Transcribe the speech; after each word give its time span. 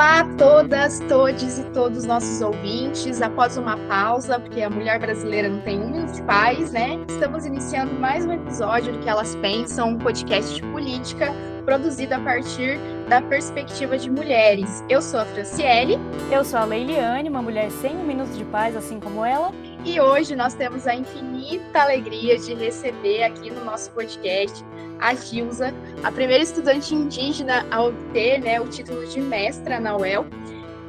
Olá 0.00 0.20
a 0.20 0.34
todas, 0.38 0.98
todes 1.00 1.58
e 1.58 1.64
todos 1.74 1.98
os 1.98 2.04
nossos 2.06 2.40
ouvintes. 2.40 3.20
Após 3.20 3.58
uma 3.58 3.76
pausa, 3.86 4.40
porque 4.40 4.62
a 4.62 4.70
mulher 4.70 4.98
brasileira 4.98 5.46
não 5.50 5.60
tem 5.60 5.78
um 5.78 6.06
de 6.06 6.22
paz, 6.22 6.72
né? 6.72 6.98
Estamos 7.06 7.44
iniciando 7.44 7.92
mais 8.00 8.24
um 8.24 8.32
episódio 8.32 8.94
do 8.94 8.98
que 9.00 9.10
elas 9.10 9.34
pensam, 9.36 9.90
um 9.90 9.98
podcast 9.98 10.54
de 10.54 10.62
política 10.68 11.34
produzido 11.66 12.14
a 12.14 12.18
partir 12.18 12.78
da 13.10 13.20
perspectiva 13.20 13.98
de 13.98 14.10
mulheres. 14.10 14.82
Eu 14.88 15.02
sou 15.02 15.20
a 15.20 15.26
Franciele. 15.26 15.98
Eu 16.32 16.46
sou 16.46 16.58
a 16.58 16.64
Leiliane, 16.64 17.28
uma 17.28 17.42
mulher 17.42 17.70
sem 17.70 17.94
um 17.94 18.06
minuto 18.06 18.30
de 18.30 18.44
paz, 18.46 18.74
assim 18.74 18.98
como 18.98 19.22
ela. 19.22 19.52
E 19.84 19.98
hoje 19.98 20.36
nós 20.36 20.54
temos 20.54 20.86
a 20.86 20.94
infinita 20.94 21.80
alegria 21.80 22.38
de 22.38 22.54
receber 22.54 23.22
aqui 23.22 23.50
no 23.50 23.64
nosso 23.64 23.90
podcast 23.92 24.62
a 25.00 25.14
Gilza, 25.14 25.72
a 26.04 26.12
primeira 26.12 26.42
estudante 26.42 26.94
indígena 26.94 27.66
a 27.70 27.82
obter 27.84 28.38
né, 28.40 28.60
o 28.60 28.68
título 28.68 29.06
de 29.06 29.20
mestra 29.20 29.80
na 29.80 29.96
UEL. 29.96 30.26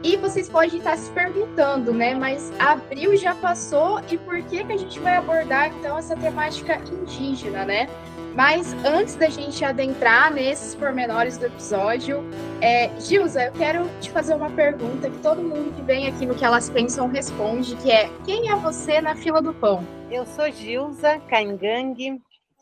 E 0.03 0.17
vocês 0.17 0.49
podem 0.49 0.79
estar 0.79 0.97
se 0.97 1.09
perguntando, 1.11 1.93
né? 1.93 2.15
Mas 2.15 2.51
abril 2.59 3.15
já 3.15 3.35
passou 3.35 4.01
e 4.09 4.17
por 4.17 4.41
que, 4.43 4.63
que 4.63 4.73
a 4.73 4.77
gente 4.77 4.99
vai 4.99 5.15
abordar 5.15 5.67
então 5.67 5.97
essa 5.97 6.15
temática 6.15 6.81
indígena, 6.91 7.63
né? 7.63 7.87
Mas 8.35 8.73
antes 8.85 9.15
da 9.15 9.27
gente 9.27 9.63
adentrar 9.63 10.33
nesses 10.33 10.73
pormenores 10.73 11.37
do 11.37 11.47
episódio, 11.47 12.23
é, 12.61 12.87
Gilza, 12.99 13.43
eu 13.43 13.51
quero 13.51 13.89
te 13.99 14.09
fazer 14.09 14.33
uma 14.35 14.49
pergunta 14.49 15.09
que 15.09 15.19
todo 15.19 15.41
mundo 15.41 15.75
que 15.75 15.81
vem 15.81 16.07
aqui 16.07 16.25
no 16.25 16.33
que 16.33 16.45
elas 16.45 16.69
pensam 16.69 17.09
responde, 17.09 17.75
que 17.75 17.91
é 17.91 18.09
quem 18.23 18.49
é 18.49 18.55
você 18.55 19.01
na 19.01 19.15
fila 19.15 19.41
do 19.41 19.53
pão? 19.53 19.85
Eu 20.09 20.25
sou 20.25 20.49
Gilza 20.49 21.19
Caingangue, 21.27 22.21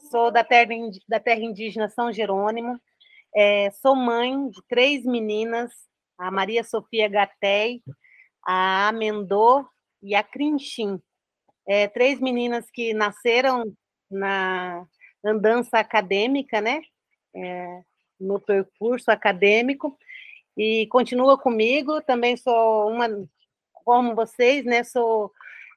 sou 0.10 0.32
da 0.32 0.44
terra, 0.44 0.72
da 1.08 1.20
terra 1.20 1.42
indígena 1.42 1.88
São 1.88 2.12
Jerônimo, 2.12 2.80
é, 3.36 3.70
sou 3.70 3.96
mãe 3.96 4.50
de 4.50 4.62
três 4.68 5.06
meninas, 5.06 5.72
a 6.18 6.32
Maria 6.32 6.64
Sofia 6.64 7.08
Gatei, 7.08 7.84
a 8.44 8.88
Amendô 8.88 9.64
e 10.02 10.16
a 10.16 10.24
Crinchim. 10.24 11.00
É, 11.68 11.88
três 11.88 12.20
meninas 12.20 12.66
que 12.72 12.92
nasceram 12.96 13.72
na 14.10 14.84
andança 15.24 15.80
acadêmica, 15.80 16.62
né? 16.62 16.82
É, 17.34 17.82
no 18.20 18.40
percurso 18.40 19.12
acadêmico 19.12 19.98
e 20.58 20.88
continua 20.88 21.38
comigo. 21.38 22.02
Também 22.02 22.36
sou 22.36 22.90
uma, 22.90 23.08
como 23.86 24.16
vocês, 24.16 24.66
né? 24.66 24.84
Sou 24.84 25.32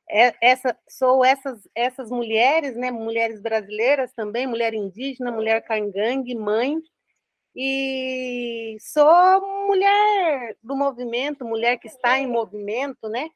essa, 0.09 0.77
sou 0.89 1.25
essas 1.25 1.69
essas 1.75 2.11
mulheres, 2.11 2.77
né? 2.77 2.91
Mulheres 2.91 3.41
brasileiras 3.41 4.13
também, 4.13 4.47
mulher 4.47 4.75
indígena, 4.75 5.31
mulher 5.31 5.63
cangangue, 5.63 6.35
mãe. 6.35 6.79
E 7.55 8.77
sou 8.81 9.67
mulher 9.67 10.57
do 10.63 10.75
movimento, 10.75 11.45
mulher 11.45 11.79
que 11.79 11.87
está 11.87 12.19
em 12.19 12.27
movimento, 12.27 13.09
né? 13.09 13.29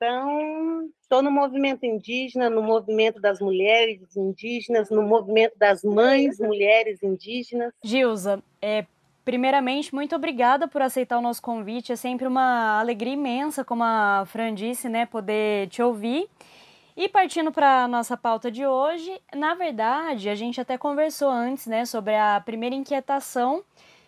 Então, 0.00 0.88
estou 1.02 1.22
no 1.22 1.30
movimento 1.30 1.84
indígena, 1.84 2.48
no 2.48 2.62
movimento 2.62 3.20
das 3.20 3.40
mulheres 3.40 4.16
indígenas, 4.16 4.90
no 4.90 5.02
movimento 5.02 5.58
das 5.58 5.82
mães 5.82 6.38
mulheres 6.38 7.02
indígenas. 7.02 7.72
Gilza, 7.82 8.40
é, 8.62 8.86
primeiramente, 9.24 9.92
muito 9.92 10.14
obrigada 10.14 10.68
por 10.68 10.82
aceitar 10.82 11.18
o 11.18 11.20
nosso 11.20 11.42
convite. 11.42 11.90
É 11.90 11.96
sempre 11.96 12.28
uma 12.28 12.78
alegria 12.78 13.14
imensa, 13.14 13.64
como 13.64 13.82
a 13.82 14.22
Fran 14.26 14.54
disse, 14.54 14.88
né, 14.88 15.04
poder 15.04 15.68
te 15.68 15.82
ouvir. 15.82 16.28
E 16.96 17.08
partindo 17.08 17.50
para 17.50 17.82
a 17.82 17.88
nossa 17.88 18.16
pauta 18.16 18.52
de 18.52 18.64
hoje, 18.64 19.20
na 19.34 19.54
verdade, 19.54 20.28
a 20.28 20.36
gente 20.36 20.60
até 20.60 20.78
conversou 20.78 21.28
antes, 21.28 21.66
né, 21.66 21.84
sobre 21.84 22.14
a 22.14 22.40
primeira 22.40 22.76
inquietação 22.76 23.64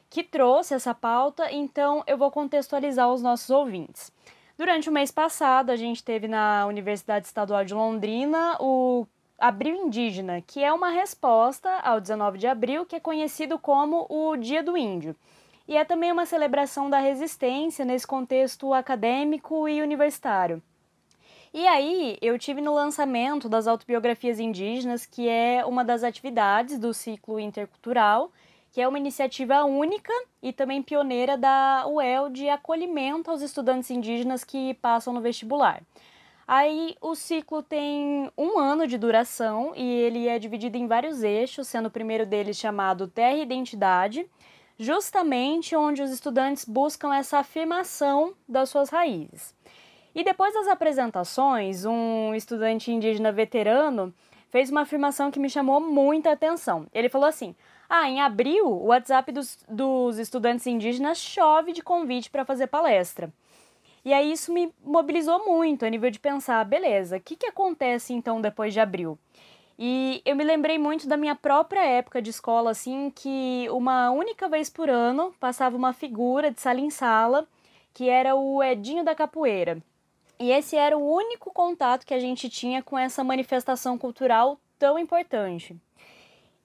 que 0.08 0.22
trouxe 0.22 0.74
essa 0.74 0.94
pauta, 0.94 1.50
então 1.52 2.02
eu 2.06 2.16
vou 2.16 2.30
contextualizar 2.30 3.12
os 3.12 3.22
nossos 3.22 3.50
ouvintes. 3.50 4.12
Durante 4.60 4.90
o 4.90 4.92
mês 4.92 5.10
passado, 5.10 5.70
a 5.70 5.76
gente 5.76 6.04
teve 6.04 6.28
na 6.28 6.66
Universidade 6.66 7.24
Estadual 7.24 7.64
de 7.64 7.72
Londrina 7.72 8.58
o 8.60 9.06
Abril 9.38 9.74
Indígena, 9.74 10.42
que 10.46 10.62
é 10.62 10.70
uma 10.70 10.90
resposta 10.90 11.70
ao 11.76 11.98
19 11.98 12.36
de 12.36 12.46
abril, 12.46 12.84
que 12.84 12.94
é 12.94 13.00
conhecido 13.00 13.58
como 13.58 14.06
o 14.10 14.36
Dia 14.36 14.62
do 14.62 14.76
Índio. 14.76 15.16
E 15.66 15.78
é 15.78 15.82
também 15.82 16.12
uma 16.12 16.26
celebração 16.26 16.90
da 16.90 16.98
resistência 16.98 17.86
nesse 17.86 18.06
contexto 18.06 18.74
acadêmico 18.74 19.66
e 19.66 19.80
universitário. 19.80 20.62
E 21.54 21.66
aí, 21.66 22.18
eu 22.20 22.38
tive 22.38 22.60
no 22.60 22.74
lançamento 22.74 23.48
das 23.48 23.66
autobiografias 23.66 24.38
indígenas, 24.38 25.06
que 25.06 25.26
é 25.26 25.64
uma 25.64 25.82
das 25.82 26.04
atividades 26.04 26.78
do 26.78 26.92
ciclo 26.92 27.40
intercultural, 27.40 28.30
que 28.72 28.80
é 28.80 28.86
uma 28.86 28.98
iniciativa 28.98 29.64
única 29.64 30.12
e 30.42 30.52
também 30.52 30.82
pioneira 30.82 31.36
da 31.36 31.84
UEL 31.86 32.30
de 32.30 32.48
acolhimento 32.48 33.30
aos 33.30 33.42
estudantes 33.42 33.90
indígenas 33.90 34.44
que 34.44 34.74
passam 34.74 35.12
no 35.12 35.20
vestibular. 35.20 35.82
Aí 36.46 36.96
o 37.00 37.14
ciclo 37.14 37.62
tem 37.62 38.30
um 38.36 38.58
ano 38.58 38.86
de 38.86 38.98
duração 38.98 39.72
e 39.76 39.84
ele 39.84 40.26
é 40.26 40.38
dividido 40.38 40.76
em 40.76 40.86
vários 40.86 41.22
eixos, 41.22 41.68
sendo 41.68 41.86
o 41.86 41.90
primeiro 41.90 42.26
deles 42.26 42.56
chamado 42.56 43.06
Terra 43.06 43.36
e 43.36 43.42
Identidade, 43.42 44.28
justamente 44.76 45.76
onde 45.76 46.02
os 46.02 46.10
estudantes 46.10 46.64
buscam 46.64 47.14
essa 47.14 47.38
afirmação 47.38 48.34
das 48.48 48.68
suas 48.68 48.88
raízes. 48.90 49.54
E 50.12 50.24
depois 50.24 50.52
das 50.52 50.66
apresentações, 50.66 51.84
um 51.84 52.34
estudante 52.34 52.90
indígena 52.90 53.30
veterano 53.30 54.12
fez 54.50 54.70
uma 54.70 54.80
afirmação 54.80 55.30
que 55.30 55.38
me 55.38 55.48
chamou 55.48 55.80
muita 55.80 56.32
atenção. 56.32 56.86
Ele 56.92 57.08
falou 57.08 57.28
assim: 57.28 57.54
ah, 57.92 58.08
em 58.08 58.20
abril, 58.20 58.68
o 58.68 58.86
WhatsApp 58.86 59.32
dos, 59.32 59.58
dos 59.68 60.16
estudantes 60.16 60.64
indígenas 60.64 61.18
chove 61.18 61.72
de 61.72 61.82
convite 61.82 62.30
para 62.30 62.44
fazer 62.44 62.68
palestra. 62.68 63.32
E 64.04 64.12
aí 64.12 64.30
isso 64.30 64.52
me 64.52 64.72
mobilizou 64.80 65.44
muito 65.44 65.84
a 65.84 65.90
nível 65.90 66.08
de 66.08 66.20
pensar, 66.20 66.64
beleza, 66.64 67.16
o 67.16 67.20
que, 67.20 67.34
que 67.34 67.46
acontece 67.46 68.12
então 68.12 68.40
depois 68.40 68.72
de 68.72 68.78
abril? 68.78 69.18
E 69.76 70.22
eu 70.24 70.36
me 70.36 70.44
lembrei 70.44 70.78
muito 70.78 71.08
da 71.08 71.16
minha 71.16 71.34
própria 71.34 71.84
época 71.84 72.22
de 72.22 72.30
escola, 72.30 72.70
assim, 72.70 73.10
que 73.10 73.66
uma 73.70 74.12
única 74.12 74.48
vez 74.48 74.70
por 74.70 74.88
ano 74.88 75.34
passava 75.40 75.76
uma 75.76 75.92
figura 75.92 76.48
de 76.52 76.60
sala 76.60 76.78
em 76.78 76.90
sala, 76.90 77.44
que 77.92 78.08
era 78.08 78.36
o 78.36 78.62
Edinho 78.62 79.02
da 79.02 79.16
Capoeira. 79.16 79.82
E 80.38 80.52
esse 80.52 80.76
era 80.76 80.96
o 80.96 81.12
único 81.12 81.52
contato 81.52 82.06
que 82.06 82.14
a 82.14 82.20
gente 82.20 82.48
tinha 82.48 82.84
com 82.84 82.96
essa 82.96 83.24
manifestação 83.24 83.98
cultural 83.98 84.60
tão 84.78 84.96
importante. 84.96 85.76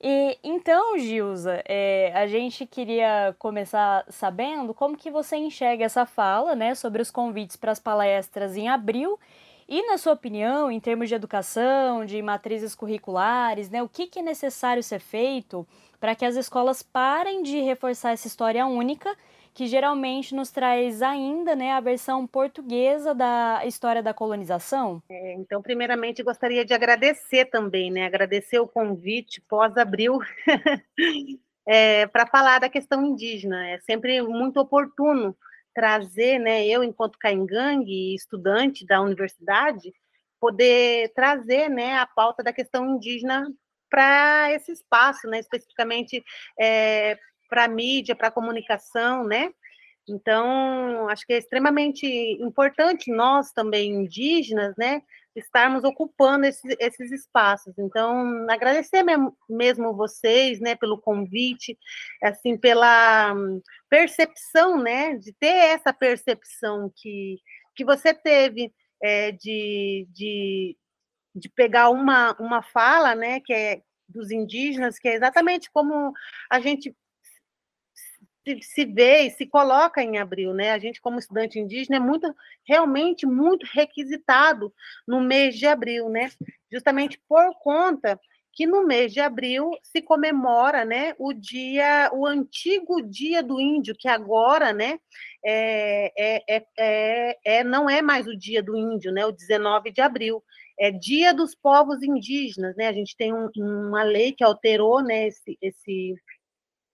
E 0.08 0.38
então, 0.44 1.00
Gilza, 1.00 1.64
é, 1.68 2.12
a 2.14 2.28
gente 2.28 2.64
queria 2.68 3.36
começar 3.40 4.06
sabendo 4.08 4.72
como 4.72 4.96
que 4.96 5.10
você 5.10 5.36
enxerga 5.36 5.84
essa 5.84 6.06
fala, 6.06 6.54
né, 6.54 6.76
sobre 6.76 7.02
os 7.02 7.10
convites 7.10 7.56
para 7.56 7.72
as 7.72 7.80
palestras 7.80 8.56
em 8.56 8.70
abril. 8.70 9.20
E, 9.68 9.82
na 9.88 9.98
sua 9.98 10.14
opinião, 10.14 10.70
em 10.70 10.80
termos 10.80 11.10
de 11.10 11.16
educação, 11.16 12.06
de 12.06 12.22
matrizes 12.22 12.76
curriculares, 12.76 13.68
né, 13.72 13.82
o 13.82 13.90
que, 13.90 14.06
que 14.06 14.20
é 14.20 14.22
necessário 14.22 14.84
ser 14.84 15.00
feito 15.00 15.68
para 16.00 16.14
que 16.14 16.24
as 16.24 16.36
escolas 16.36 16.84
parem 16.84 17.42
de 17.42 17.60
reforçar 17.62 18.12
essa 18.12 18.28
história 18.28 18.64
única 18.68 19.10
que 19.56 19.68
geralmente 19.68 20.36
nos 20.36 20.52
traz 20.52 21.02
ainda 21.02 21.56
né, 21.56 21.72
a 21.72 21.80
versão 21.80 22.28
portuguesa 22.28 23.16
da 23.16 23.62
história 23.66 24.04
da 24.04 24.14
colonização? 24.14 25.02
É, 25.10 25.34
então, 25.36 25.62
primeiramente, 25.62 26.22
gostaria 26.22 26.66
de 26.66 26.74
agradecer 26.74 27.46
também, 27.46 27.90
né? 27.90 28.06
Agradecer 28.06 28.60
o 28.60 28.68
convite 28.68 29.40
pós-abril 29.48 30.20
é, 31.66 32.06
para 32.08 32.28
falar 32.28 32.60
da 32.60 32.68
questão 32.68 33.02
indígena. 33.06 33.70
É 33.70 33.80
sempre 33.80 34.22
muito 34.22 34.60
oportuno 34.60 35.34
trazer, 35.74 36.38
né, 36.38 36.68
eu, 36.68 36.84
enquanto 36.84 37.18
caingangue, 37.18 38.14
estudante 38.14 38.86
da 38.86 39.02
universidade, 39.02 39.94
poder 40.38 41.14
trazer 41.14 41.70
né, 41.70 41.98
a 41.98 42.06
pauta 42.06 42.44
da 42.44 42.52
questão 42.52 42.90
indígena 42.90 43.48
para 43.90 44.52
esse 44.52 44.74
espaço, 44.74 45.28
né, 45.28 45.40
especificamente 45.40 46.22
é, 46.60 47.18
para 47.50 47.66
a 47.66 47.68
mídia, 47.68 48.16
para 48.16 48.28
a 48.28 48.32
comunicação, 48.32 49.24
né? 49.24 49.52
Então, 50.08 51.10
acho 51.10 51.26
que 51.26 51.34
é 51.34 51.38
extremamente 51.38 52.06
importante 52.40 53.12
nós 53.12 53.52
também 53.52 53.92
indígenas, 53.92 54.76
né, 54.78 55.02
estarmos 55.36 55.84
ocupando 55.84 56.46
esse, 56.46 56.78
esses 56.80 57.12
espaços. 57.12 57.74
Então, 57.78 58.48
agradecer 58.50 59.04
mesmo, 59.50 59.94
vocês, 59.94 60.60
né, 60.60 60.76
pelo 60.76 61.02
convite, 61.02 61.78
assim, 62.24 62.56
pela 62.56 63.36
percepção, 63.90 64.82
né, 64.82 65.16
de 65.18 65.34
ter 65.34 65.48
essa 65.48 65.92
percepção 65.92 66.92
que, 66.96 67.40
que 67.76 67.84
você 67.84 68.14
teve 68.14 68.72
é, 69.02 69.32
de, 69.32 70.08
de, 70.12 70.78
de 71.36 71.50
pegar 71.50 71.90
uma, 71.90 72.34
uma 72.40 72.62
fala, 72.62 73.16
né, 73.16 73.40
que 73.40 73.54
é 73.54 73.82
dos 74.08 74.30
indígenas, 74.32 75.00
que 75.00 75.08
é 75.08 75.16
exatamente 75.16 75.70
como 75.72 76.14
a 76.50 76.60
gente 76.60 76.96
se 78.62 78.86
vê 78.86 79.22
e 79.22 79.32
se 79.32 79.46
coloca 79.46 80.02
em 80.02 80.18
abril, 80.18 80.54
né? 80.54 80.72
A 80.72 80.78
gente, 80.78 81.02
como 81.02 81.20
estudante 81.20 81.60
indígena, 81.60 81.98
é 81.98 82.00
muito, 82.00 82.34
realmente 82.68 83.26
muito 83.26 83.66
requisitado 83.72 84.74
no 85.08 85.22
mês 85.22 85.56
de 85.56 85.66
abril, 85.66 86.10
né? 86.10 86.30
Justamente 86.72 87.20
por 87.28 87.54
conta 87.60 88.20
que 88.56 88.66
no 88.66 88.88
mês 88.88 89.12
de 89.12 89.20
abril 89.20 89.72
se 89.84 90.02
comemora, 90.02 90.86
né, 90.86 91.14
o 91.20 91.34
dia, 91.34 92.10
o 92.14 92.26
antigo 92.26 93.02
dia 93.02 93.44
do 93.44 93.60
índio, 93.60 93.94
que 94.00 94.08
agora, 94.08 94.72
né, 94.72 94.98
é, 95.46 96.12
é, 96.18 96.44
é, 96.48 96.66
é, 96.80 97.38
é, 97.46 97.64
não 97.64 97.90
é 97.90 98.02
mais 98.02 98.26
o 98.28 98.36
dia 98.36 98.64
do 98.64 98.76
índio, 98.76 99.12
né? 99.12 99.26
O 99.26 99.32
19 99.32 99.92
de 99.92 100.02
abril. 100.02 100.44
É 100.78 100.92
dia 100.92 101.34
dos 101.34 101.54
povos 101.54 102.02
indígenas, 102.02 102.76
né? 102.76 102.88
A 102.88 102.94
gente 102.94 103.16
tem 103.16 103.34
um, 103.34 103.50
uma 103.58 104.04
lei 104.04 104.32
que 104.32 104.44
alterou 104.44 105.04
né, 105.04 105.28
esse, 105.28 105.58
esse, 105.62 106.16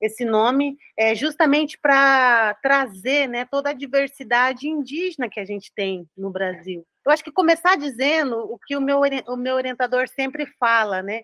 esse 0.02 0.26
nome 0.26 0.78
é 0.98 1.14
justamente 1.14 1.78
para 1.78 2.56
trazer 2.56 3.28
né, 3.28 3.46
toda 3.46 3.70
a 3.70 3.74
diversidade 3.74 4.68
indígena 4.68 5.30
que 5.30 5.40
a 5.40 5.46
gente 5.46 5.72
tem 5.74 6.10
no 6.18 6.32
Brasil. 6.32 6.84
Eu 7.06 7.12
acho 7.12 7.24
que 7.24 7.32
começar 7.32 7.78
dizendo 7.78 8.38
o 8.38 8.58
que 8.58 8.76
o 8.76 8.82
meu, 8.82 9.02
o 9.28 9.38
meu 9.38 9.56
orientador 9.56 10.08
sempre 10.08 10.48
fala, 10.60 11.04
né? 11.04 11.22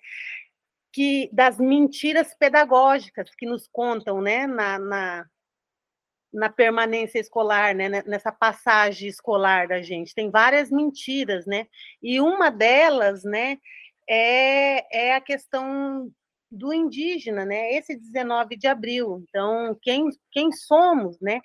Que 0.94 1.30
das 1.34 1.60
mentiras 1.60 2.36
pedagógicas 2.36 3.34
que 3.36 3.46
nos 3.46 3.68
contam 3.68 4.22
né, 4.22 4.46
na, 4.46 4.80
na, 4.80 5.26
na 6.34 6.50
permanência 6.50 7.20
escolar, 7.20 7.76
né, 7.76 7.90
nessa 8.06 8.32
passagem 8.32 9.08
escolar 9.08 9.68
da 9.68 9.82
gente. 9.82 10.16
Tem 10.16 10.30
várias 10.30 10.72
mentiras, 10.72 11.46
né? 11.46 11.68
E 12.02 12.20
uma 12.20 12.50
delas, 12.50 13.24
né, 13.24 13.58
é, 14.10 15.10
é 15.10 15.16
a 15.16 15.22
questão 15.22 16.12
do 16.52 16.74
indígena, 16.74 17.46
né? 17.46 17.74
Esse 17.74 17.96
19 17.96 18.56
de 18.58 18.68
abril. 18.68 19.24
Então, 19.28 19.78
quem, 19.82 20.10
quem 20.32 20.52
somos, 20.52 21.20
né? 21.20 21.42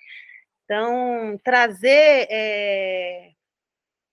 Então, 0.65 1.39
trazer 1.43 2.27
é, 2.29 3.31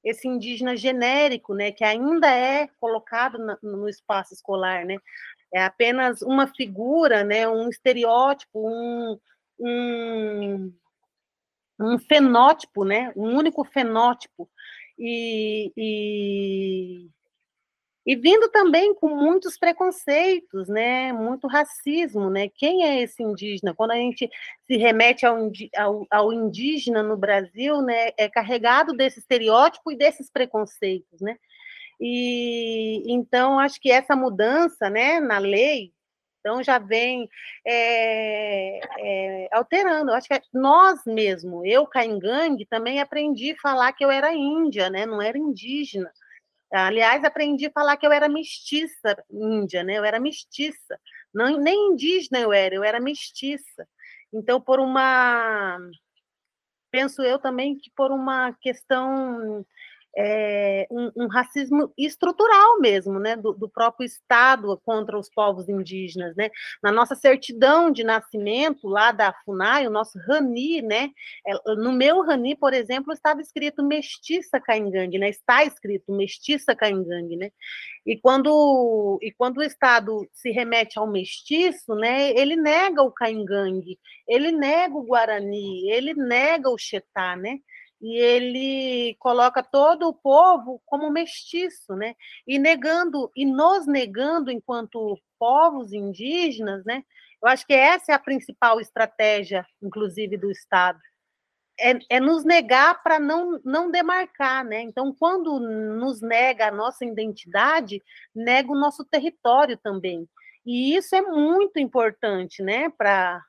esse 0.04 0.26
indígena 0.28 0.76
genérico, 0.76 1.54
né, 1.54 1.70
que 1.72 1.84
ainda 1.84 2.30
é 2.30 2.68
colocado 2.80 3.38
no 3.62 3.88
espaço 3.88 4.34
escolar, 4.34 4.84
né? 4.84 4.96
É 5.52 5.64
apenas 5.64 6.22
uma 6.22 6.46
figura, 6.46 7.24
né, 7.24 7.48
um 7.48 7.68
estereótipo, 7.68 8.68
um, 8.68 9.18
um, 9.58 10.72
um 11.80 11.98
fenótipo, 11.98 12.84
né? 12.84 13.12
Um 13.16 13.36
único 13.36 13.64
fenótipo. 13.64 14.48
E, 14.98 15.72
e, 15.76 17.08
e 18.06 18.16
vindo 18.16 18.48
também 18.48 18.94
com 18.94 19.08
muitos 19.08 19.58
preconceitos, 19.58 20.68
né? 20.68 21.12
Muito 21.12 21.46
racismo, 21.46 22.30
né? 22.30 22.48
Quem 22.48 22.84
é 22.84 23.02
esse 23.02 23.22
indígena? 23.22 23.74
Quando 23.74 23.92
a 23.92 23.96
gente 23.96 24.28
se 24.66 24.76
remete 24.76 25.26
ao, 25.26 25.50
ao, 25.76 26.06
ao 26.10 26.32
indígena 26.32 27.02
no 27.02 27.16
Brasil, 27.16 27.82
né? 27.82 28.10
É 28.16 28.28
carregado 28.28 28.94
desse 28.94 29.20
estereótipo 29.20 29.92
e 29.92 29.96
desses 29.96 30.30
preconceitos, 30.30 31.20
né? 31.20 31.36
E 32.00 33.02
então 33.12 33.58
acho 33.58 33.78
que 33.80 33.90
essa 33.90 34.16
mudança, 34.16 34.88
né, 34.88 35.20
na 35.20 35.38
lei, 35.38 35.92
então 36.40 36.62
já 36.62 36.78
vem 36.78 37.28
é, 37.66 38.80
é, 38.98 39.48
alterando. 39.52 40.12
Acho 40.12 40.28
que 40.28 40.40
nós 40.54 41.00
mesmo, 41.06 41.64
eu 41.66 41.86
Caingangue, 41.86 42.66
também 42.66 43.00
aprendi 43.00 43.52
a 43.52 43.60
falar 43.60 43.92
que 43.92 44.04
eu 44.04 44.10
era 44.10 44.34
índia, 44.34 44.88
né? 44.90 45.06
Não 45.06 45.20
era 45.20 45.38
indígena. 45.38 46.10
Aliás, 46.72 47.24
aprendi 47.24 47.66
a 47.66 47.72
falar 47.72 47.96
que 47.96 48.06
eu 48.06 48.12
era 48.12 48.28
mestiça 48.28 49.24
índia, 49.30 49.82
né? 49.82 49.98
Eu 49.98 50.04
era 50.04 50.20
mestiça. 50.20 51.00
Não, 51.34 51.58
nem 51.58 51.92
indígena 51.92 52.38
eu 52.40 52.52
era, 52.52 52.74
eu 52.74 52.84
era 52.84 53.00
mestiça. 53.00 53.86
Então, 54.32 54.60
por 54.60 54.78
uma 54.80 55.78
penso 56.90 57.22
eu 57.22 57.38
também 57.38 57.76
que 57.78 57.90
por 57.96 58.10
uma 58.10 58.52
questão 58.60 59.64
é, 60.16 60.86
um, 60.90 61.10
um, 61.16 61.26
racismo 61.28 61.92
estrutural 61.96 62.80
mesmo, 62.80 63.18
né, 63.18 63.36
do, 63.36 63.52
do, 63.52 63.68
próprio 63.68 64.04
Estado 64.04 64.80
contra 64.84 65.16
os 65.18 65.30
povos 65.30 65.68
indígenas, 65.68 66.34
né, 66.34 66.50
na 66.82 66.90
nossa 66.90 67.14
certidão 67.14 67.90
de 67.90 68.02
nascimento 68.02 68.88
lá 68.88 69.12
da 69.12 69.32
FUNAI, 69.44 69.86
o 69.86 69.90
nosso 69.90 70.18
RANI, 70.18 70.82
né, 70.82 71.10
é, 71.46 71.74
no 71.76 71.92
meu 71.92 72.22
RANI, 72.22 72.56
por 72.56 72.72
exemplo, 72.74 73.12
estava 73.12 73.40
escrito 73.40 73.84
mestiça 73.84 74.60
caingangue, 74.60 75.18
né, 75.18 75.28
está 75.28 75.64
escrito 75.64 76.12
mestiça 76.12 76.74
caingangue, 76.74 77.36
né, 77.36 77.50
e 78.04 78.16
quando, 78.16 79.18
e 79.22 79.30
quando 79.32 79.58
o 79.58 79.62
Estado 79.62 80.28
se 80.32 80.50
remete 80.50 80.98
ao 80.98 81.06
mestiço, 81.06 81.94
né, 81.94 82.30
ele 82.32 82.56
nega 82.56 83.02
o 83.02 83.12
caingangue, 83.12 83.98
ele 84.26 84.50
nega 84.50 84.96
o 84.96 85.04
guarani, 85.04 85.88
ele 85.90 86.14
nega 86.14 86.68
o 86.68 86.78
xetá, 86.78 87.36
né, 87.36 87.58
e 88.00 88.16
ele 88.16 89.14
coloca 89.18 89.62
todo 89.62 90.08
o 90.08 90.14
povo 90.14 90.80
como 90.86 91.10
mestiço, 91.10 91.94
né? 91.94 92.14
E 92.46 92.58
negando 92.58 93.30
e 93.36 93.44
nos 93.44 93.86
negando 93.86 94.50
enquanto 94.50 95.18
povos 95.38 95.92
indígenas, 95.92 96.84
né? 96.84 97.04
Eu 97.42 97.48
acho 97.48 97.66
que 97.66 97.74
essa 97.74 98.12
é 98.12 98.14
a 98.14 98.18
principal 98.18 98.80
estratégia, 98.80 99.66
inclusive, 99.82 100.36
do 100.36 100.50
Estado. 100.50 100.98
É, 101.78 101.98
é 102.16 102.20
nos 102.20 102.44
negar 102.44 103.02
para 103.02 103.18
não, 103.18 103.60
não 103.64 103.90
demarcar, 103.90 104.64
né? 104.64 104.82
Então, 104.82 105.14
quando 105.14 105.58
nos 105.58 106.20
nega 106.20 106.68
a 106.68 106.72
nossa 106.72 107.04
identidade, 107.04 108.02
nega 108.34 108.70
o 108.70 108.78
nosso 108.78 109.04
território 109.04 109.78
também. 109.78 110.28
E 110.64 110.94
isso 110.94 111.14
é 111.16 111.22
muito 111.22 111.78
importante, 111.78 112.62
né? 112.62 112.90
Para 112.90 113.42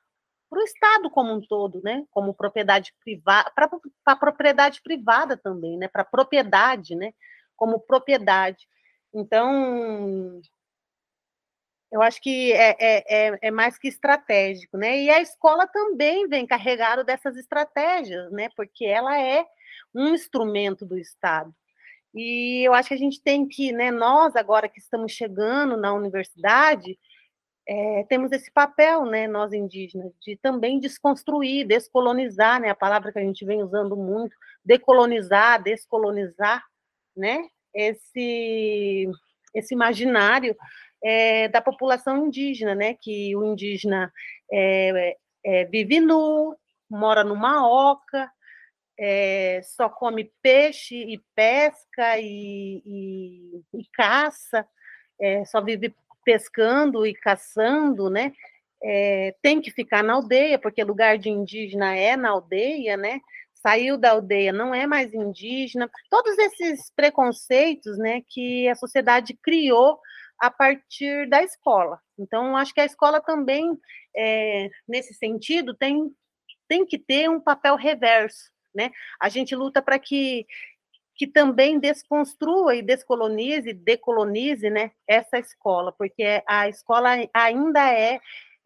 para 0.52 0.60
o 0.60 0.64
Estado 0.64 1.08
como 1.08 1.32
um 1.32 1.40
todo, 1.40 1.80
né? 1.82 2.04
Como 2.10 2.34
propriedade 2.34 2.92
privada, 3.02 3.50
para 3.54 3.70
a 4.04 4.16
propriedade 4.16 4.82
privada 4.82 5.34
também, 5.34 5.78
né? 5.78 5.88
Para 5.88 6.04
propriedade, 6.04 6.94
né? 6.94 7.14
Como 7.56 7.80
propriedade. 7.80 8.68
Então, 9.14 10.42
eu 11.90 12.02
acho 12.02 12.20
que 12.20 12.52
é, 12.52 12.76
é, 12.78 13.28
é, 13.30 13.38
é, 13.40 13.50
mais 13.50 13.78
que 13.78 13.88
estratégico, 13.88 14.76
né? 14.76 15.00
E 15.00 15.08
a 15.08 15.22
escola 15.22 15.66
também 15.66 16.28
vem 16.28 16.46
carregada 16.46 17.02
dessas 17.02 17.34
estratégias, 17.38 18.30
né? 18.30 18.50
Porque 18.54 18.84
ela 18.84 19.18
é 19.18 19.46
um 19.94 20.08
instrumento 20.08 20.84
do 20.84 20.98
Estado. 20.98 21.50
E 22.14 22.62
eu 22.62 22.74
acho 22.74 22.88
que 22.88 22.94
a 22.94 22.98
gente 22.98 23.22
tem 23.22 23.48
que, 23.48 23.72
né? 23.72 23.90
Nós 23.90 24.36
agora 24.36 24.68
que 24.68 24.78
estamos 24.78 25.12
chegando 25.12 25.78
na 25.78 25.94
universidade, 25.94 26.98
é, 27.66 28.04
temos 28.08 28.32
esse 28.32 28.50
papel, 28.50 29.04
né, 29.06 29.26
nós 29.28 29.52
indígenas, 29.52 30.12
de 30.20 30.36
também 30.36 30.80
desconstruir, 30.80 31.66
descolonizar, 31.66 32.60
né, 32.60 32.70
a 32.70 32.74
palavra 32.74 33.12
que 33.12 33.18
a 33.18 33.22
gente 33.22 33.44
vem 33.44 33.62
usando 33.62 33.96
muito, 33.96 34.34
decolonizar, 34.64 35.62
descolonizar, 35.62 36.64
né, 37.16 37.48
esse, 37.74 39.08
esse 39.54 39.74
imaginário 39.74 40.56
é, 41.02 41.48
da 41.48 41.62
população 41.62 42.26
indígena, 42.26 42.74
né, 42.74 42.94
que 42.94 43.34
o 43.36 43.44
indígena 43.44 44.12
é, 44.52 45.16
é 45.44 45.64
vive 45.66 46.00
nu, 46.00 46.56
mora 46.90 47.22
numa 47.22 47.66
oca, 47.66 48.30
é, 48.98 49.60
só 49.62 49.88
come 49.88 50.30
peixe 50.42 50.96
e 50.96 51.18
pesca 51.34 52.18
e, 52.18 52.82
e, 52.84 53.62
e 53.74 53.84
caça, 53.92 54.66
é, 55.20 55.44
só 55.44 55.60
vive 55.62 55.94
pescando 56.24 57.06
e 57.06 57.14
caçando, 57.14 58.10
né? 58.10 58.32
É, 58.82 59.34
tem 59.40 59.60
que 59.60 59.70
ficar 59.70 60.02
na 60.02 60.14
aldeia, 60.14 60.58
porque 60.58 60.82
lugar 60.82 61.16
de 61.16 61.30
indígena 61.30 61.94
é 61.94 62.16
na 62.16 62.30
aldeia, 62.30 62.96
né? 62.96 63.20
Saiu 63.54 63.96
da 63.96 64.10
aldeia, 64.10 64.52
não 64.52 64.74
é 64.74 64.86
mais 64.86 65.14
indígena. 65.14 65.88
Todos 66.10 66.36
esses 66.36 66.90
preconceitos, 66.96 67.96
né, 67.96 68.22
que 68.28 68.68
a 68.68 68.74
sociedade 68.74 69.38
criou 69.40 70.00
a 70.42 70.50
partir 70.50 71.28
da 71.28 71.42
escola. 71.44 72.00
Então, 72.18 72.56
acho 72.56 72.74
que 72.74 72.80
a 72.80 72.84
escola 72.84 73.20
também, 73.20 73.78
é, 74.16 74.68
nesse 74.88 75.14
sentido, 75.14 75.74
tem, 75.74 76.10
tem 76.66 76.84
que 76.84 76.98
ter 76.98 77.30
um 77.30 77.40
papel 77.40 77.76
reverso, 77.76 78.50
né? 78.74 78.90
A 79.20 79.28
gente 79.28 79.54
luta 79.54 79.80
para 79.80 80.00
que 80.00 80.44
que 81.22 81.26
também 81.28 81.78
desconstrua 81.78 82.74
e 82.74 82.82
descolonize, 82.82 83.72
decolonize, 83.72 84.68
né, 84.68 84.90
essa 85.06 85.38
escola, 85.38 85.92
porque 85.92 86.42
a 86.48 86.68
escola 86.68 87.10
ainda 87.32 87.80
é, 87.92 88.18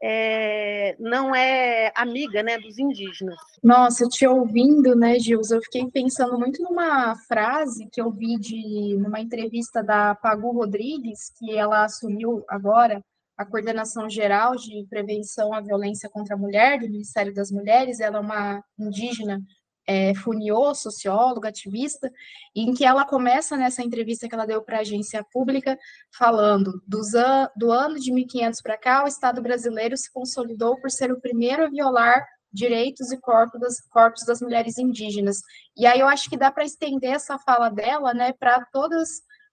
é, 0.02 0.96
não 0.98 1.34
é 1.34 1.92
amiga, 1.94 2.42
né, 2.42 2.56
dos 2.56 2.78
indígenas. 2.78 3.36
Nossa, 3.62 4.08
te 4.08 4.26
ouvindo, 4.26 4.96
né, 4.96 5.18
Gilson, 5.18 5.56
eu 5.56 5.62
fiquei 5.64 5.90
pensando 5.90 6.38
muito 6.38 6.62
numa 6.62 7.14
frase 7.28 7.90
que 7.92 8.00
eu 8.00 8.10
vi 8.10 8.38
de 8.38 8.96
numa 8.96 9.20
entrevista 9.20 9.84
da 9.84 10.14
Pagu 10.14 10.50
Rodrigues, 10.52 11.30
que 11.38 11.54
ela 11.54 11.84
assumiu 11.84 12.42
agora 12.48 13.04
a 13.36 13.44
coordenação 13.44 14.08
geral 14.08 14.56
de 14.56 14.86
prevenção 14.88 15.52
à 15.52 15.60
violência 15.60 16.08
contra 16.08 16.36
a 16.36 16.38
mulher 16.38 16.80
do 16.80 16.88
Ministério 16.88 17.34
das 17.34 17.50
Mulheres. 17.50 18.00
Ela 18.00 18.16
é 18.16 18.20
uma 18.20 18.64
indígena 18.78 19.42
é, 19.86 20.14
Funiô, 20.14 20.74
socióloga, 20.74 21.48
ativista, 21.48 22.10
em 22.54 22.74
que 22.74 22.84
ela 22.84 23.04
começa 23.04 23.56
nessa 23.56 23.82
entrevista 23.82 24.28
que 24.28 24.34
ela 24.34 24.46
deu 24.46 24.62
para 24.62 24.78
a 24.78 24.80
agência 24.80 25.24
pública, 25.32 25.78
falando 26.16 26.82
an 27.16 27.48
do 27.56 27.70
ano 27.70 27.98
de 27.98 28.12
1500 28.12 28.60
para 28.60 28.76
cá, 28.76 29.04
o 29.04 29.08
Estado 29.08 29.40
brasileiro 29.40 29.96
se 29.96 30.12
consolidou 30.12 30.80
por 30.80 30.90
ser 30.90 31.12
o 31.12 31.20
primeiro 31.20 31.64
a 31.64 31.70
violar 31.70 32.26
direitos 32.52 33.12
e 33.12 33.20
corpos 33.20 33.60
das, 33.60 33.80
corpos 33.88 34.24
das 34.24 34.40
mulheres 34.40 34.78
indígenas. 34.78 35.36
E 35.76 35.86
aí 35.86 36.00
eu 36.00 36.08
acho 36.08 36.28
que 36.28 36.38
dá 36.38 36.50
para 36.50 36.64
estender 36.64 37.12
essa 37.12 37.38
fala 37.38 37.68
dela 37.68 38.14
né, 38.14 38.32
para 38.32 38.64
todas 38.72 39.08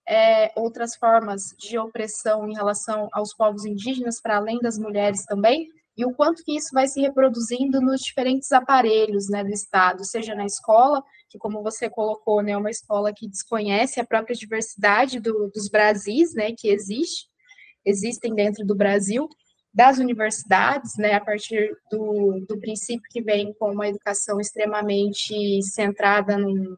é, 0.07 0.51
outras 0.55 0.95
formas 0.95 1.43
de 1.59 1.77
opressão 1.77 2.47
em 2.49 2.53
relação 2.53 3.09
aos 3.11 3.33
povos 3.33 3.65
indígenas, 3.65 4.21
para 4.21 4.37
além 4.37 4.59
das 4.59 4.77
mulheres 4.77 5.25
também, 5.25 5.67
e 5.95 6.05
o 6.05 6.13
quanto 6.13 6.43
que 6.43 6.55
isso 6.55 6.69
vai 6.73 6.87
se 6.87 6.99
reproduzindo 7.01 7.79
nos 7.79 8.01
diferentes 8.01 8.51
aparelhos 8.51 9.29
né, 9.29 9.43
do 9.43 9.51
Estado, 9.51 10.03
seja 10.03 10.33
na 10.33 10.45
escola, 10.45 11.03
que 11.29 11.37
como 11.37 11.61
você 11.61 11.89
colocou, 11.89 12.41
né, 12.41 12.53
é 12.53 12.57
uma 12.57 12.71
escola 12.71 13.13
que 13.13 13.27
desconhece 13.27 13.99
a 13.99 14.05
própria 14.05 14.35
diversidade 14.35 15.19
do, 15.19 15.51
dos 15.53 15.69
Brasis, 15.69 16.33
né, 16.33 16.51
que 16.57 16.67
existe, 16.67 17.27
existem 17.85 18.33
dentro 18.33 18.65
do 18.65 18.75
Brasil, 18.75 19.29
das 19.73 19.99
universidades, 19.99 20.93
né, 20.97 21.13
a 21.13 21.21
partir 21.21 21.75
do, 21.91 22.43
do 22.47 22.59
princípio 22.59 23.09
que 23.09 23.21
vem 23.21 23.53
com 23.53 23.71
uma 23.71 23.87
educação 23.87 24.39
extremamente 24.39 25.61
centrada 25.63 26.37
num, 26.37 26.75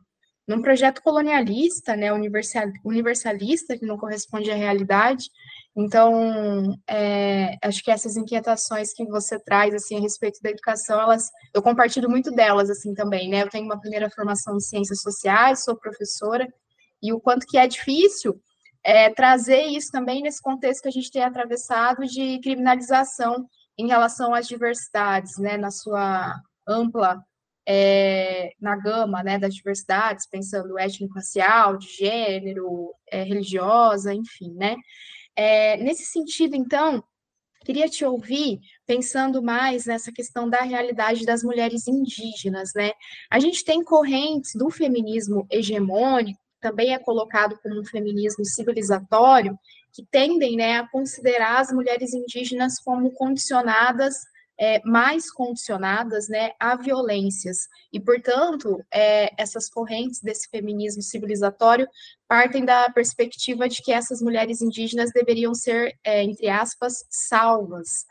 num 0.47 0.61
projeto 0.61 1.01
colonialista, 1.01 1.95
né, 1.95 2.11
universal, 2.13 2.67
universalista, 2.83 3.77
que 3.77 3.85
não 3.85 3.97
corresponde 3.97 4.51
à 4.51 4.55
realidade, 4.55 5.29
então, 5.75 6.79
é, 6.87 7.57
acho 7.61 7.83
que 7.83 7.91
essas 7.91 8.15
inquietações 8.15 8.93
que 8.93 9.05
você 9.05 9.37
traz, 9.37 9.73
assim, 9.73 9.97
a 9.97 9.99
respeito 9.99 10.39
da 10.41 10.49
educação, 10.49 11.01
elas, 11.01 11.29
eu 11.53 11.61
compartilho 11.61 12.09
muito 12.09 12.31
delas, 12.31 12.69
assim, 12.69 12.93
também, 12.93 13.29
né? 13.29 13.41
Eu 13.41 13.49
tenho 13.49 13.65
uma 13.65 13.79
primeira 13.79 14.09
formação 14.09 14.55
em 14.55 14.61
ciências 14.61 15.01
sociais, 15.01 15.65
sou 15.65 15.75
professora, 15.75 16.47
e 17.03 17.11
o 17.11 17.19
quanto 17.19 17.45
que 17.45 17.57
é 17.57 17.67
difícil 17.67 18.39
é, 18.83 19.09
trazer 19.09 19.63
isso 19.63 19.91
também 19.91 20.21
nesse 20.21 20.41
contexto 20.41 20.83
que 20.83 20.87
a 20.87 20.91
gente 20.91 21.11
tem 21.11 21.23
atravessado 21.23 22.05
de 22.05 22.39
criminalização 22.39 23.45
em 23.77 23.87
relação 23.87 24.33
às 24.33 24.47
diversidades, 24.47 25.37
né? 25.37 25.57
Na 25.57 25.71
sua 25.71 26.33
ampla, 26.65 27.21
é, 27.67 28.53
na 28.61 28.75
gama, 28.77 29.23
né, 29.23 29.39
das 29.39 29.55
diversidades, 29.55 30.27
pensando 30.27 30.77
étnico-racial, 30.79 31.77
de 31.77 31.87
gênero, 31.87 32.93
é, 33.11 33.23
religiosa, 33.23 34.13
enfim, 34.13 34.53
né? 34.53 34.75
É, 35.35 35.77
nesse 35.77 36.05
sentido, 36.05 36.55
então, 36.55 37.03
queria 37.65 37.89
te 37.89 38.05
ouvir 38.05 38.59
pensando 38.85 39.41
mais 39.41 39.85
nessa 39.85 40.11
questão 40.11 40.49
da 40.49 40.61
realidade 40.61 41.25
das 41.25 41.43
mulheres 41.43 41.87
indígenas, 41.87 42.71
né? 42.75 42.91
A 43.29 43.39
gente 43.39 43.65
tem 43.65 43.83
correntes 43.83 44.53
do 44.55 44.69
feminismo 44.69 45.45
hegemônico, 45.49 46.39
também 46.61 46.93
é 46.93 46.99
colocado 46.99 47.59
como 47.61 47.79
um 47.79 47.85
feminismo 47.85 48.45
civilizatório, 48.45 49.57
que 49.93 50.05
tendem 50.11 50.55
né, 50.55 50.79
a 50.79 50.87
considerar 50.87 51.59
as 51.59 51.71
mulheres 51.71 52.13
indígenas 52.13 52.79
como 52.79 53.11
condicionadas 53.11 54.15
é, 54.57 54.81
mais 54.85 55.31
condicionadas 55.31 56.27
né, 56.27 56.51
a 56.59 56.75
violências. 56.75 57.67
E, 57.91 57.99
portanto, 57.99 58.83
é, 58.93 59.31
essas 59.37 59.69
correntes 59.69 60.21
desse 60.21 60.49
feminismo 60.49 61.01
civilizatório 61.01 61.87
partem 62.27 62.63
da 62.63 62.89
perspectiva 62.89 63.67
de 63.67 63.81
que 63.81 63.91
essas 63.91 64.21
mulheres 64.21 64.61
indígenas 64.61 65.11
deveriam 65.11 65.53
ser, 65.53 65.97
é, 66.03 66.23
entre 66.23 66.49
aspas, 66.49 67.05
salvas. 67.09 68.05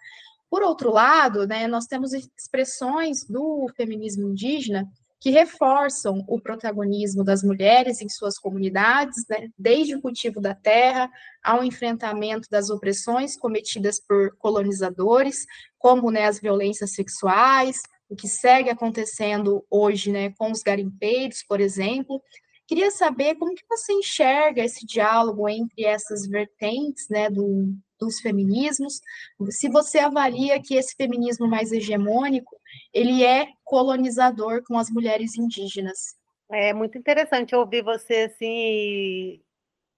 Por 0.51 0.63
outro 0.63 0.93
lado, 0.93 1.47
né, 1.47 1.67
nós 1.67 1.87
temos 1.87 2.13
expressões 2.13 3.25
do 3.25 3.67
feminismo 3.77 4.29
indígena 4.29 4.89
que 5.25 5.31
reforçam 5.31 6.23
o 6.29 6.39
protagonismo 6.39 7.25
das 7.25 7.43
mulheres 7.43 8.03
em 8.03 8.11
suas 8.11 8.39
comunidades, 8.39 9.25
né, 9.27 9.49
desde 9.57 9.95
o 9.95 10.01
cultivo 10.03 10.39
da 10.39 10.55
terra 10.55 11.11
ao 11.43 11.65
enfrentamento 11.65 12.47
das 12.51 12.69
opressões 12.69 13.35
cometidas 13.35 13.99
por 13.99 14.37
colonizadores, 14.37 15.47
como 15.79 16.11
né, 16.11 16.27
as 16.27 16.39
violências 16.39 16.93
sexuais, 16.93 17.81
o 18.07 18.15
que 18.15 18.29
segue 18.29 18.69
acontecendo 18.69 19.65
hoje 19.71 20.13
né, 20.13 20.31
com 20.37 20.53
os 20.53 20.61
garimpeiros, 20.61 21.43
por 21.49 21.59
exemplo. 21.59 22.23
Queria 22.67 22.91
saber 22.91 23.37
como 23.37 23.55
que 23.55 23.65
você 23.67 23.95
enxerga 23.95 24.63
esse 24.63 24.85
diálogo 24.85 25.49
entre 25.49 25.87
essas 25.87 26.27
vertentes 26.27 27.09
né, 27.09 27.31
do, 27.31 27.75
dos 27.99 28.21
feminismos, 28.21 29.01
se 29.49 29.71
você 29.71 30.01
avalia 30.01 30.61
que 30.61 30.75
esse 30.75 30.95
feminismo 30.95 31.49
mais 31.49 31.73
hegemônico, 31.73 32.55
ele 32.93 33.25
é 33.25 33.49
colonizador 33.65 34.63
com 34.65 34.79
as 34.79 34.91
mulheres 34.91 35.37
indígenas. 35.37 36.17
É 36.51 36.73
muito 36.73 36.99
interessante 36.99 37.55
ouvir 37.55 37.83
você 37.83 38.31
assim 38.33 39.41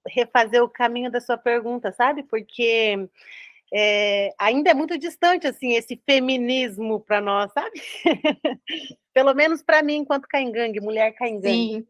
refazer 0.09 0.62
o 0.62 0.68
caminho 0.68 1.11
da 1.11 1.21
sua 1.21 1.37
pergunta, 1.37 1.92
sabe? 1.92 2.23
Porque 2.23 3.09
é, 3.73 4.33
ainda 4.38 4.71
é 4.71 4.75
muito 4.75 4.97
distante 4.99 5.47
assim 5.47 5.73
esse 5.75 6.00
feminismo 6.06 7.00
para 7.00 7.21
nós, 7.21 7.52
sabe? 7.52 7.80
Pelo 9.12 9.35
menos 9.35 9.62
para 9.62 9.83
mim, 9.83 9.97
enquanto 9.97 10.28
caingangue, 10.28 10.80
mulher 10.80 11.12
caingangue. 11.12 11.50
Sim. 11.50 11.87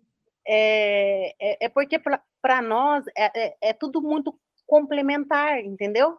É, 0.49 1.35
é, 1.40 1.66
é 1.66 1.69
porque 1.69 1.99
para 1.99 2.62
nós 2.62 3.05
é, 3.16 3.47
é, 3.47 3.57
é, 3.61 3.73
tudo 3.73 4.00
muito 4.00 4.38
complementar, 4.64 5.61
entendeu? 5.61 6.19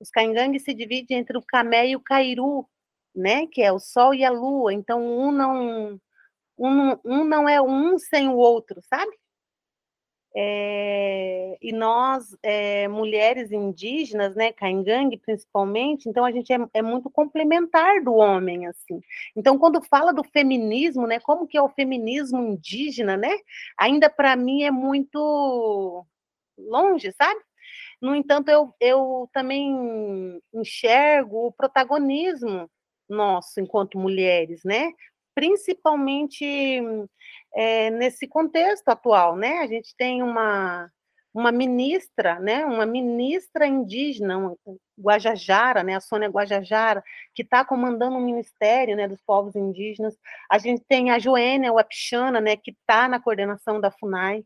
Os 0.00 0.10
caingangues 0.10 0.64
se 0.64 0.74
dividem 0.74 1.18
entre 1.18 1.38
o 1.38 1.42
camé 1.42 1.88
e 1.88 1.96
o 1.96 2.00
cairu, 2.00 2.68
né? 3.14 3.46
Que 3.46 3.62
é 3.62 3.72
o 3.72 3.78
sol 3.78 4.14
e 4.14 4.24
a 4.24 4.30
lua. 4.30 4.72
Então 4.74 5.02
um 5.02 5.32
não 5.32 6.00
um, 6.58 6.96
um 7.04 7.24
não 7.24 7.48
é 7.48 7.60
um 7.60 7.98
sem 7.98 8.28
o 8.28 8.36
outro, 8.36 8.80
sabe? 8.82 9.12
É, 10.38 11.56
e 11.62 11.72
nós, 11.72 12.36
é, 12.42 12.86
mulheres 12.88 13.50
indígenas, 13.50 14.36
né, 14.36 14.52
caingangue 14.52 15.16
principalmente, 15.16 16.10
então 16.10 16.26
a 16.26 16.30
gente 16.30 16.52
é, 16.52 16.58
é, 16.74 16.82
muito 16.82 17.08
complementar 17.08 18.04
do 18.04 18.12
homem, 18.14 18.66
assim. 18.66 19.00
Então, 19.34 19.58
quando 19.58 19.82
fala 19.82 20.12
do 20.12 20.22
feminismo, 20.22 21.06
né, 21.06 21.18
como 21.20 21.46
que 21.46 21.56
é 21.56 21.62
o 21.62 21.70
feminismo 21.70 22.42
indígena, 22.42 23.16
né, 23.16 23.30
ainda 23.78 24.10
para 24.10 24.36
mim 24.36 24.62
é 24.64 24.70
muito 24.70 26.04
longe, 26.58 27.10
sabe? 27.12 27.40
No 28.00 28.14
entanto, 28.14 28.50
eu, 28.50 28.74
eu 28.80 29.28
também 29.32 30.40
enxergo 30.52 31.46
o 31.46 31.52
protagonismo 31.52 32.68
nosso 33.08 33.60
enquanto 33.60 33.98
mulheres, 33.98 34.62
né? 34.64 34.92
Principalmente 35.34 36.82
é, 37.54 37.90
nesse 37.90 38.26
contexto 38.26 38.88
atual, 38.88 39.36
né? 39.36 39.58
A 39.58 39.66
gente 39.66 39.94
tem 39.96 40.22
uma, 40.22 40.90
uma 41.32 41.52
ministra, 41.52 42.38
né? 42.40 42.64
Uma 42.66 42.86
ministra 42.86 43.66
indígena, 43.66 44.54
Guajajara, 44.98 45.82
né? 45.82 45.94
A 45.94 46.00
Sônia 46.00 46.28
Guajajara, 46.28 47.02
que 47.34 47.42
está 47.42 47.64
comandando 47.64 48.16
o 48.16 48.20
Ministério, 48.20 48.96
né? 48.96 49.06
Dos 49.08 49.20
povos 49.22 49.54
indígenas. 49.54 50.16
A 50.50 50.58
gente 50.58 50.82
tem 50.88 51.10
a 51.10 51.18
Joênia 51.18 51.72
Wapchana, 51.72 52.40
né? 52.40 52.56
Que 52.56 52.70
está 52.70 53.08
na 53.08 53.20
coordenação 53.20 53.80
da 53.80 53.90
Funai. 53.90 54.44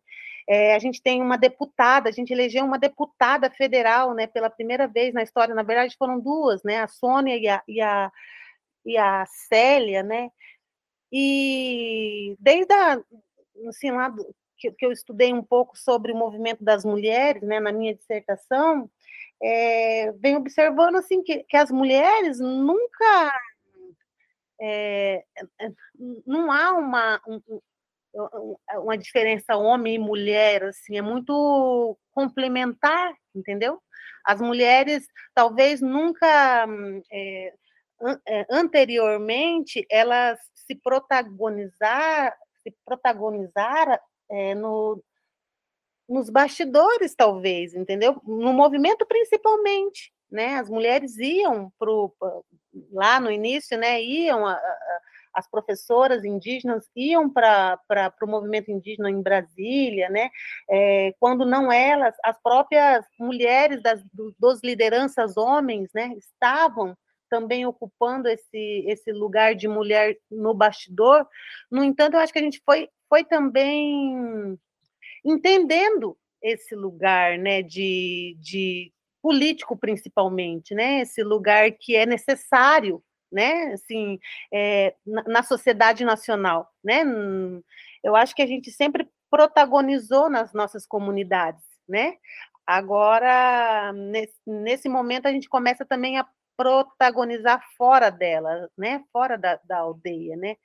É, 0.53 0.75
a 0.75 0.81
gente 0.81 1.01
tem 1.01 1.23
uma 1.23 1.39
deputada, 1.39 2.09
a 2.09 2.13
gente 2.13 2.33
elegeu 2.33 2.65
uma 2.65 2.77
deputada 2.77 3.49
federal, 3.49 4.15
né? 4.15 4.27
Pela 4.27 4.51
primeira 4.51 4.89
vez 4.89 5.15
na 5.15 5.23
história. 5.23 5.55
Na 5.55 5.63
verdade, 5.63 5.97
foram 5.97 6.19
duas, 6.19 6.61
né? 6.65 6.81
A 6.81 6.89
Sônia 6.89 7.37
e 7.37 7.47
a, 7.47 7.63
e 7.69 7.81
a, 7.81 8.13
e 8.85 8.97
a 8.99 9.25
Célia, 9.27 10.03
né? 10.03 10.29
E 11.13 12.37
desde 12.41 12.73
a, 12.73 13.01
assim, 13.69 13.93
lá 13.93 14.09
do, 14.09 14.35
que, 14.59 14.73
que, 14.73 14.85
eu 14.85 14.91
estudei 14.91 15.33
um 15.33 15.43
pouco 15.43 15.79
sobre 15.79 16.11
o 16.11 16.17
movimento 16.17 16.65
das 16.65 16.85
mulheres, 16.85 17.43
né, 17.43 17.61
na 17.61 17.71
minha 17.71 17.95
dissertação, 17.95 18.91
é, 19.41 20.11
venho 20.13 20.39
observando 20.39 20.97
assim 20.97 21.23
que, 21.23 21.45
que 21.45 21.57
as 21.57 21.71
mulheres 21.71 22.41
nunca 22.41 23.33
é, 24.61 25.25
não 26.27 26.51
há 26.53 26.73
uma 26.73 27.21
um, 27.27 27.41
uma 28.79 28.99
diferença 28.99 29.57
homem 29.57 29.95
e 29.95 29.99
mulher 29.99 30.65
assim 30.65 30.99
é 30.99 31.03
muito 31.03 31.97
complementar 32.13 33.15
entendeu 33.35 33.81
as 34.25 34.41
mulheres 34.41 35.07
talvez 35.35 35.81
nunca 35.81 36.67
é, 38.27 38.47
anteriormente 38.51 39.87
elas 39.91 40.39
se 40.55 40.75
protagonizar, 40.75 42.37
se 42.63 42.75
protagonizar 42.85 44.01
é, 44.31 44.55
no, 44.55 45.03
nos 46.09 46.31
bastidores, 46.31 47.15
talvez, 47.15 47.75
entendeu? 47.75 48.21
No 48.25 48.53
movimento, 48.53 49.05
principalmente, 49.07 50.13
né? 50.31 50.57
As 50.57 50.69
mulheres 50.69 51.19
iam 51.19 51.73
pro, 51.79 52.15
lá 52.93 53.21
no 53.21 53.31
início, 53.31 53.77
né? 53.77 54.01
Iam 54.03 54.47
a, 54.47 54.53
a, 54.53 55.01
as 55.35 55.49
professoras 55.49 56.25
indígenas 56.25 56.89
iam 56.95 57.29
para 57.31 57.79
o 58.23 58.27
movimento 58.27 58.71
indígena 58.71 59.11
em 59.11 59.23
Brasília, 59.23 60.09
né? 60.09 60.31
É, 60.69 61.15
quando 61.19 61.47
não 61.47 61.73
elas, 61.73 62.15
as 62.25 62.41
próprias 62.43 63.05
mulheres 63.19 63.83
das 63.83 64.03
dos 64.39 64.61
lideranças 64.63 65.37
homens, 65.37 65.91
né? 65.95 66.15
Estavam 66.17 66.97
também 67.31 67.65
ocupando 67.65 68.29
esse, 68.29 68.85
esse 68.87 69.13
lugar 69.13 69.55
de 69.55 69.69
mulher 69.69 70.17
no 70.31 70.53
bastidor. 70.53 71.27
No 71.71 71.85
entanto, 71.85 72.15
eu 72.15 72.21
acho 72.21 72.33
que 72.33 72.41
a 72.41 72.43
gente 72.43 72.61
foi, 72.67 72.89
foi 73.09 73.25
também 73.25 74.59
entendendo 75.25 76.19
esse 76.43 76.75
lugar 76.75 77.39
né, 77.39 77.63
de, 77.63 78.37
de 78.41 78.93
político, 79.23 79.77
principalmente, 79.77 80.75
né, 80.75 81.01
esse 81.01 81.23
lugar 81.23 81.71
que 81.73 81.95
é 81.95 82.07
necessário 82.07 83.03
né, 83.31 83.73
assim, 83.73 84.19
é, 84.53 84.95
na, 85.07 85.43
sociedade 85.43 86.05
nacional. 86.05 86.69
Né? 86.83 87.05
Eu 88.03 88.17
acho 88.17 88.35
que 88.35 88.43
a 88.43 88.47
gente 88.47 88.71
sempre 88.71 89.09
protagonizou 89.31 90.29
nas 90.29 90.53
nossas 90.53 90.87
comunidades 90.87 91.71
né? 91.91 92.15
Agora, 92.67 93.93
nesse, 93.93 94.39
nesse 94.47 94.89
momento, 94.89 95.27
a 95.27 95.33
gente 95.33 95.49
começa 95.49 95.85
também 95.85 96.19
a 96.19 96.27
protagonizar 96.57 97.61
fora 97.77 98.11
dela, 98.11 98.71
né? 98.79 99.03
Fora 99.13 99.37
da, 99.37 99.59
da 99.65 99.79
aldeia, 99.79 100.37
né? 100.37 100.57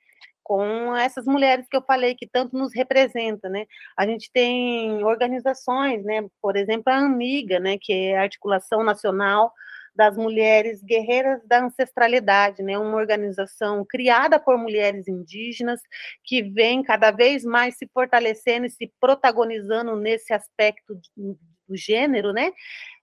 Com 0.42 0.94
essas 0.96 1.26
mulheres 1.26 1.66
que 1.68 1.76
eu 1.76 1.82
falei 1.82 2.14
que 2.14 2.26
tanto 2.28 2.56
nos 2.56 2.72
representam, 2.72 3.50
né? 3.50 3.66
A 3.96 4.06
gente 4.06 4.30
tem 4.32 5.04
organizações, 5.04 6.04
né? 6.04 6.24
Por 6.40 6.56
exemplo, 6.56 6.92
a 6.92 6.98
Amiga, 6.98 7.58
né? 7.58 7.76
Que 7.80 7.92
é 7.92 8.18
a 8.18 8.22
Articulação 8.22 8.84
Nacional 8.84 9.52
das 9.96 10.16
Mulheres 10.16 10.82
Guerreiras 10.82 11.40
da 11.46 11.64
Ancestralidade, 11.64 12.62
né? 12.62 12.78
Uma 12.78 12.96
organização 12.96 13.84
criada 13.84 14.38
por 14.38 14.58
mulheres 14.58 15.08
indígenas 15.08 15.80
que 16.24 16.42
vem 16.42 16.82
cada 16.82 17.10
vez 17.10 17.44
mais 17.44 17.76
se 17.76 17.88
fortalecendo 17.92 18.66
e 18.66 18.70
se 18.70 18.92
protagonizando 19.00 19.96
nesse 19.96 20.32
aspecto 20.32 20.94
do 21.16 21.76
gênero, 21.76 22.32
né? 22.32 22.52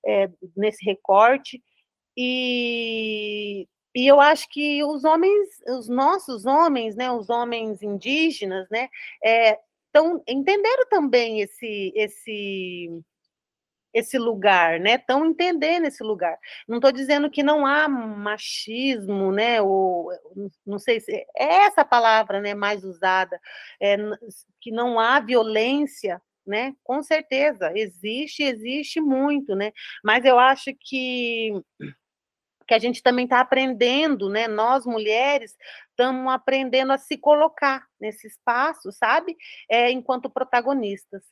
É, 0.05 0.29
nesse 0.55 0.85
recorte 0.85 1.61
e, 2.17 3.67
e 3.95 4.07
eu 4.07 4.21
acho 4.21 4.47
que 4.49 4.83
os 4.83 5.03
homens, 5.03 5.49
os 5.67 5.87
nossos 5.89 6.45
homens, 6.45 6.95
né, 6.95 7.11
os 7.11 7.29
homens 7.29 7.81
indígenas, 7.81 8.67
né, 8.69 8.87
é, 9.23 9.57
tão, 9.91 10.23
entenderam 10.27 10.87
também 10.89 11.41
esse, 11.41 11.91
esse, 11.95 12.89
esse 13.93 14.17
lugar, 14.17 14.79
né? 14.79 14.95
Estão 14.95 15.25
entendendo 15.25 15.85
esse 15.85 16.03
lugar. 16.03 16.37
Não 16.67 16.77
estou 16.77 16.91
dizendo 16.91 17.29
que 17.29 17.43
não 17.43 17.65
há 17.65 17.87
machismo, 17.87 19.31
né? 19.31 19.61
Ou 19.61 20.09
não 20.65 20.79
sei 20.79 20.99
se 20.99 21.11
é 21.37 21.65
essa 21.65 21.85
palavra, 21.85 22.41
né, 22.41 22.53
mais 22.55 22.83
usada, 22.83 23.39
é, 23.81 23.97
que 24.59 24.71
não 24.71 24.99
há 24.99 25.19
violência, 25.19 26.21
né? 26.45 26.73
Com 26.83 27.03
certeza 27.03 27.71
existe, 27.75 28.43
existe 28.43 28.99
muito, 28.99 29.55
né? 29.55 29.71
Mas 30.03 30.25
eu 30.25 30.39
acho 30.39 30.71
que 30.79 31.53
que 32.67 32.73
a 32.73 32.79
gente 32.79 33.03
também 33.03 33.25
está 33.25 33.41
aprendendo, 33.41 34.29
né? 34.29 34.47
Nós 34.47 34.85
mulheres 34.85 35.55
estamos 35.89 36.31
aprendendo 36.31 36.93
a 36.93 36.97
se 36.97 37.17
colocar 37.17 37.85
nesse 37.99 38.27
espaço, 38.27 38.91
sabe? 38.91 39.35
É, 39.69 39.91
enquanto 39.91 40.29
protagonistas. 40.29 41.23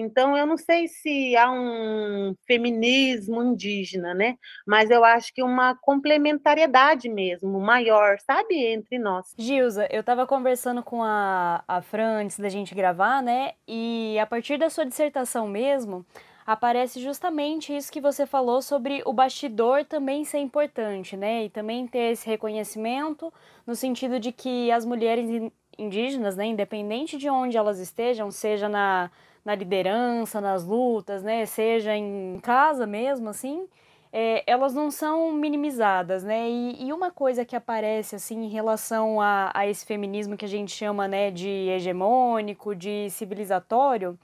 Então, 0.00 0.36
eu 0.36 0.46
não 0.46 0.56
sei 0.56 0.88
se 0.88 1.36
há 1.36 1.50
um 1.50 2.34
feminismo 2.46 3.42
indígena, 3.42 4.14
né? 4.14 4.36
Mas 4.66 4.90
eu 4.90 5.04
acho 5.04 5.32
que 5.32 5.42
uma 5.42 5.74
complementariedade 5.74 7.08
mesmo, 7.08 7.60
maior, 7.60 8.18
sabe? 8.20 8.54
Entre 8.56 8.98
nós. 8.98 9.34
Gilza, 9.38 9.86
eu 9.90 10.00
estava 10.00 10.26
conversando 10.26 10.82
com 10.82 11.02
a, 11.02 11.62
a 11.68 11.82
Fran 11.82 12.22
antes 12.22 12.38
da 12.38 12.48
gente 12.48 12.74
gravar, 12.74 13.22
né? 13.22 13.52
E 13.68 14.18
a 14.18 14.26
partir 14.26 14.58
da 14.58 14.70
sua 14.70 14.86
dissertação 14.86 15.46
mesmo, 15.46 16.04
aparece 16.46 17.00
justamente 17.00 17.76
isso 17.76 17.92
que 17.92 18.00
você 18.00 18.26
falou 18.26 18.60
sobre 18.60 19.02
o 19.04 19.12
bastidor 19.12 19.84
também 19.84 20.24
ser 20.24 20.38
importante, 20.38 21.16
né? 21.16 21.44
E 21.44 21.50
também 21.50 21.86
ter 21.86 22.12
esse 22.12 22.26
reconhecimento 22.26 23.32
no 23.66 23.76
sentido 23.76 24.18
de 24.18 24.32
que 24.32 24.70
as 24.72 24.84
mulheres 24.84 25.52
indígenas, 25.78 26.36
né, 26.36 26.46
independente 26.46 27.16
de 27.16 27.28
onde 27.28 27.56
elas 27.56 27.78
estejam, 27.78 28.30
seja 28.30 28.68
na, 28.68 29.10
na 29.44 29.54
liderança, 29.54 30.40
nas 30.40 30.64
lutas, 30.64 31.22
né, 31.22 31.46
seja 31.46 31.96
em 31.96 32.38
casa 32.42 32.86
mesmo, 32.86 33.28
assim, 33.30 33.66
é, 34.12 34.42
elas 34.46 34.74
não 34.74 34.90
são 34.90 35.32
minimizadas, 35.32 36.24
né? 36.24 36.48
E, 36.50 36.86
e, 36.86 36.92
uma 36.92 37.10
coisa 37.10 37.44
que 37.44 37.54
aparece 37.54 38.16
assim 38.16 38.44
em 38.44 38.48
relação 38.48 39.20
a, 39.20 39.50
a 39.54 39.66
esse 39.68 39.86
feminismo 39.86 40.36
que 40.36 40.44
a 40.44 40.48
gente 40.48 40.72
chama, 40.72 41.06
né, 41.06 41.30
de 41.30 41.48
hegemônico, 41.48 42.74
de 42.74 43.08
civilizatório, 43.10 44.18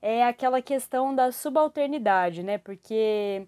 é 0.00 0.24
aquela 0.24 0.62
questão 0.62 1.14
da 1.14 1.32
subalternidade, 1.32 2.42
né? 2.42 2.58
Porque 2.58 3.46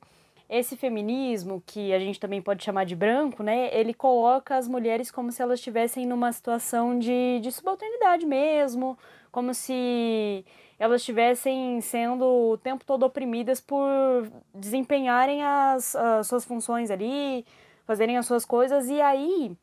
esse 0.48 0.76
feminismo, 0.76 1.62
que 1.66 1.92
a 1.92 1.98
gente 1.98 2.18
também 2.20 2.40
pode 2.42 2.64
chamar 2.64 2.84
de 2.84 2.96
branco, 2.96 3.42
né? 3.42 3.70
Ele 3.72 3.94
coloca 3.94 4.56
as 4.56 4.68
mulheres 4.68 5.10
como 5.10 5.30
se 5.32 5.42
elas 5.42 5.58
estivessem 5.58 6.06
numa 6.06 6.32
situação 6.32 6.98
de, 6.98 7.40
de 7.40 7.52
subalternidade 7.52 8.26
mesmo, 8.26 8.98
como 9.30 9.54
se 9.54 10.44
elas 10.78 11.00
estivessem 11.00 11.80
sendo 11.80 12.24
o 12.24 12.58
tempo 12.58 12.84
todo 12.84 13.04
oprimidas 13.04 13.60
por 13.60 14.30
desempenharem 14.54 15.42
as, 15.42 15.96
as 15.96 16.26
suas 16.26 16.44
funções 16.44 16.90
ali, 16.90 17.44
fazerem 17.84 18.16
as 18.16 18.26
suas 18.26 18.44
coisas, 18.44 18.88
e 18.88 19.00
aí, 19.00 19.56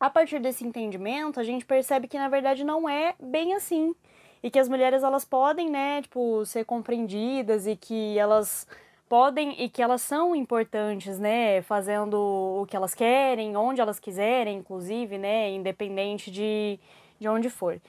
a 0.00 0.10
partir 0.10 0.40
desse 0.40 0.66
entendimento, 0.66 1.38
a 1.38 1.44
gente 1.44 1.64
percebe 1.64 2.08
que 2.08 2.18
na 2.18 2.28
verdade 2.28 2.64
não 2.64 2.88
é 2.88 3.14
bem 3.20 3.54
assim 3.54 3.94
e 4.42 4.50
que 4.50 4.58
as 4.58 4.68
mulheres 4.68 5.02
elas 5.02 5.24
podem, 5.24 5.70
né, 5.70 6.02
tipo, 6.02 6.44
ser 6.44 6.64
compreendidas 6.64 7.66
e 7.66 7.76
que 7.76 8.18
elas 8.18 8.66
podem 9.08 9.62
e 9.62 9.68
que 9.68 9.82
elas 9.82 10.02
são 10.02 10.34
importantes, 10.34 11.18
né, 11.18 11.62
fazendo 11.62 12.14
o 12.14 12.66
que 12.66 12.76
elas 12.76 12.94
querem, 12.94 13.56
onde 13.56 13.80
elas 13.80 14.00
quiserem, 14.00 14.58
inclusive, 14.58 15.18
né, 15.18 15.50
independente 15.50 16.30
de, 16.30 16.78
de 17.18 17.28
onde 17.28 17.48
for. 17.48 17.80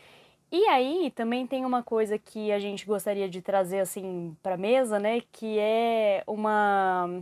E 0.52 0.66
aí 0.68 1.12
também 1.12 1.46
tem 1.46 1.66
uma 1.66 1.84
coisa 1.84 2.18
que 2.18 2.52
a 2.52 2.60
gente 2.60 2.86
gostaria 2.86 3.28
de 3.28 3.42
trazer 3.42 3.80
assim 3.80 4.36
para 4.42 4.56
a 4.56 4.58
mesa, 4.58 4.98
né, 4.98 5.22
que 5.32 5.60
é 5.60 6.24
uma 6.26 7.22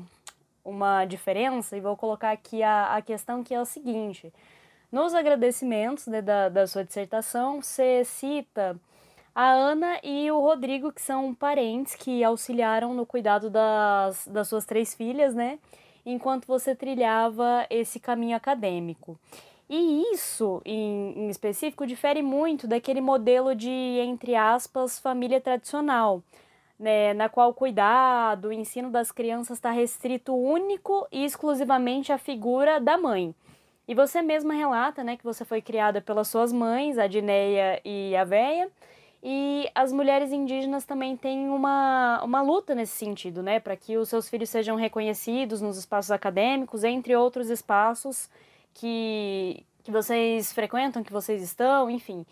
uma 0.64 1.06
diferença 1.06 1.78
e 1.78 1.82
vou 1.82 1.96
colocar 1.96 2.32
aqui 2.32 2.64
a, 2.64 2.96
a 2.96 3.02
questão 3.02 3.44
que 3.44 3.54
é 3.54 3.62
o 3.62 3.66
seguinte: 3.66 4.34
nos 4.92 5.14
agradecimentos 5.14 6.08
né, 6.08 6.22
da, 6.22 6.50
da 6.50 6.68
sua 6.68 6.84
dissertação, 6.84 7.62
você 7.62 8.04
cita 8.04 8.80
a 9.34 9.52
Ana 9.52 10.00
e 10.04 10.32
o 10.32 10.40
Rodrigo, 10.40 10.92
que 10.94 11.02
são 11.02 11.36
parentes 11.36 11.96
que 11.96 12.24
auxiliaram 12.24 12.94
no 12.94 13.06
cuidado 13.06 13.50
das, 13.50 14.26
das 14.28 14.48
suas 14.48 14.66
três 14.66 14.94
filhas, 14.94 15.36
né? 15.36 15.60
Enquanto 16.06 16.46
você 16.46 16.74
trilhava 16.74 17.66
esse 17.70 18.00
caminho 18.00 18.38
acadêmico. 18.38 19.20
E 19.70 20.04
isso, 20.14 20.62
em, 20.64 21.14
em 21.18 21.30
específico, 21.30 21.88
difere 21.88 22.22
muito 22.22 22.68
daquele 22.68 23.02
modelo 23.02 23.56
de, 23.56 23.70
entre 23.70 24.36
aspas, 24.36 25.00
família 25.00 25.42
tradicional, 25.42 26.22
né, 26.80 27.14
na 27.14 27.30
qual 27.30 27.50
o 27.50 27.54
cuidado, 27.54 28.50
o 28.50 28.54
ensino 28.54 28.92
das 28.92 29.12
crianças 29.12 29.58
está 29.58 29.72
restrito 29.72 30.36
único 30.36 31.08
e 31.12 31.26
exclusivamente 31.26 32.12
à 32.12 32.18
figura 32.18 32.80
da 32.80 32.98
mãe. 32.98 33.34
E 33.88 33.96
você 33.96 34.22
mesma 34.22 34.54
relata 34.54 35.04
né, 35.04 35.18
que 35.18 35.24
você 35.24 35.44
foi 35.44 35.62
criada 35.62 36.00
pelas 36.00 36.28
suas 36.28 36.52
mães, 36.52 36.98
a 36.98 37.08
Dineia 37.08 37.82
e 37.84 38.16
a 38.16 38.24
Véia, 38.24 38.70
e 39.24 39.68
as 39.74 39.92
mulheres 39.92 40.32
indígenas 40.32 40.86
também 40.86 41.18
têm 41.18 41.50
uma, 41.50 42.22
uma 42.24 42.44
luta 42.44 42.76
nesse 42.76 42.96
sentido, 42.96 43.42
né? 43.42 43.60
Para 43.60 43.76
que 43.76 43.98
os 43.98 44.08
seus 44.08 44.30
filhos 44.30 44.52
sejam 44.52 44.76
reconhecidos 44.76 45.62
nos 45.62 45.78
espaços 45.78 46.12
acadêmicos, 46.12 46.84
entre 46.84 47.16
outros 47.16 47.50
espaços 47.50 48.30
que, 48.76 49.66
que 49.84 49.90
vocês 49.90 50.54
frequentam, 50.54 51.04
que 51.04 51.12
vocês 51.12 51.42
estão, 51.42 51.90
enfim. 51.90 52.26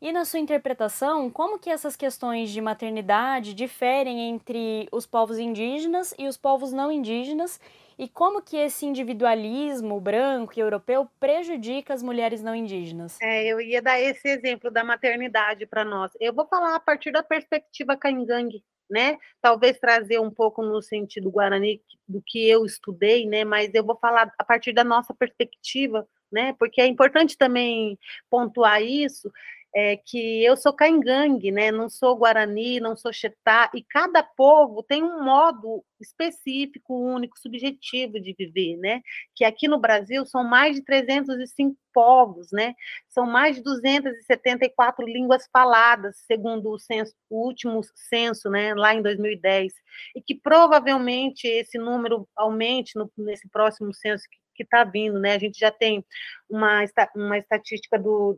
E 0.00 0.12
na 0.12 0.24
sua 0.24 0.38
interpretação, 0.38 1.28
como 1.28 1.58
que 1.58 1.68
essas 1.68 1.96
questões 1.96 2.50
de 2.50 2.60
maternidade 2.60 3.52
diferem 3.52 4.30
entre 4.30 4.88
os 4.92 5.04
povos 5.04 5.38
indígenas 5.38 6.14
e 6.16 6.28
os 6.28 6.36
povos 6.36 6.72
não 6.72 6.90
indígenas 6.90 7.60
e 7.98 8.08
como 8.08 8.40
que 8.40 8.56
esse 8.56 8.86
individualismo 8.86 10.00
branco 10.00 10.52
e 10.56 10.60
europeu 10.60 11.08
prejudica 11.18 11.92
as 11.92 12.00
mulheres 12.00 12.40
não 12.40 12.54
indígenas? 12.54 13.18
É, 13.20 13.44
eu 13.44 13.60
ia 13.60 13.82
dar 13.82 14.00
esse 14.00 14.28
exemplo 14.28 14.70
da 14.70 14.84
maternidade 14.84 15.66
para 15.66 15.84
nós. 15.84 16.12
Eu 16.20 16.32
vou 16.32 16.46
falar 16.46 16.76
a 16.76 16.80
partir 16.80 17.10
da 17.10 17.24
perspectiva 17.24 17.96
caingangue, 17.96 18.62
né? 18.90 19.18
Talvez 19.40 19.78
trazer 19.78 20.18
um 20.20 20.30
pouco 20.30 20.62
no 20.62 20.80
sentido 20.82 21.30
guarani 21.30 21.80
do 22.06 22.22
que 22.24 22.48
eu 22.48 22.64
estudei, 22.64 23.26
né? 23.26 23.44
Mas 23.44 23.72
eu 23.74 23.84
vou 23.84 23.96
falar 23.98 24.32
a 24.38 24.44
partir 24.44 24.72
da 24.72 24.84
nossa 24.84 25.14
perspectiva, 25.14 26.06
né? 26.32 26.54
Porque 26.58 26.80
é 26.80 26.86
importante 26.86 27.36
também 27.36 27.98
pontuar 28.30 28.82
isso 28.82 29.30
é, 29.78 29.96
que 29.96 30.44
eu 30.44 30.56
sou 30.56 30.72
caingangue, 30.72 31.52
né? 31.52 31.70
Não 31.70 31.88
sou 31.88 32.16
guarani, 32.16 32.80
não 32.80 32.96
sou 32.96 33.12
xetá, 33.12 33.70
e 33.72 33.80
cada 33.84 34.24
povo 34.24 34.82
tem 34.82 35.04
um 35.04 35.22
modo 35.22 35.84
específico, 36.00 36.94
único, 36.94 37.38
subjetivo 37.38 38.18
de 38.18 38.34
viver, 38.36 38.76
né? 38.78 39.00
Que 39.36 39.44
aqui 39.44 39.68
no 39.68 39.78
Brasil 39.78 40.26
são 40.26 40.42
mais 40.42 40.74
de 40.74 40.84
305 40.84 41.76
povos, 41.94 42.48
né? 42.52 42.74
São 43.08 43.24
mais 43.24 43.54
de 43.54 43.62
274 43.62 45.06
línguas 45.06 45.48
faladas, 45.52 46.16
segundo 46.26 46.70
o, 46.70 46.78
censo, 46.78 47.14
o 47.30 47.46
último 47.46 47.80
censo, 47.94 48.50
né? 48.50 48.74
Lá 48.74 48.94
em 48.94 49.02
2010, 49.02 49.72
e 50.16 50.20
que 50.20 50.34
provavelmente 50.34 51.46
esse 51.46 51.78
número 51.78 52.28
aumente 52.36 52.96
no, 52.96 53.08
nesse 53.16 53.48
próximo 53.48 53.94
censo 53.94 54.24
que 54.56 54.64
está 54.64 54.82
vindo, 54.82 55.20
né? 55.20 55.34
A 55.34 55.38
gente 55.38 55.56
já 55.56 55.70
tem 55.70 56.04
uma, 56.50 56.82
uma 57.14 57.38
estatística 57.38 57.96
do, 57.96 58.36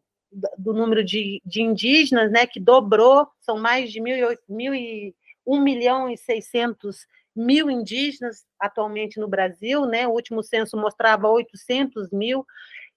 do 0.57 0.73
número 0.73 1.05
de, 1.05 1.41
de 1.45 1.63
indígenas, 1.63 2.31
né, 2.31 2.47
que 2.47 2.61
dobrou, 2.61 3.27
são 3.41 3.59
mais 3.59 3.91
de 3.91 4.01
mil, 4.01 4.29
mil 4.49 4.75
e, 4.75 5.15
1 5.47 5.61
milhão 5.61 6.09
e 6.09 6.17
600 6.17 7.07
mil 7.35 7.71
indígenas 7.71 8.45
atualmente 8.59 9.19
no 9.19 9.29
Brasil, 9.29 9.87
né, 9.87 10.07
o 10.07 10.13
último 10.13 10.43
censo 10.43 10.77
mostrava 10.77 11.29
800 11.29 12.11
mil, 12.11 12.45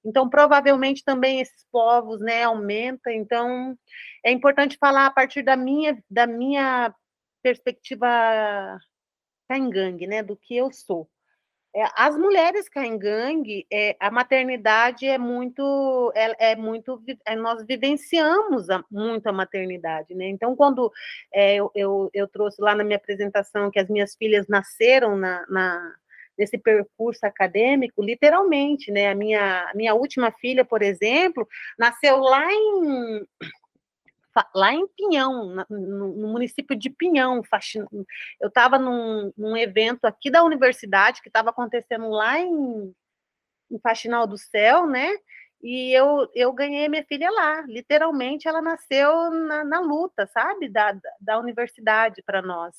então 0.06 0.30
provavelmente 0.30 1.04
também 1.04 1.40
esses 1.40 1.66
povos, 1.72 2.20
né, 2.20 2.44
aumenta, 2.44 3.12
então 3.12 3.78
é 4.24 4.32
importante 4.32 4.78
falar 4.78 5.08
a 5.08 5.12
partir 5.12 5.44
da 5.44 5.56
minha, 5.56 5.98
da 6.10 6.28
minha 6.28 6.94
perspectiva 7.42 8.08
caingangue, 9.48 10.08
né, 10.08 10.24
do 10.24 10.36
que 10.36 10.56
eu 10.56 10.72
sou. 10.72 11.10
É, 11.76 11.86
as 11.96 12.16
mulheres 12.16 12.70
caingangue, 12.70 13.66
é, 13.72 13.96
a 14.00 14.12
maternidade 14.12 15.08
é 15.08 15.18
muito, 15.18 16.12
é, 16.16 16.52
é 16.52 16.56
muito, 16.56 17.02
é, 17.26 17.36
nós 17.36 17.66
vivenciamos 17.66 18.70
a, 18.70 18.84
muito 18.92 19.26
a 19.28 19.34
maternidade, 19.34 20.14
né? 20.14 20.28
Então, 20.28 20.56
quando 20.56 20.92
é, 21.34 21.56
eu, 21.56 21.72
eu, 21.74 22.10
eu, 22.14 22.28
trouxe 22.28 22.62
lá 22.62 22.76
na 22.76 22.84
minha 22.84 22.98
apresentação 22.98 23.72
que 23.72 23.80
as 23.80 23.90
minhas 23.90 24.16
filhas 24.16 24.48
nasceram 24.48 25.18
na, 25.18 25.46
na 25.50 25.96
nesse 26.38 26.58
percurso 26.58 27.26
acadêmico, 27.26 28.04
literalmente, 28.04 28.92
né? 28.92 29.10
A 29.10 29.16
minha, 29.16 29.72
minha 29.76 29.94
última 29.94 30.32
filha, 30.32 30.66
por 30.66 30.82
exemplo, 30.82 31.48
nasceu 31.78 32.18
lá 32.18 32.52
em 32.52 33.26
lá 34.54 34.74
em 34.74 34.88
Pinhão, 34.88 35.66
no, 35.70 36.28
município 36.28 36.76
de 36.76 36.90
Pinhão. 36.90 37.42
Eu 38.40 38.48
estava 38.48 38.78
num, 38.80 39.32
num, 39.38 39.56
evento 39.58 40.06
aqui 40.06 40.30
da 40.30 40.44
universidade 40.44 41.22
que 41.22 41.30
estava 41.30 41.50
acontecendo 41.50 42.10
lá 42.10 42.40
em, 42.40 42.94
em 43.72 43.80
Faxinal 43.80 44.28
do 44.28 44.38
Céu, 44.38 44.88
né? 44.88 45.10
E 45.62 45.94
eu, 45.94 46.30
eu 46.36 46.52
ganhei 46.52 46.90
minha 46.90 47.06
filha 47.06 47.32
lá. 47.32 47.62
Literalmente, 47.62 48.48
ela 48.48 48.62
nasceu 48.62 49.32
na, 49.32 49.64
na 49.64 49.80
luta, 49.80 50.28
sabe? 50.28 50.68
Da, 50.68 50.96
da 51.22 51.40
universidade 51.40 52.22
para 52.26 52.42
nós. 52.42 52.76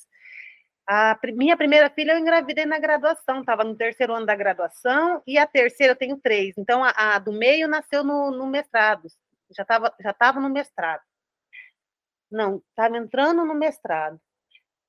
A 0.87 1.17
minha 1.33 1.57
primeira 1.57 1.89
filha 1.89 2.11
eu 2.11 2.19
engravidei 2.19 2.65
na 2.65 2.77
graduação, 2.77 3.39
estava 3.39 3.63
no 3.63 3.75
terceiro 3.75 4.13
ano 4.13 4.25
da 4.25 4.35
graduação, 4.35 5.21
e 5.25 5.35
a 5.35 5.47
terceira 5.47 5.93
eu 5.93 5.97
tenho 5.97 6.17
três. 6.17 6.55
Então, 6.57 6.83
a, 6.83 7.15
a 7.15 7.19
do 7.19 7.31
meio 7.31 7.67
nasceu 7.67 8.03
no, 8.03 8.29
no 8.29 8.45
mestrado, 8.45 9.07
já 9.49 9.63
estava 9.63 9.91
já 9.99 10.13
tava 10.13 10.39
no 10.39 10.49
mestrado. 10.49 11.01
Não, 12.31 12.61
estava 12.69 12.97
entrando 12.97 13.45
no 13.45 13.55
mestrado. 13.55 14.19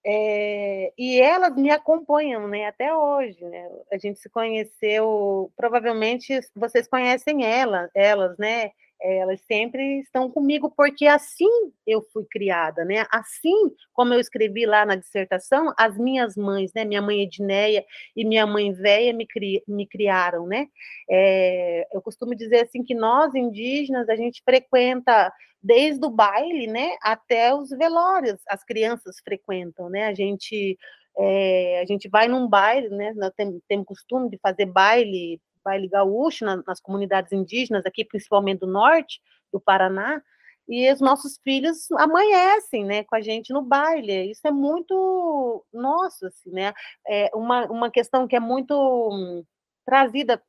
É, 0.04 0.92
e 0.96 1.20
elas 1.20 1.56
me 1.56 1.70
acompanham, 1.70 2.46
né, 2.46 2.66
até 2.66 2.94
hoje, 2.94 3.44
né? 3.44 3.68
A 3.92 3.98
gente 3.98 4.20
se 4.20 4.30
conheceu, 4.30 5.52
provavelmente 5.56 6.40
vocês 6.54 6.86
conhecem 6.88 7.44
ela, 7.44 7.90
elas, 7.94 8.38
né? 8.38 8.70
elas 9.00 9.40
sempre 9.42 10.00
estão 10.00 10.30
comigo, 10.30 10.72
porque 10.76 11.06
assim 11.06 11.48
eu 11.86 12.02
fui 12.12 12.24
criada, 12.30 12.84
né? 12.84 13.06
Assim 13.10 13.52
como 13.92 14.14
eu 14.14 14.20
escrevi 14.20 14.66
lá 14.66 14.84
na 14.86 14.96
dissertação, 14.96 15.72
as 15.78 15.96
minhas 15.98 16.36
mães, 16.36 16.72
né? 16.74 16.84
Minha 16.84 17.02
mãe 17.02 17.22
Edneia 17.22 17.84
e 18.14 18.24
minha 18.24 18.46
mãe 18.46 18.72
Véia 18.72 19.12
me, 19.12 19.26
cri, 19.26 19.62
me 19.68 19.86
criaram, 19.86 20.46
né? 20.46 20.66
É, 21.10 21.86
eu 21.92 22.00
costumo 22.00 22.34
dizer 22.34 22.64
assim 22.64 22.82
que 22.82 22.94
nós, 22.94 23.34
indígenas, 23.34 24.08
a 24.08 24.16
gente 24.16 24.42
frequenta 24.44 25.32
desde 25.66 26.04
o 26.06 26.10
baile, 26.10 26.66
né? 26.66 26.96
Até 27.02 27.54
os 27.54 27.70
velórios, 27.70 28.40
as 28.48 28.64
crianças 28.64 29.16
frequentam, 29.22 29.88
né? 29.90 30.06
A 30.06 30.14
gente... 30.14 30.78
É, 31.18 31.80
a 31.80 31.86
gente 31.86 32.10
vai 32.10 32.28
num 32.28 32.46
baile, 32.46 32.90
né? 32.90 33.14
Nós 33.16 33.32
temos, 33.34 33.62
temos 33.66 33.86
costume 33.86 34.28
de 34.28 34.38
fazer 34.38 34.66
baile 34.66 35.40
baile 35.64 35.88
gaúcho 35.88 36.44
nas, 36.44 36.64
nas 36.64 36.80
comunidades 36.80 37.32
indígenas, 37.32 37.84
aqui 37.84 38.04
principalmente 38.04 38.60
do 38.60 38.68
norte 38.68 39.20
do 39.52 39.60
Paraná, 39.60 40.22
e 40.68 40.92
os 40.92 41.00
nossos 41.00 41.38
filhos 41.42 41.90
amanhecem, 41.92 42.84
né, 42.84 43.04
com 43.04 43.14
a 43.14 43.20
gente 43.20 43.52
no 43.52 43.62
baile. 43.62 44.30
Isso 44.30 44.46
é 44.46 44.50
muito 44.50 45.64
nosso, 45.72 46.26
assim, 46.26 46.50
né? 46.50 46.72
É 47.06 47.30
uma, 47.34 47.66
uma 47.66 47.90
questão 47.90 48.26
que 48.26 48.34
é 48.34 48.40
muito 48.40 48.74
hum, 48.74 49.44
trazida 49.84 50.42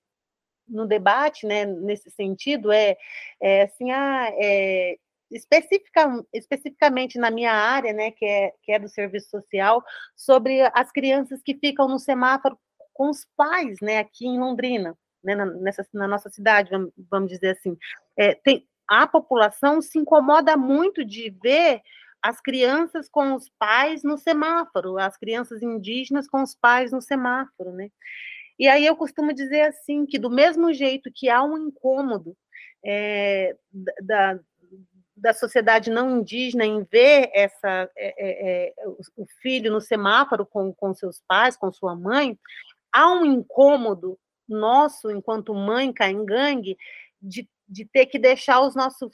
no 0.67 0.85
debate, 0.87 1.45
né, 1.45 1.65
nesse 1.65 2.09
sentido, 2.11 2.71
é, 2.71 2.97
é 3.41 3.63
assim, 3.63 3.91
ah, 3.91 4.27
é, 4.33 4.97
especifica, 5.31 6.23
especificamente 6.33 7.19
na 7.19 7.29
minha 7.29 7.51
área, 7.51 7.93
né, 7.93 8.11
que 8.11 8.25
é, 8.25 8.53
que 8.63 8.71
é 8.71 8.79
do 8.79 8.89
serviço 8.89 9.29
social, 9.29 9.83
sobre 10.15 10.61
as 10.73 10.91
crianças 10.91 11.41
que 11.43 11.55
ficam 11.55 11.87
no 11.87 11.99
semáforo 11.99 12.57
com 12.93 13.09
os 13.09 13.25
pais, 13.35 13.77
né, 13.81 13.99
aqui 13.99 14.25
em 14.25 14.39
Londrina 14.39 14.97
né, 15.27 15.35
na, 15.35 15.45
nessa, 15.45 15.85
na 15.93 16.07
nossa 16.07 16.29
cidade, 16.29 16.69
vamos, 16.71 16.91
vamos 17.09 17.29
dizer 17.29 17.57
assim, 17.57 17.77
é, 18.15 18.33
tem, 18.35 18.65
a 18.87 19.05
população 19.05 19.81
se 19.81 19.99
incomoda 19.99 20.55
muito 20.55 21.03
de 21.03 21.29
ver 21.43 21.81
as 22.21 22.39
crianças 22.41 23.09
com 23.09 23.35
os 23.35 23.49
pais 23.59 24.03
no 24.03 24.17
semáforo, 24.17 24.97
as 24.97 25.17
crianças 25.17 25.61
indígenas 25.61 26.27
com 26.27 26.41
os 26.41 26.55
pais 26.55 26.91
no 26.91 27.01
semáforo, 27.01 27.71
né? 27.73 27.89
E 28.57 28.67
aí 28.67 28.85
eu 28.85 28.95
costumo 28.95 29.33
dizer 29.33 29.61
assim 29.61 30.05
que 30.05 30.17
do 30.17 30.31
mesmo 30.31 30.73
jeito 30.73 31.11
que 31.13 31.29
há 31.29 31.43
um 31.43 31.57
incômodo 31.67 32.35
é, 32.83 33.55
da, 34.01 34.39
da 35.17 35.33
sociedade 35.33 35.89
não 35.89 36.19
indígena 36.19 36.63
em 36.63 36.83
ver 36.83 37.29
essa 37.33 37.89
é, 37.97 38.13
é, 38.17 38.73
é 38.77 38.87
o 38.87 39.25
filho 39.41 39.71
no 39.71 39.81
semáforo 39.81 40.45
com, 40.45 40.71
com 40.71 40.93
seus 40.93 41.21
pais, 41.27 41.57
com 41.57 41.71
sua 41.71 41.95
mãe, 41.95 42.37
há 42.93 43.11
um 43.11 43.25
incômodo 43.25 44.17
nosso, 44.47 45.09
enquanto 45.09 45.53
mãe 45.53 45.91
caingangue, 45.91 46.77
de, 47.21 47.49
de 47.67 47.83
ter 47.85 48.05
que 48.05 48.19
deixar 48.19 48.61
os 48.61 48.75
nossos 48.75 49.11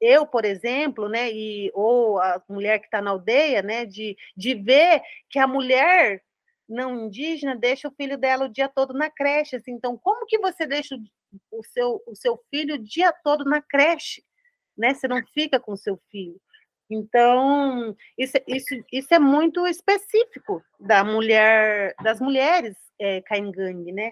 eu, 0.00 0.26
por 0.26 0.44
exemplo, 0.44 1.08
né, 1.08 1.32
e 1.32 1.70
ou 1.74 2.20
a 2.20 2.42
mulher 2.48 2.78
que 2.80 2.86
está 2.86 3.00
na 3.00 3.12
aldeia, 3.12 3.62
né, 3.62 3.86
de, 3.86 4.16
de 4.36 4.54
ver 4.54 5.02
que 5.28 5.38
a 5.38 5.46
mulher 5.46 6.22
não 6.68 7.06
indígena 7.06 7.56
deixa 7.56 7.88
o 7.88 7.94
filho 7.94 8.18
dela 8.18 8.44
o 8.44 8.48
dia 8.48 8.68
todo 8.68 8.92
na 8.92 9.10
creche. 9.10 9.56
Assim, 9.56 9.72
então, 9.72 9.96
como 9.96 10.26
que 10.26 10.38
você 10.38 10.66
deixa 10.66 10.96
o 11.50 11.64
seu, 11.64 12.02
o 12.06 12.14
seu 12.14 12.38
filho 12.50 12.74
o 12.74 12.78
dia 12.78 13.12
todo 13.24 13.44
na 13.44 13.60
creche? 13.62 14.22
Né? 14.76 14.94
Você 14.94 15.08
não 15.08 15.22
fica 15.34 15.58
com 15.60 15.76
seu 15.76 15.98
filho. 16.10 16.40
Então, 16.88 17.94
isso, 18.18 18.36
isso, 18.48 18.74
isso 18.92 19.14
é 19.14 19.18
muito 19.18 19.66
específico 19.66 20.62
da 20.78 21.04
mulher, 21.04 21.94
das 22.02 22.20
mulheres 22.20 22.76
é, 22.98 23.20
caingangue, 23.22 23.92
né? 23.92 24.10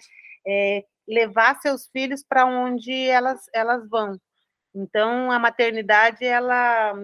é, 0.49 0.85
levar 1.07 1.61
seus 1.61 1.87
filhos 1.89 2.25
para 2.27 2.47
onde 2.47 2.93
elas, 2.93 3.41
elas 3.55 3.89
vão. 3.89 4.19
Então, 4.75 5.31
a 5.31 5.39
maternidade, 5.39 6.25
ela 6.25 6.95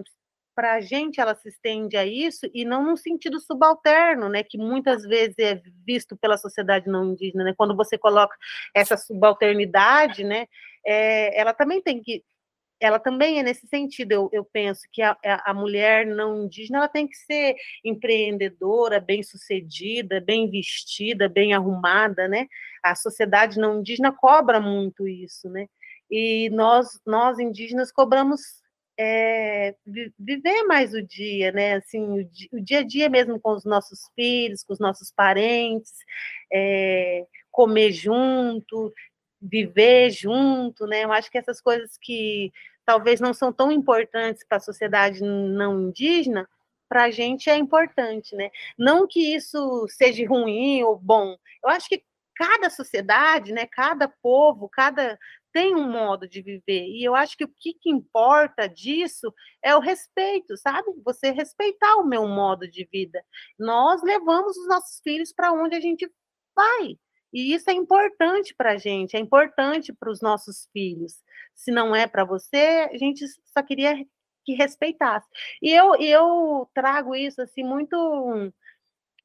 para 0.56 0.74
a 0.74 0.80
gente 0.80 1.20
ela 1.20 1.34
se 1.34 1.48
estende 1.48 1.96
a 1.96 2.06
isso 2.06 2.48
e 2.54 2.64
não 2.64 2.84
no 2.84 2.96
sentido 2.96 3.40
subalterno, 3.40 4.28
né, 4.28 4.44
que 4.44 4.56
muitas 4.56 5.02
vezes 5.02 5.34
é 5.36 5.60
visto 5.84 6.16
pela 6.16 6.38
sociedade 6.38 6.88
não 6.88 7.06
indígena, 7.06 7.42
né, 7.42 7.54
quando 7.56 7.74
você 7.74 7.98
coloca 7.98 8.36
essa 8.72 8.96
subalternidade, 8.96 10.22
né, 10.22 10.46
é, 10.86 11.36
ela 11.40 11.52
também 11.52 11.82
tem 11.82 12.00
que 12.00 12.22
ela 12.84 12.98
também 12.98 13.38
é 13.38 13.42
nesse 13.42 13.66
sentido, 13.66 14.12
eu, 14.12 14.30
eu 14.30 14.44
penso 14.44 14.82
que 14.92 15.00
a, 15.00 15.16
a, 15.24 15.54
mulher 15.54 16.04
não 16.06 16.44
indígena 16.44 16.78
ela 16.78 16.88
tem 16.88 17.08
que 17.08 17.16
ser 17.16 17.56
empreendedora, 17.82 19.00
bem-sucedida, 19.00 20.20
bem 20.20 20.50
vestida, 20.50 21.26
bem 21.26 21.54
arrumada, 21.54 22.28
né? 22.28 22.46
A 22.82 22.94
sociedade 22.94 23.58
não 23.58 23.80
indígena 23.80 24.12
cobra 24.12 24.60
muito 24.60 25.08
isso, 25.08 25.48
né? 25.48 25.66
E 26.10 26.50
nós, 26.50 27.00
nós 27.06 27.38
indígenas 27.38 27.90
cobramos 27.90 28.42
é, 28.98 29.74
viver 30.18 30.64
mais 30.64 30.92
o 30.92 31.02
dia, 31.02 31.52
né? 31.52 31.76
Assim, 31.76 32.20
o 32.20 32.24
dia, 32.24 32.48
o 32.52 32.60
dia, 32.60 32.78
a 32.80 32.82
dia 32.82 33.08
mesmo 33.08 33.40
com 33.40 33.52
os 33.54 33.64
nossos 33.64 34.00
filhos, 34.14 34.62
com 34.62 34.74
os 34.74 34.78
nossos 34.78 35.10
parentes, 35.10 35.92
é, 36.52 37.24
comer 37.50 37.92
junto, 37.92 38.92
viver 39.40 40.10
junto, 40.10 40.86
né? 40.86 41.04
Eu 41.04 41.12
acho 41.12 41.30
que 41.30 41.38
essas 41.38 41.60
coisas 41.60 41.98
que 42.00 42.52
talvez 42.84 43.20
não 43.20 43.34
são 43.34 43.52
tão 43.52 43.70
importantes 43.70 44.44
para 44.46 44.58
a 44.58 44.60
sociedade 44.60 45.22
não 45.22 45.80
indígena, 45.80 46.48
para 46.88 47.04
a 47.04 47.10
gente 47.10 47.50
é 47.50 47.56
importante, 47.56 48.36
né? 48.36 48.50
Não 48.78 49.06
que 49.06 49.34
isso 49.34 49.86
seja 49.88 50.26
ruim 50.28 50.82
ou 50.82 50.96
bom. 50.96 51.36
Eu 51.62 51.70
acho 51.70 51.88
que 51.88 52.04
cada 52.36 52.68
sociedade, 52.68 53.52
né, 53.52 53.66
cada 53.66 54.08
povo, 54.08 54.68
cada 54.68 55.18
tem 55.52 55.76
um 55.76 55.88
modo 55.88 56.28
de 56.28 56.42
viver. 56.42 56.88
E 56.88 57.04
eu 57.04 57.14
acho 57.14 57.36
que 57.36 57.44
o 57.44 57.48
que, 57.48 57.74
que 57.74 57.88
importa 57.88 58.68
disso 58.68 59.32
é 59.62 59.74
o 59.76 59.80
respeito, 59.80 60.56
sabe? 60.56 60.88
Você 61.04 61.30
respeitar 61.30 61.94
o 61.96 62.04
meu 62.04 62.26
modo 62.26 62.68
de 62.68 62.84
vida. 62.92 63.24
Nós 63.56 64.02
levamos 64.02 64.56
os 64.56 64.66
nossos 64.66 65.00
filhos 65.00 65.32
para 65.32 65.52
onde 65.52 65.76
a 65.76 65.80
gente 65.80 66.10
vai. 66.56 66.98
E 67.34 67.52
isso 67.52 67.68
é 67.68 67.72
importante 67.72 68.54
para 68.54 68.72
a 68.72 68.76
gente, 68.76 69.16
é 69.16 69.20
importante 69.20 69.92
para 69.92 70.08
os 70.08 70.20
nossos 70.20 70.68
filhos. 70.72 71.20
Se 71.52 71.72
não 71.72 71.94
é 71.94 72.06
para 72.06 72.24
você, 72.24 72.88
a 72.92 72.96
gente 72.96 73.26
só 73.52 73.60
queria 73.60 73.96
que 74.44 74.52
respeitasse. 74.54 75.26
E 75.60 75.72
eu, 75.72 75.96
eu 75.96 76.70
trago 76.72 77.12
isso 77.14 77.42
assim 77.42 77.64
muito, 77.64 78.52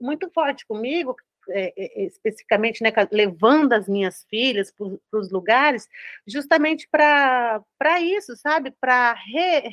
muito 0.01 0.27
forte 0.31 0.65
comigo, 0.65 1.15
é, 1.49 1.73
é, 1.77 2.05
especificamente, 2.05 2.83
né, 2.83 2.91
levando 3.11 3.73
as 3.73 3.87
minhas 3.87 4.23
filhas 4.29 4.71
para 4.71 5.19
os 5.19 5.31
lugares, 5.31 5.87
justamente 6.27 6.87
para 6.89 7.63
isso, 8.01 8.35
sabe? 8.35 8.71
Para 8.71 9.13
re, 9.13 9.69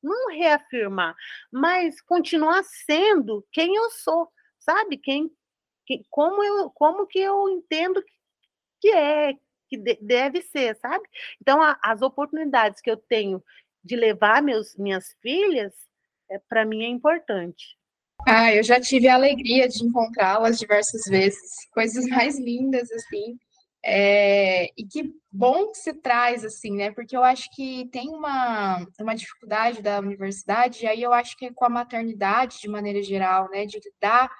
não 0.00 0.28
reafirmar, 0.30 1.16
mas 1.50 2.00
continuar 2.00 2.62
sendo 2.64 3.44
quem 3.50 3.74
eu 3.74 3.90
sou, 3.90 4.28
sabe? 4.58 4.96
Quem 4.98 5.30
que, 5.98 6.06
como, 6.10 6.42
eu, 6.42 6.70
como 6.70 7.06
que 7.06 7.18
eu 7.18 7.48
entendo 7.48 8.02
que 8.80 8.88
é, 8.88 9.34
que 9.68 9.78
deve 10.00 10.42
ser, 10.42 10.76
sabe? 10.76 11.04
Então, 11.40 11.62
a, 11.62 11.78
as 11.82 12.02
oportunidades 12.02 12.80
que 12.80 12.90
eu 12.90 12.96
tenho 12.96 13.42
de 13.84 13.96
levar 13.96 14.42
meus, 14.42 14.76
minhas 14.76 15.14
filhas, 15.20 15.72
é, 16.30 16.38
para 16.48 16.64
mim 16.64 16.84
é 16.84 16.88
importante. 16.88 17.76
Ah, 18.26 18.54
eu 18.54 18.62
já 18.62 18.80
tive 18.80 19.08
a 19.08 19.14
alegria 19.14 19.68
de 19.68 19.84
encontrá-las 19.84 20.58
diversas 20.58 21.02
vezes, 21.06 21.68
coisas 21.72 22.06
mais 22.06 22.38
lindas, 22.38 22.90
assim. 22.92 23.38
É, 23.84 24.66
e 24.78 24.84
que 24.84 25.12
bom 25.30 25.72
que 25.72 25.78
se 25.78 25.92
traz, 25.94 26.44
assim, 26.44 26.76
né? 26.76 26.92
Porque 26.92 27.16
eu 27.16 27.24
acho 27.24 27.50
que 27.52 27.88
tem 27.90 28.10
uma, 28.10 28.86
uma 29.00 29.14
dificuldade 29.14 29.82
da 29.82 29.98
universidade, 29.98 30.84
e 30.84 30.86
aí 30.86 31.02
eu 31.02 31.12
acho 31.12 31.36
que 31.36 31.46
é 31.46 31.52
com 31.52 31.64
a 31.64 31.68
maternidade, 31.68 32.60
de 32.60 32.68
maneira 32.68 33.02
geral, 33.02 33.50
né? 33.50 33.66
De 33.66 33.80
lidar 33.80 34.30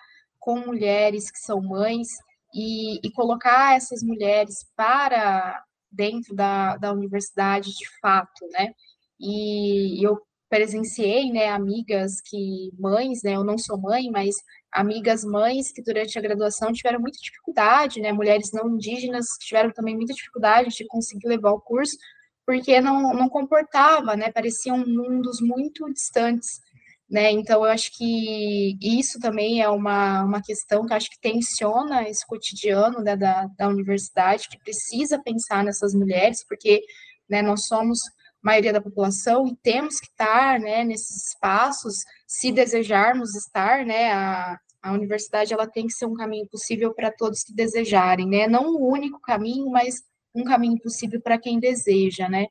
com 0.43 0.59
mulheres 0.59 1.31
que 1.31 1.39
são 1.39 1.63
mães 1.63 2.09
e, 2.53 2.99
e 3.07 3.13
colocar 3.13 3.77
essas 3.77 4.03
mulheres 4.03 4.67
para 4.77 5.65
dentro 5.91 6.35
da, 6.35 6.77
da 6.77 6.93
universidade 6.93 7.71
de 7.71 7.87
fato, 8.01 8.45
né? 8.51 8.75
E 9.21 10.05
eu 10.05 10.21
presenciei, 10.51 11.31
né, 11.33 11.49
amigas 11.49 12.21
que, 12.21 12.73
mães, 12.79 13.23
né, 13.23 13.37
eu 13.37 13.45
não 13.45 13.57
sou 13.57 13.81
mãe, 13.81 14.11
mas 14.11 14.35
amigas 14.71 15.25
mães 15.25 15.73
que 15.73 15.81
durante 15.81 16.19
a 16.19 16.21
graduação 16.21 16.73
tiveram 16.73 17.01
muita 17.01 17.19
dificuldade, 17.23 18.01
né, 18.01 18.13
mulheres 18.13 18.51
não 18.53 18.75
indígenas 18.75 19.27
tiveram 19.41 19.71
também 19.73 19.95
muita 19.95 20.13
dificuldade 20.13 20.71
de 20.77 20.87
conseguir 20.89 21.29
levar 21.29 21.53
o 21.53 21.61
curso, 21.61 21.97
porque 22.45 22.81
não, 22.81 23.15
não 23.15 23.29
comportava, 23.29 24.17
né, 24.17 24.31
pareciam 24.31 24.77
mundos 24.77 25.41
muito 25.41 25.91
distantes, 25.93 26.61
né, 27.13 27.31
então 27.31 27.63
eu 27.63 27.71
acho 27.71 27.93
que 27.95 28.79
isso 28.81 29.21
também 29.21 29.61
é 29.61 29.69
uma, 29.69 30.25
uma 30.25 30.41
questão 30.41 30.87
que 30.87 30.95
acho 30.95 31.11
que 31.11 31.21
tensiona 31.21 32.09
esse 32.09 32.27
cotidiano 32.27 33.01
né, 33.01 33.15
da, 33.15 33.49
da 33.59 33.69
universidade, 33.69 34.49
que 34.49 34.59
precisa 34.59 35.23
pensar 35.23 35.63
nessas 35.63 35.93
mulheres, 35.93 36.43
porque, 36.49 36.81
né, 37.29 37.43
nós 37.43 37.67
somos 37.67 37.99
maioria 38.43 38.73
da 38.73 38.81
população 38.81 39.47
e 39.47 39.55
temos 39.57 40.01
que 40.01 40.07
estar 40.07 40.59
né, 40.59 40.85
nesses 40.85 41.29
espaços, 41.29 41.97
se 42.27 42.51
desejarmos 42.51 43.35
estar, 43.35 43.85
né, 43.85 44.11
a, 44.11 44.57
a 44.83 44.93
universidade 44.93 45.53
ela 45.53 45.67
tem 45.67 45.87
que 45.87 45.93
ser 45.93 46.07
um 46.07 46.15
caminho 46.15 46.49
possível 46.49 46.95
para 46.95 47.13
todos 47.13 47.45
que 47.45 47.55
desejarem, 47.55 48.27
né, 48.27 48.47
não 48.47 48.75
o 48.75 48.91
único 48.91 49.21
caminho, 49.21 49.69
mas 49.71 49.97
um 50.35 50.45
caminho 50.45 50.81
possível 50.81 51.21
para 51.21 51.39
quem 51.39 51.61
deseja, 51.61 52.27
né, 52.27 52.47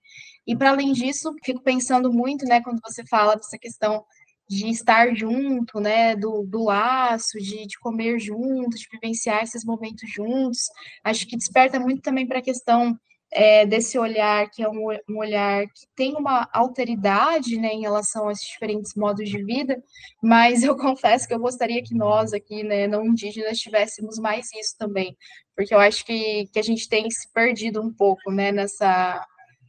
e 0.45 0.55
para 0.55 0.69
além 0.69 0.93
disso, 0.93 1.33
fico 1.43 1.63
pensando 1.63 2.13
muito, 2.13 2.45
né, 2.45 2.61
quando 2.61 2.79
você 2.79 3.03
fala 3.07 3.35
dessa 3.35 3.57
questão 3.57 4.05
de 4.51 4.67
estar 4.69 5.15
junto, 5.15 5.79
né, 5.79 6.13
do, 6.13 6.43
do 6.43 6.65
laço, 6.65 7.37
de, 7.37 7.65
de 7.65 7.79
comer 7.79 8.19
junto, 8.19 8.77
de 8.77 8.85
vivenciar 8.91 9.43
esses 9.43 9.63
momentos 9.63 10.11
juntos, 10.11 10.65
acho 11.05 11.25
que 11.25 11.37
desperta 11.37 11.79
muito 11.79 12.01
também 12.01 12.27
para 12.27 12.39
a 12.39 12.43
questão 12.43 12.99
é, 13.31 13.65
desse 13.65 13.97
olhar, 13.97 14.49
que 14.49 14.61
é 14.61 14.67
um, 14.67 14.91
um, 15.09 15.19
olhar 15.19 15.65
que 15.67 15.87
tem 15.95 16.15
uma 16.17 16.49
alteridade 16.51 17.57
né, 17.57 17.69
em 17.69 17.79
relação 17.79 18.27
a 18.27 18.33
esses 18.33 18.45
diferentes 18.45 18.93
modos 18.93 19.29
de 19.29 19.41
vida, 19.41 19.81
mas 20.21 20.63
eu 20.63 20.75
confesso 20.75 21.25
que 21.25 21.33
eu 21.33 21.39
gostaria 21.39 21.81
que 21.81 21.95
nós 21.95 22.33
aqui, 22.33 22.61
né, 22.61 22.87
não 22.87 23.05
indígenas, 23.05 23.57
tivéssemos 23.57 24.19
mais 24.19 24.47
isso 24.53 24.75
também, 24.77 25.15
porque 25.55 25.73
eu 25.73 25.79
acho 25.79 26.05
que, 26.05 26.45
que 26.51 26.59
a 26.59 26.63
gente 26.63 26.89
tem 26.89 27.09
se 27.09 27.31
perdido 27.31 27.81
um 27.81 27.93
pouco 27.93 28.29
né, 28.33 28.51
nessa, 28.51 29.25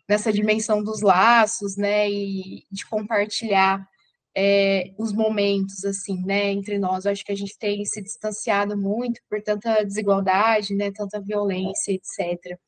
nessa 0.09 0.33
dimensão 0.33 0.83
dos 0.83 1.03
laços, 1.03 1.77
né, 1.77 2.11
e 2.11 2.65
de 2.69 2.85
compartilhar 2.87 3.87
é, 4.35 4.93
os 4.99 5.13
momentos, 5.13 5.85
assim, 5.85 6.23
né, 6.25 6.51
entre 6.51 6.79
nós. 6.79 7.05
Eu 7.05 7.13
acho 7.13 7.25
que 7.25 7.33
a 7.33 7.37
gente 7.37 7.57
tem 7.59 7.85
se 7.85 8.03
distanciado 8.03 8.77
muito 8.77 9.21
por 9.29 9.43
tanta 9.43 9.85
desigualdade, 9.85 10.75
né, 10.75 10.91
tanta 10.91 11.21
violência, 11.21 11.93
etc. 11.93 12.59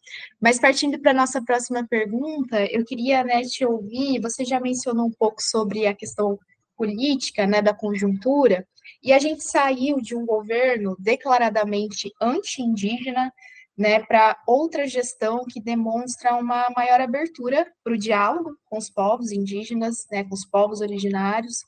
Mas 0.40 0.61
partindo 0.61 0.98
para 1.00 1.12
a 1.12 1.14
nossa 1.14 1.42
próxima 1.42 1.87
pergunta, 1.88 2.64
eu 2.70 2.85
queria, 2.85 3.24
né, 3.24 3.42
te 3.42 3.64
ouvir, 3.64 4.20
você 4.20 4.44
já 4.44 4.61
mencionou 4.61 5.07
um 5.07 5.12
pouco 5.12 5.42
sobre 5.42 5.87
a 5.87 5.94
questão 5.94 6.38
política, 6.77 7.46
né, 7.46 7.62
da 7.62 7.72
conjuntura, 7.72 8.66
e 9.03 9.12
a 9.12 9.18
gente 9.18 9.42
saiu 9.44 10.00
de 10.00 10.14
um 10.14 10.27
governo 10.27 10.96
declaradamente 10.98 12.11
anti-indígena, 12.20 13.33
né, 13.77 14.00
para 14.00 14.37
outra 14.46 14.87
gestão 14.87 15.44
que 15.44 15.61
demonstra 15.61 16.35
uma 16.37 16.68
maior 16.77 17.00
abertura 17.00 17.66
para 17.83 17.92
o 17.92 17.98
diálogo 17.98 18.57
com 18.74 18.78
os 18.78 18.90
povos 18.90 19.30
indígenas, 19.30 20.04
né, 20.10 20.24
com 20.24 20.34
os 20.34 20.44
povos 20.44 20.80
originários, 20.80 21.58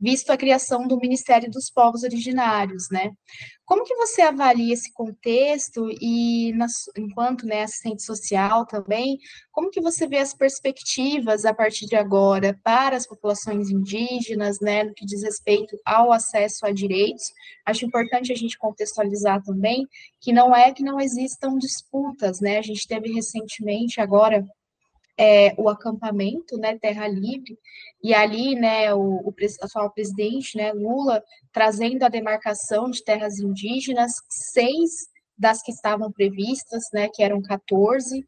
visto 0.00 0.30
a 0.30 0.36
criação 0.36 0.88
do 0.88 0.98
Ministério 0.98 1.48
dos 1.48 1.70
Povos 1.70 2.02
Originários, 2.02 2.88
né? 2.90 3.12
Como 3.64 3.84
que 3.84 3.94
você 3.94 4.22
avalia 4.22 4.74
esse 4.74 4.92
contexto 4.92 5.88
e, 6.00 6.52
na, 6.54 6.66
enquanto 6.98 7.46
né, 7.46 7.62
assistente 7.62 8.02
social 8.02 8.66
também, 8.66 9.16
como 9.52 9.70
que 9.70 9.80
você 9.80 10.08
vê 10.08 10.18
as 10.18 10.34
perspectivas 10.34 11.44
a 11.44 11.54
partir 11.54 11.86
de 11.86 11.94
agora 11.94 12.58
para 12.64 12.96
as 12.96 13.06
populações 13.06 13.70
indígenas, 13.70 14.58
né, 14.60 14.82
no 14.82 14.92
que 14.92 15.06
diz 15.06 15.22
respeito 15.22 15.78
ao 15.84 16.12
acesso 16.12 16.66
a 16.66 16.72
direitos? 16.72 17.32
Acho 17.64 17.86
importante 17.86 18.32
a 18.32 18.36
gente 18.36 18.58
contextualizar 18.58 19.40
também 19.42 19.86
que 20.20 20.32
não 20.32 20.54
é 20.54 20.72
que 20.72 20.82
não 20.82 21.00
existam 21.00 21.56
disputas, 21.58 22.40
né? 22.40 22.58
A 22.58 22.62
gente 22.62 22.88
teve 22.88 23.12
recentemente 23.12 24.00
agora 24.00 24.44
é, 25.18 25.54
o 25.56 25.68
acampamento, 25.68 26.58
né, 26.58 26.78
Terra 26.78 27.08
Livre, 27.08 27.58
e 28.02 28.14
ali, 28.14 28.54
né, 28.54 28.92
o, 28.94 29.00
o 29.00 29.34
atual 29.62 29.90
presidente, 29.90 30.56
né, 30.56 30.72
Lula, 30.72 31.22
trazendo 31.52 32.02
a 32.04 32.08
demarcação 32.08 32.90
de 32.90 33.02
terras 33.02 33.38
indígenas, 33.38 34.12
seis 34.28 35.08
das 35.38 35.62
que 35.62 35.72
estavam 35.72 36.12
previstas, 36.12 36.84
né, 36.92 37.08
que 37.12 37.22
eram 37.22 37.42
14. 37.42 38.24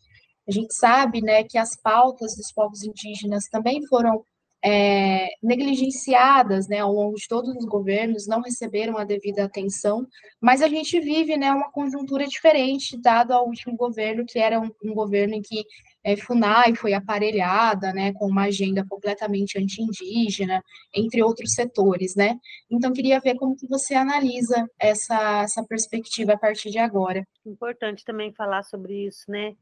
A 0.47 0.53
gente 0.53 0.75
sabe, 0.75 1.21
né, 1.21 1.45
que 1.45 1.59
as 1.59 1.77
pautas 1.77 2.37
dos 2.37 2.53
povos 2.53 2.83
indígenas 2.83 3.49
também 3.49 3.87
foram 3.87 4.25
é, 4.65 5.29
negligenciadas, 5.43 6.69
né, 6.69 6.81
ao 6.81 6.93
longo 6.93 7.17
de 7.17 7.29
todos 7.29 7.55
os 7.55 7.65
governos, 7.65 8.27
não 8.27 8.41
receberam 8.41 8.99
a 8.99 9.05
devida 9.05 9.45
atenção, 9.45 10.07
mas 10.41 10.63
a 10.63 10.69
gente 10.69 10.99
vive, 10.99 11.37
né, 11.37 11.53
uma 11.53 11.71
conjuntura 11.71 12.27
diferente, 12.27 13.01
dado 13.01 13.33
ao 13.33 13.47
último 13.47 13.77
governo, 13.77 14.25
que 14.27 14.39
era 14.39 14.61
um, 14.61 14.71
um 14.83 14.95
governo 14.95 15.35
em 15.35 15.43
que 15.43 15.65
é, 16.09 16.17
FUNAI 16.17 16.75
foi 16.75 16.95
aparelhada, 16.95 17.93
né, 17.93 18.15
com 18.15 18.27
uma 18.27 18.45
agenda 18.45 18.83
completamente 18.89 19.59
anti-indígena, 19.59 20.63
entre 20.95 21.23
outros 21.23 21.53
setores, 21.53 22.15
né? 22.17 22.39
Então, 22.71 22.95
queria 22.95 23.21
ver 23.21 23.35
como 23.37 23.55
que 23.55 23.69
você 23.69 23.95
analisa 23.95 24.67
essa, 24.79 25.43
essa 25.43 25.63
perspectiva 25.65 26.33
a 26.33 26.39
partir 26.39 26.71
de 26.71 26.79
agora. 26.79 27.27
Importante 27.45 28.05
também 28.07 28.33
falar 28.33 28.63
sobre 28.63 29.07
isso, 29.07 29.31
né? 29.31 29.55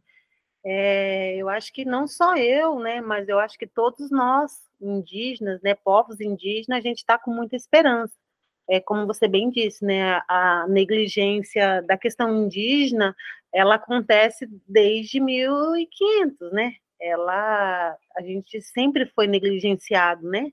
É, 0.65 1.37
eu 1.37 1.49
acho 1.49 1.73
que 1.73 1.85
não 1.85 2.07
só 2.07 2.37
eu, 2.37 2.79
né, 2.79 3.01
mas 3.01 3.29
eu 3.29 3.41
acho 3.41 3.59
que 3.59 3.67
todos 3.67 4.09
nós, 4.11 4.53
indígenas, 4.81 5.61
né, 5.63 5.75
povos 5.75 6.21
indígenas, 6.21 6.79
a 6.79 6.81
gente 6.81 6.99
está 6.99 7.19
com 7.19 7.33
muita 7.33 7.57
esperança. 7.57 8.15
É, 8.69 8.81
como 8.81 9.07
você 9.07 9.29
bem 9.29 9.51
disse, 9.51 9.85
né, 9.85 10.21
a 10.29 10.67
negligência 10.69 11.83
da 11.83 11.97
questão 11.97 12.45
indígena, 12.45 13.15
ela 13.53 13.77
acontece 13.77 14.47
desde 14.67 15.21
1500, 15.21 16.53
né? 16.53 16.75
Ela, 17.01 17.97
a 18.17 18.23
gente 18.23 18.61
sempre 18.61 19.07
foi 19.07 19.27
negligenciado, 19.27 20.29
né? 20.29 20.51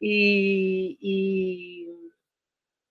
E, 0.00 0.98
e 1.00 2.10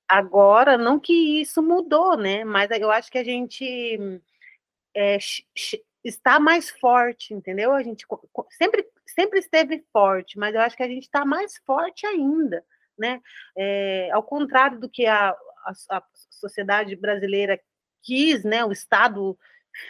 agora, 0.08 0.78
não 0.78 1.00
que 1.00 1.42
isso 1.42 1.62
mudou, 1.62 2.18
né? 2.18 2.44
Mas 2.44 2.70
eu 2.72 2.92
acho 2.92 3.12
que 3.12 3.18
a 3.18 3.24
gente 3.24 4.22
é, 4.96 5.18
está 6.04 6.39
mais 6.39 6.70
forte, 6.70 7.34
entendeu? 7.34 7.74
A 7.74 7.82
gente 7.82 8.06
sempre, 8.52 8.88
sempre 9.08 9.39
esteve 9.39 9.84
forte, 9.92 10.38
mas 10.38 10.54
eu 10.54 10.62
acho 10.62 10.76
que 10.76 10.84
a 10.84 10.88
gente 10.88 11.04
está 11.04 11.26
mais 11.26 11.58
forte 11.66 12.06
ainda, 12.06 12.63
né? 12.98 13.22
É, 13.58 14.10
ao 14.12 14.24
contrário 14.24 14.80
do 14.80 14.90
que 14.90 15.06
a, 15.06 15.30
a, 15.30 15.98
a 15.98 16.04
sociedade 16.30 16.96
brasileira 16.96 17.60
quis, 18.02 18.44
né? 18.44 18.64
O 18.66 18.72
Estado 18.72 19.38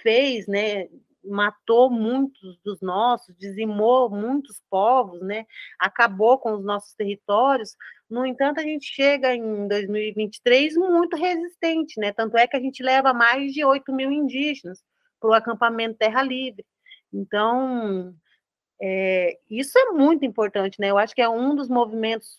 fez, 0.02 0.48
né? 0.48 0.88
Matou 1.26 1.90
muitos 1.90 2.60
dos 2.64 2.82
nossos, 2.82 3.36
dizimou 3.38 4.10
muitos 4.10 4.62
povos, 4.70 5.22
né? 5.22 5.46
Acabou 5.80 6.38
com 6.38 6.54
os 6.54 6.64
nossos 6.64 6.94
territórios. 6.94 7.76
No 8.10 8.26
entanto, 8.26 8.60
a 8.60 8.64
gente 8.64 8.86
chega 8.86 9.34
em 9.34 9.68
2023 9.68 10.76
muito 10.76 11.16
resistente, 11.16 12.00
né? 12.00 12.12
Tanto 12.12 12.38
é 12.38 12.46
que 12.46 12.58
a 12.58 12.60
gente 12.60 12.84
leva 12.84 13.14
mais 13.14 13.54
de 13.54 13.64
8 13.64 13.92
mil 13.94 14.12
indígenas 14.12 14.84
para 15.20 15.30
o 15.30 15.34
acampamento 15.34 15.98
Terra 15.98 16.22
Livre. 16.22 16.66
Então, 17.14 18.14
é, 18.82 19.40
isso 19.50 19.78
é 19.80 19.92
muito 19.92 20.26
importante, 20.26 20.80
né? 20.80 20.92
Eu 20.92 20.98
acho 20.98 21.16
que 21.16 21.22
é 21.22 21.30
um 21.30 21.56
dos 21.56 21.70
movimentos 21.70 22.38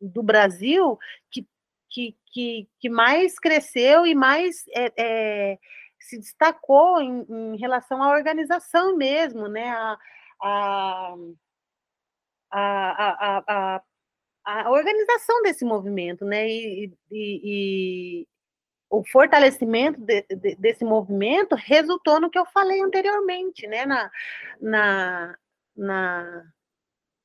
do 0.00 0.22
Brasil 0.22 0.98
que 1.30 1.46
que, 1.90 2.16
que, 2.32 2.68
que 2.78 2.88
mais 2.88 3.38
cresceu 3.38 4.06
e 4.06 4.14
mais 4.14 4.64
é, 4.68 4.92
é, 4.96 5.58
se 5.98 6.18
destacou 6.18 7.00
em, 7.00 7.26
em, 7.28 7.56
relação 7.58 8.02
à 8.02 8.10
organização 8.10 8.96
mesmo, 8.96 9.48
né? 9.48 9.68
A, 9.70 9.98
a, 10.40 11.16
a, 12.52 13.44
a, 13.46 13.82
a 14.44 14.70
organização 14.70 15.42
desse 15.42 15.64
movimento, 15.64 16.24
né? 16.24 16.48
E, 16.48 16.92
e, 17.10 17.40
e 18.22 18.28
o 18.88 19.04
fortalecimento 19.04 20.00
de, 20.00 20.22
de, 20.22 20.56
desse 20.56 20.84
movimento 20.84 21.54
resultou 21.54 22.20
no 22.20 22.30
que 22.30 22.38
eu 22.38 22.46
falei 22.46 22.80
anteriormente, 22.82 23.66
né? 23.66 23.84
Na, 23.84 24.10
na, 24.60 25.38
na 25.76 26.44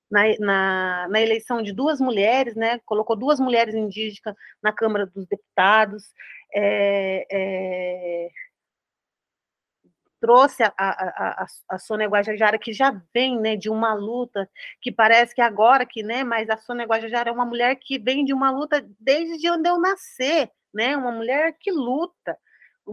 na, 0.09 0.23
na, 0.39 1.07
na, 1.09 1.21
eleição 1.21 1.61
de 1.61 1.73
duas 1.73 1.99
mulheres, 1.99 2.55
né? 2.55 2.79
Colocou 2.85 3.15
duas 3.15 3.39
mulheres 3.39 3.75
indígenas 3.75 4.35
na 4.61 4.71
Câmara 4.71 5.05
dos 5.05 5.25
Deputados. 5.27 6.03
É, 6.53 7.25
é, 7.31 8.29
trouxe 10.25 10.63
a, 10.63 10.73
a, 10.75 11.43
a, 11.43 11.45
a 11.69 11.77
Sônia 11.77 12.07
Guajajara, 12.07 12.57
que 12.57 12.73
já 12.73 12.99
vem 13.13 13.39
né, 13.39 13.55
de 13.55 13.69
uma 13.69 13.93
luta, 13.93 14.49
que 14.81 14.91
parece 14.91 15.35
que 15.35 15.41
agora 15.41 15.85
que, 15.85 16.01
né, 16.01 16.23
mas 16.23 16.49
a 16.49 16.57
Sônia 16.57 16.87
Guajajara 16.87 17.29
é 17.29 17.33
uma 17.33 17.45
mulher 17.45 17.75
que 17.75 17.99
vem 17.99 18.25
de 18.25 18.33
uma 18.33 18.49
luta 18.49 18.83
desde 18.99 19.47
onde 19.51 19.69
eu 19.69 19.79
nascer, 19.79 20.49
né, 20.73 20.97
uma 20.97 21.11
mulher 21.11 21.55
que 21.59 21.71
luta, 21.71 22.35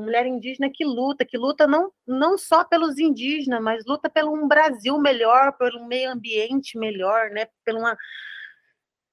mulher 0.01 0.27
indígena 0.27 0.71
que 0.73 0.85
luta, 0.85 1.25
que 1.25 1.37
luta 1.37 1.67
não, 1.67 1.93
não 2.07 2.39
só 2.39 2.65
pelos 2.65 2.99
indígenas, 2.99 3.63
mas 3.63 3.85
luta 3.87 4.09
pelo 4.09 4.33
um 4.33 4.49
Brasil 4.49 4.99
melhor, 4.99 5.53
pelo 5.59 5.87
meio 5.87 6.11
ambiente 6.11 6.79
melhor, 6.79 7.31
né, 7.31 7.47
por 7.65 7.75
uma 7.75 7.97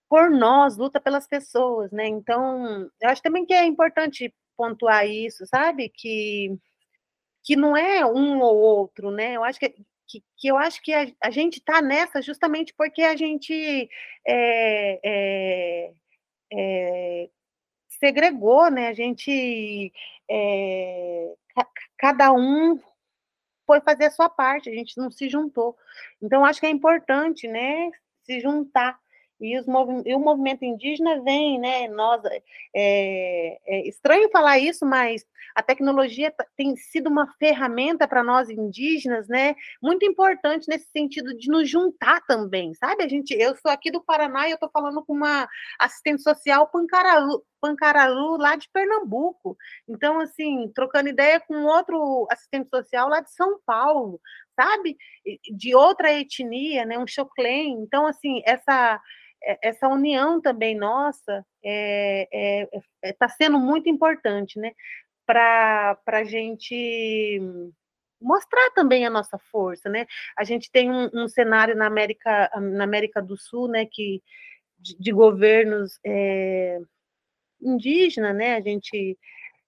por 0.10 0.30
nós, 0.32 0.76
luta 0.78 1.00
pelas 1.00 1.28
pessoas, 1.28 1.92
né? 1.92 2.08
Então, 2.08 2.90
eu 3.00 3.10
acho 3.10 3.22
também 3.22 3.46
que 3.46 3.54
é 3.54 3.64
importante 3.66 4.34
pontuar 4.58 5.08
isso, 5.08 5.46
sabe? 5.46 5.90
Que 5.90 6.58
que 7.44 7.56
não 7.56 7.76
é 7.76 8.06
um 8.06 8.40
ou 8.42 8.58
outro, 8.58 9.12
né? 9.12 9.36
Eu 9.36 9.44
acho 9.44 9.60
que, 9.60 9.70
que, 10.08 10.24
que 10.38 10.48
eu 10.48 10.58
acho 10.58 10.82
que 10.84 10.94
a, 10.94 11.08
a 11.24 11.32
gente 11.32 11.58
está 11.60 11.82
nessa 11.82 12.22
justamente 12.22 12.74
porque 12.78 13.02
a 13.02 13.16
gente 13.16 13.90
é, 14.28 15.00
é, 15.04 15.94
é, 16.54 17.30
segregou, 18.00 18.70
né? 18.72 18.88
A 18.88 18.94
gente 18.94 19.92
é, 20.30 21.34
cada 21.98 22.32
um 22.32 22.80
foi 23.66 23.82
fazer 23.82 24.06
a 24.06 24.12
sua 24.12 24.30
parte, 24.30 24.70
a 24.70 24.74
gente 24.74 24.98
não 24.98 25.12
se 25.12 25.30
juntou. 25.30 25.76
Então, 26.22 26.44
acho 26.44 26.60
que 26.60 26.66
é 26.66 26.70
importante, 26.70 27.48
né, 27.48 27.92
se 28.24 28.40
juntar. 28.40 28.98
E, 29.40 29.58
os 29.58 29.66
e 30.06 30.14
o 30.14 30.20
movimento 30.20 30.66
indígena 30.66 31.22
vem, 31.22 31.58
né? 31.60 31.88
Nós, 31.88 32.22
é, 32.76 33.58
é 33.66 33.88
estranho 33.88 34.30
falar 34.32 34.60
isso, 34.60 34.86
mas 34.86 35.26
a 35.56 35.64
tecnologia 35.64 36.34
tem 36.58 36.76
sido 36.76 37.08
uma 37.08 37.26
ferramenta 37.40 38.06
para 38.06 38.22
nós 38.22 38.50
indígenas, 38.50 39.30
né? 39.30 39.56
Muito 39.82 40.06
importante 40.06 40.68
nesse 40.68 40.90
sentido 40.92 41.34
de 41.38 41.50
nos 41.50 41.70
juntar 41.70 42.20
também, 42.28 42.74
sabe? 42.74 43.04
A 43.04 43.08
gente, 43.08 43.34
eu 43.34 43.56
sou 43.56 43.72
aqui 43.72 43.90
do 43.90 44.04
Paraná 44.04 44.48
e 44.48 44.52
eu 44.52 44.56
estou 44.56 44.70
falando 44.70 45.04
com 45.06 45.14
uma 45.14 45.48
assistente 45.80 46.22
social 46.22 46.68
Pancararu, 46.68 47.42
Pancararu 47.60 48.38
lá 48.38 48.56
de 48.56 48.70
Pernambuco. 48.72 49.58
Então, 49.88 50.20
assim, 50.20 50.72
trocando 50.74 51.10
ideia 51.10 51.40
com 51.40 51.66
outro 51.66 52.28
assistente 52.32 52.70
social 52.70 53.10
lá 53.10 53.22
de 53.22 53.32
São 53.32 53.60
Paulo, 53.66 54.20
sabe? 54.56 54.98
De 55.56 55.76
outra 55.76 56.12
etnia, 56.12 56.86
né? 56.86 56.98
Um 56.98 57.08
choclen. 57.08 57.82
Então, 57.82 58.06
assim, 58.06 58.42
essa 58.46 59.00
é, 59.44 59.70
essa 59.70 59.88
união 59.88 60.42
também 60.42 60.76
nossa 60.76 61.40
está 61.40 61.46
é, 61.64 62.28
é, 62.34 62.70
é, 63.04 63.14
tá 63.14 63.28
sendo 63.30 63.60
muito 63.60 63.90
importante, 63.90 64.60
né? 64.60 64.72
Para 65.26 65.98
a 66.08 66.24
gente 66.24 67.40
mostrar 68.22 68.72
também 68.72 69.06
a 69.06 69.10
nossa 69.10 69.38
força, 69.52 69.90
né? 69.90 70.06
A 70.38 70.44
gente 70.44 70.70
tem 70.72 70.92
um, 70.92 71.10
um 71.14 71.28
cenário 71.28 71.76
na 71.76 71.88
América, 71.88 72.50
na 72.60 72.84
América 72.84 73.22
do 73.22 73.38
Sul, 73.38 73.68
né? 73.70 73.86
Que 73.86 74.22
de, 74.78 74.98
de 75.00 75.12
governos 75.12 76.00
é, 76.06 76.80
indígena, 77.62 78.34
né? 78.34 78.56
A 78.56 78.62
gente 78.62 79.18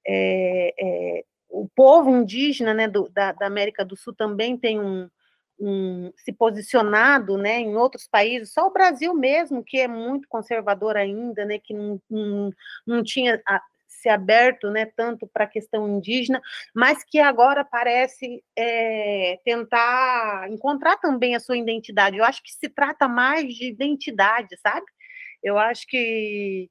é, 0.07 1.23
o 1.49 1.67
povo 1.75 2.09
indígena, 2.09 2.73
né? 2.73 2.87
Do, 2.87 3.09
da, 3.09 3.31
da 3.33 3.45
América 3.45 3.85
do 3.85 3.95
Sul 3.95 4.13
também 4.15 4.57
tem 4.57 4.79
um 4.79 5.09
um, 5.61 6.11
se 6.17 6.33
posicionado 6.33 7.37
né, 7.37 7.59
em 7.59 7.75
outros 7.75 8.07
países, 8.07 8.51
só 8.51 8.65
o 8.65 8.73
Brasil 8.73 9.13
mesmo, 9.13 9.63
que 9.63 9.77
é 9.77 9.87
muito 9.87 10.27
conservador 10.27 10.97
ainda, 10.97 11.45
né, 11.45 11.59
que 11.59 11.73
não, 11.73 12.01
não, 12.09 12.51
não 12.85 13.03
tinha 13.03 13.39
a, 13.47 13.61
se 13.87 14.09
aberto 14.09 14.71
né, 14.71 14.87
tanto 14.97 15.29
para 15.31 15.43
a 15.43 15.47
questão 15.47 15.87
indígena, 15.87 16.41
mas 16.73 17.03
que 17.03 17.19
agora 17.19 17.63
parece 17.63 18.43
é, 18.57 19.39
tentar 19.45 20.49
encontrar 20.49 20.97
também 20.97 21.35
a 21.35 21.39
sua 21.39 21.57
identidade. 21.57 22.17
Eu 22.17 22.25
acho 22.25 22.41
que 22.41 22.51
se 22.51 22.67
trata 22.67 23.07
mais 23.07 23.53
de 23.53 23.67
identidade, 23.67 24.57
sabe? 24.59 24.85
Eu 25.43 25.57
acho 25.59 25.85
que 25.87 26.69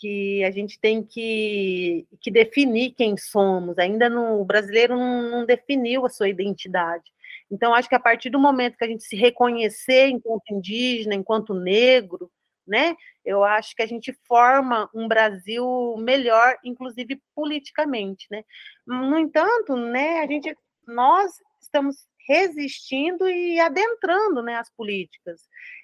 que 0.00 0.42
a 0.44 0.50
gente 0.50 0.80
tem 0.80 1.02
que, 1.02 2.06
que 2.20 2.30
definir 2.30 2.92
quem 2.92 3.16
somos. 3.18 3.78
Ainda 3.78 4.08
no, 4.08 4.40
o 4.40 4.44
brasileiro 4.44 4.96
não, 4.96 5.30
não 5.30 5.46
definiu 5.46 6.06
a 6.06 6.08
sua 6.08 6.28
identidade. 6.28 7.04
Então, 7.50 7.74
acho 7.74 7.88
que 7.88 7.94
a 7.94 8.00
partir 8.00 8.30
do 8.30 8.38
momento 8.38 8.78
que 8.78 8.84
a 8.84 8.88
gente 8.88 9.04
se 9.04 9.14
reconhecer 9.14 10.08
enquanto 10.08 10.50
indígena, 10.50 11.14
enquanto 11.14 11.52
negro, 11.52 12.30
né, 12.66 12.96
eu 13.24 13.44
acho 13.44 13.74
que 13.74 13.82
a 13.82 13.86
gente 13.86 14.12
forma 14.26 14.88
um 14.94 15.06
Brasil 15.06 15.96
melhor, 15.98 16.56
inclusive 16.64 17.20
politicamente, 17.34 18.26
né. 18.30 18.42
No 18.86 19.18
entanto, 19.18 19.76
né, 19.76 20.20
a 20.20 20.26
gente, 20.26 20.56
nós 20.86 21.32
estamos 21.60 22.06
resistindo 22.26 23.28
e 23.28 23.58
adentrando, 23.58 24.42
né, 24.42 24.54
as 24.54 24.70
políticas. 24.70 25.42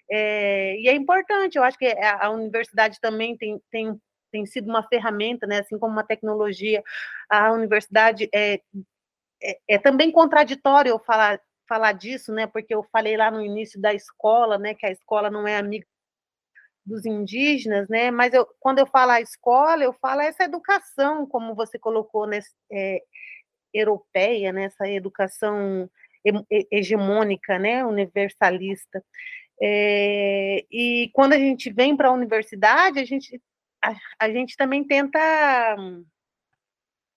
É, 0.09 0.77
e 0.79 0.89
é 0.89 0.95
importante, 0.95 1.59
eu 1.59 1.65
acho 1.65 1.77
que 1.77 1.87
a, 1.87 2.27
a 2.27 2.31
universidade 2.31 3.01
também 3.01 3.37
tem, 3.37 3.61
tem, 3.71 4.01
tem 4.31 4.47
sido 4.47 4.69
uma 4.69 4.83
ferramenta, 4.83 5.47
né, 5.47 5.61
assim 5.61 5.79
como 5.79 5.93
uma 5.93 6.05
tecnologia, 6.05 6.83
a 7.29 7.53
universidade 7.53 8.29
é, 8.35 8.61
é, 9.43 9.59
é, 9.69 9.79
também 9.79 10.11
contraditório 10.11 10.91
eu 10.91 10.99
falar 10.99 11.41
falar 11.69 11.93
disso, 11.93 12.33
né? 12.33 12.47
Porque 12.47 12.75
eu 12.75 12.85
falei 12.93 13.17
lá 13.17 13.31
no 13.31 13.43
início 13.43 13.81
da 13.81 13.93
escola, 13.93 14.59
né? 14.59 14.75
Que 14.75 14.87
a 14.87 14.91
escola 14.91 15.31
não 15.31 15.47
é 15.47 15.57
amiga 15.57 15.87
dos 16.85 17.05
indígenas, 17.05 17.89
né? 17.89 18.11
Mas 18.11 18.33
eu, 18.33 18.47
quando 18.61 18.79
eu 18.79 18.87
falo 18.87 19.12
a 19.12 19.21
escola, 19.21 19.83
eu 19.83 19.93
falo 19.95 20.21
essa 20.21 20.45
educação, 20.45 21.27
como 21.27 21.55
você 21.55 21.79
colocou, 21.79 22.27
né? 22.27 22.41
É, 22.71 23.03
europeia, 23.75 24.53
né? 24.53 24.65
Essa 24.65 24.89
educação 24.89 25.91
hegemônica, 26.71 27.59
né? 27.59 27.85
Universalista. 27.85 29.05
É, 29.61 30.65
e 30.71 31.11
quando 31.15 31.33
a 31.33 31.39
gente 31.39 31.73
vem 31.73 31.97
para 31.97 32.09
a 32.09 32.12
universidade, 32.12 33.01
a 33.01 33.05
gente 33.05 33.41
a, 34.18 34.31
gente 34.31 34.57
também 34.57 34.85
tenta 34.85 35.77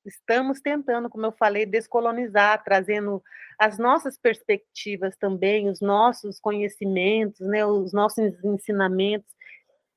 estamos 0.05 0.59
tentando, 0.61 1.09
como 1.09 1.25
eu 1.25 1.31
falei, 1.31 1.65
descolonizar, 1.65 2.63
trazendo 2.63 3.21
as 3.59 3.77
nossas 3.77 4.17
perspectivas 4.17 5.15
também, 5.17 5.69
os 5.69 5.81
nossos 5.81 6.39
conhecimentos, 6.39 7.39
né, 7.41 7.65
os 7.65 7.93
nossos 7.93 8.43
ensinamentos. 8.43 9.29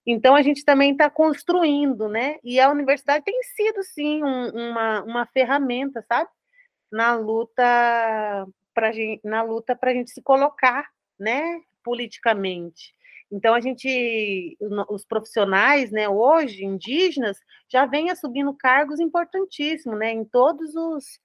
Então, 0.04 0.34
a 0.34 0.42
gente 0.42 0.64
também 0.64 0.92
está 0.92 1.08
construindo, 1.08 2.08
né? 2.08 2.38
E 2.42 2.58
a 2.58 2.68
universidade 2.68 3.24
tem 3.24 3.40
sido, 3.44 3.82
sim, 3.84 4.22
um, 4.24 4.48
uma, 4.48 5.02
uma 5.04 5.26
ferramenta, 5.26 6.04
sabe? 6.08 6.28
Na 6.90 7.14
luta 7.14 7.62
para 8.74 8.90
na 9.22 9.42
luta 9.42 9.76
para 9.76 9.90
a 9.92 9.94
gente 9.94 10.10
se 10.10 10.20
colocar, 10.20 10.90
né? 11.18 11.60
Politicamente. 11.84 12.92
Então, 13.32 13.54
a 13.54 13.60
gente, 13.60 14.58
os 14.90 15.06
profissionais, 15.06 15.90
né, 15.90 16.06
hoje, 16.06 16.66
indígenas, 16.66 17.38
já 17.66 17.86
vêm 17.86 18.10
assumindo 18.10 18.54
cargos 18.54 19.00
importantíssimos, 19.00 19.98
né, 19.98 20.12
em 20.12 20.22
todos 20.22 20.76
os, 20.76 21.18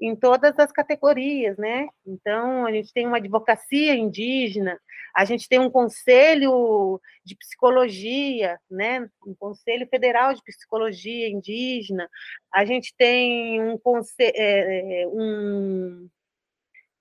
em 0.00 0.16
todas 0.16 0.58
as 0.58 0.72
categorias, 0.72 1.56
né? 1.58 1.86
Então, 2.06 2.64
a 2.66 2.72
gente 2.72 2.92
tem 2.94 3.06
uma 3.06 3.18
advocacia 3.18 3.94
indígena, 3.94 4.80
a 5.14 5.24
gente 5.24 5.48
tem 5.48 5.58
um 5.60 5.70
conselho 5.70 7.00
de 7.24 7.36
psicologia, 7.36 8.58
né? 8.70 9.08
Um 9.26 9.34
conselho 9.34 9.86
federal 9.88 10.34
de 10.34 10.42
psicologia 10.42 11.28
indígena, 11.28 12.08
a 12.52 12.64
gente 12.64 12.94
tem 12.96 13.62
um 13.62 13.78
conselho, 13.78 14.32
é, 14.34 15.02
é, 15.02 15.08
um 15.08 16.08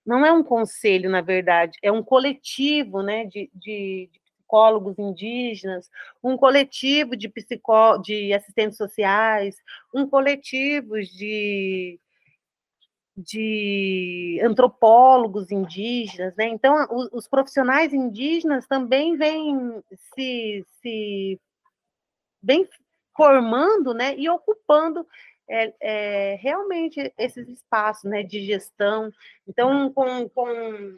não 0.05 0.25
é 0.25 0.33
um 0.33 0.43
conselho, 0.43 1.09
na 1.09 1.21
verdade, 1.21 1.77
é 1.81 1.91
um 1.91 2.03
coletivo, 2.03 3.01
né, 3.01 3.25
de, 3.25 3.49
de, 3.53 4.09
de 4.11 4.21
psicólogos 4.43 4.99
indígenas, 4.99 5.89
um 6.23 6.37
coletivo 6.37 7.15
de, 7.15 7.29
psicó 7.29 7.97
de 7.97 8.33
assistentes 8.33 8.77
sociais, 8.77 9.55
um 9.93 10.07
coletivo 10.07 10.99
de, 11.01 11.99
de 13.15 14.39
antropólogos 14.43 15.51
indígenas, 15.51 16.35
né? 16.35 16.47
Então, 16.47 16.87
os, 16.91 17.09
os 17.11 17.27
profissionais 17.27 17.93
indígenas 17.93 18.67
também 18.67 19.17
vêm 19.17 19.81
se, 20.13 20.65
se 20.81 21.39
vem 22.41 22.67
formando, 23.15 23.93
né? 23.93 24.15
E 24.17 24.29
ocupando 24.29 25.07
é, 25.49 25.73
é, 25.81 26.35
realmente 26.35 27.11
esses 27.17 27.47
espaços, 27.47 28.09
né? 28.09 28.21
De 28.23 28.45
gestão. 28.45 29.11
Então, 29.47 29.91
com, 29.91 30.29
com 30.29 30.97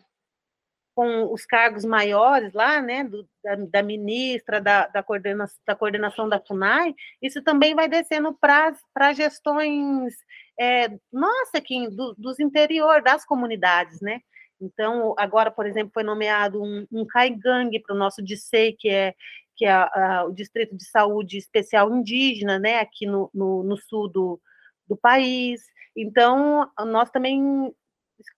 com 0.95 1.31
os 1.31 1.45
cargos 1.45 1.83
maiores 1.83 2.53
lá, 2.53 2.81
né, 2.81 3.03
do, 3.03 3.27
da, 3.43 3.55
da, 3.55 3.83
ministra, 3.83 4.61
da, 4.61 4.87
da, 4.87 5.03
coordena, 5.03 5.45
da 5.67 5.75
coordenação 5.75 6.29
da 6.29 6.39
FUNAI, 6.39 6.95
isso 7.21 7.43
também 7.43 7.75
vai 7.75 7.89
descendo 7.89 8.33
para 8.33 9.13
gestões, 9.13 10.13
é, 10.57 10.87
nossa, 11.11 11.57
aqui, 11.57 11.89
do, 11.89 12.15
dos 12.17 12.39
interior, 12.39 13.01
das 13.03 13.25
comunidades, 13.25 13.99
né, 13.99 14.21
Então, 14.59 15.13
agora, 15.17 15.51
por 15.51 15.65
exemplo, 15.65 15.91
foi 15.93 16.03
nomeado 16.03 16.63
um, 16.63 16.87
um 16.89 17.05
CAIGANG 17.05 17.77
para 17.81 17.93
o 17.93 17.99
nosso 17.99 18.23
DICEI, 18.23 18.73
que 18.73 18.89
é, 18.89 19.13
que 19.57 19.65
é 19.65 19.71
a, 19.71 19.83
a, 19.93 20.25
o 20.25 20.31
Distrito 20.31 20.77
de 20.77 20.85
Saúde 20.85 21.37
Especial 21.37 21.93
Indígena, 21.93 22.57
né, 22.57 22.79
aqui 22.79 23.05
no, 23.05 23.29
no, 23.33 23.63
no 23.63 23.77
sul 23.77 24.07
do, 24.07 24.39
do 24.87 24.95
país. 24.95 25.61
Então, 25.93 26.71
nós 26.85 27.09
também 27.09 27.73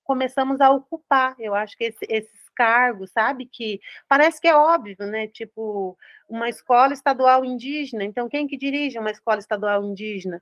começamos 0.04 0.60
a 0.60 0.72
ocupar, 0.72 1.36
eu 1.40 1.54
acho 1.54 1.78
que 1.78 1.86
esse, 1.86 2.06
esses 2.10 2.47
cargos, 2.58 3.12
sabe, 3.12 3.46
que 3.46 3.80
parece 4.10 4.42
que 4.42 4.48
é 4.48 4.56
óbvio, 4.56 4.98
né, 5.00 5.28
tipo, 5.28 5.96
uma 6.28 6.50
escola 6.50 6.94
estadual 6.94 7.46
indígena, 7.46 8.04
então 8.04 8.28
quem 8.28 8.48
que 8.48 8.58
dirige 8.58 8.98
uma 8.98 9.12
escola 9.12 9.40
estadual 9.40 9.84
indígena? 9.84 10.42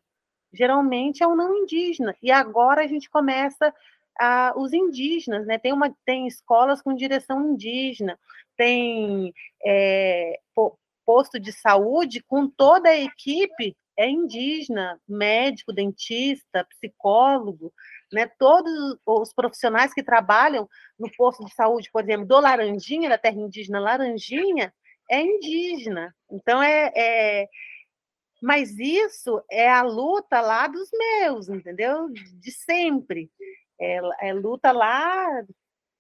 Geralmente 0.54 1.22
é 1.22 1.28
o 1.28 1.36
não 1.36 1.54
indígena, 1.58 2.16
e 2.24 2.32
agora 2.32 2.82
a 2.84 2.88
gente 2.88 3.10
começa 3.10 3.74
a, 4.18 4.54
os 4.56 4.72
indígenas, 4.72 5.46
né, 5.46 5.58
tem, 5.58 5.74
uma, 5.74 5.94
tem 6.06 6.26
escolas 6.26 6.82
com 6.82 6.96
direção 6.96 7.52
indígena, 7.52 8.18
tem 8.56 9.34
é, 9.66 10.40
posto 11.06 11.38
de 11.38 11.52
saúde 11.52 12.24
com 12.24 12.48
toda 12.48 12.90
a 12.90 12.98
equipe 12.98 13.76
é 13.98 14.10
indígena, 14.10 15.00
médico, 15.08 15.72
dentista, 15.72 16.66
psicólogo, 16.66 17.72
né? 18.12 18.28
Todos 18.40 18.98
os 19.06 19.34
profissionais 19.34 19.94
que 19.94 20.04
trabalham 20.04 20.70
no 20.98 21.10
posto 21.16 21.44
de 21.46 21.54
saúde, 21.54 21.90
por 21.92 22.04
exemplo, 22.04 22.26
do 22.26 22.40
Laranjinha, 22.40 23.10
da 23.10 23.18
terra 23.18 23.38
indígena 23.38 23.80
Laranjinha, 23.80 24.74
é 25.10 25.22
indígena. 25.22 26.16
Então 26.32 26.62
é, 26.62 26.92
é 26.96 27.48
mas 28.42 28.78
isso 28.78 29.44
é 29.50 29.68
a 29.70 29.82
luta 29.82 30.40
lá 30.42 30.68
dos 30.68 30.90
meus, 30.92 31.50
entendeu? 31.50 32.10
De 32.10 32.52
sempre. 32.52 33.32
É, 33.80 34.00
é 34.30 34.34
luta 34.34 34.72
lá 34.72 35.44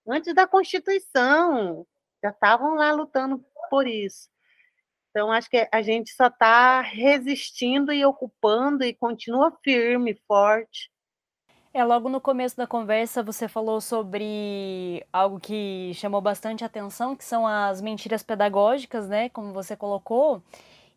antes 0.08 0.34
da 0.34 0.46
Constituição. 0.46 1.88
Já 2.24 2.30
estavam 2.30 2.76
lá 2.76 2.92
lutando 2.92 3.44
por 3.70 3.88
isso. 3.88 4.30
Então, 5.10 5.32
acho 5.32 5.50
que 5.50 5.68
a 5.72 5.82
gente 5.82 6.12
só 6.12 6.28
está 6.28 6.82
resistindo 6.82 7.94
e 7.94 8.06
ocupando 8.06 8.84
e 8.84 8.94
continua 8.94 9.58
firme, 9.64 10.14
forte. 10.28 10.92
É, 11.76 11.84
logo 11.84 12.08
no 12.08 12.22
começo 12.22 12.56
da 12.56 12.66
conversa 12.66 13.22
você 13.22 13.50
falou 13.50 13.82
sobre 13.82 15.06
algo 15.12 15.42
que 15.42 15.92
chamou 15.96 16.22
bastante 16.22 16.64
atenção, 16.64 17.18
que 17.18 17.26
são 17.26 17.46
as 17.46 17.82
mentiras 17.82 18.24
pedagógicas, 18.24 19.10
né, 19.10 19.28
como 19.28 19.52
você 19.52 19.76
colocou. 19.76 20.42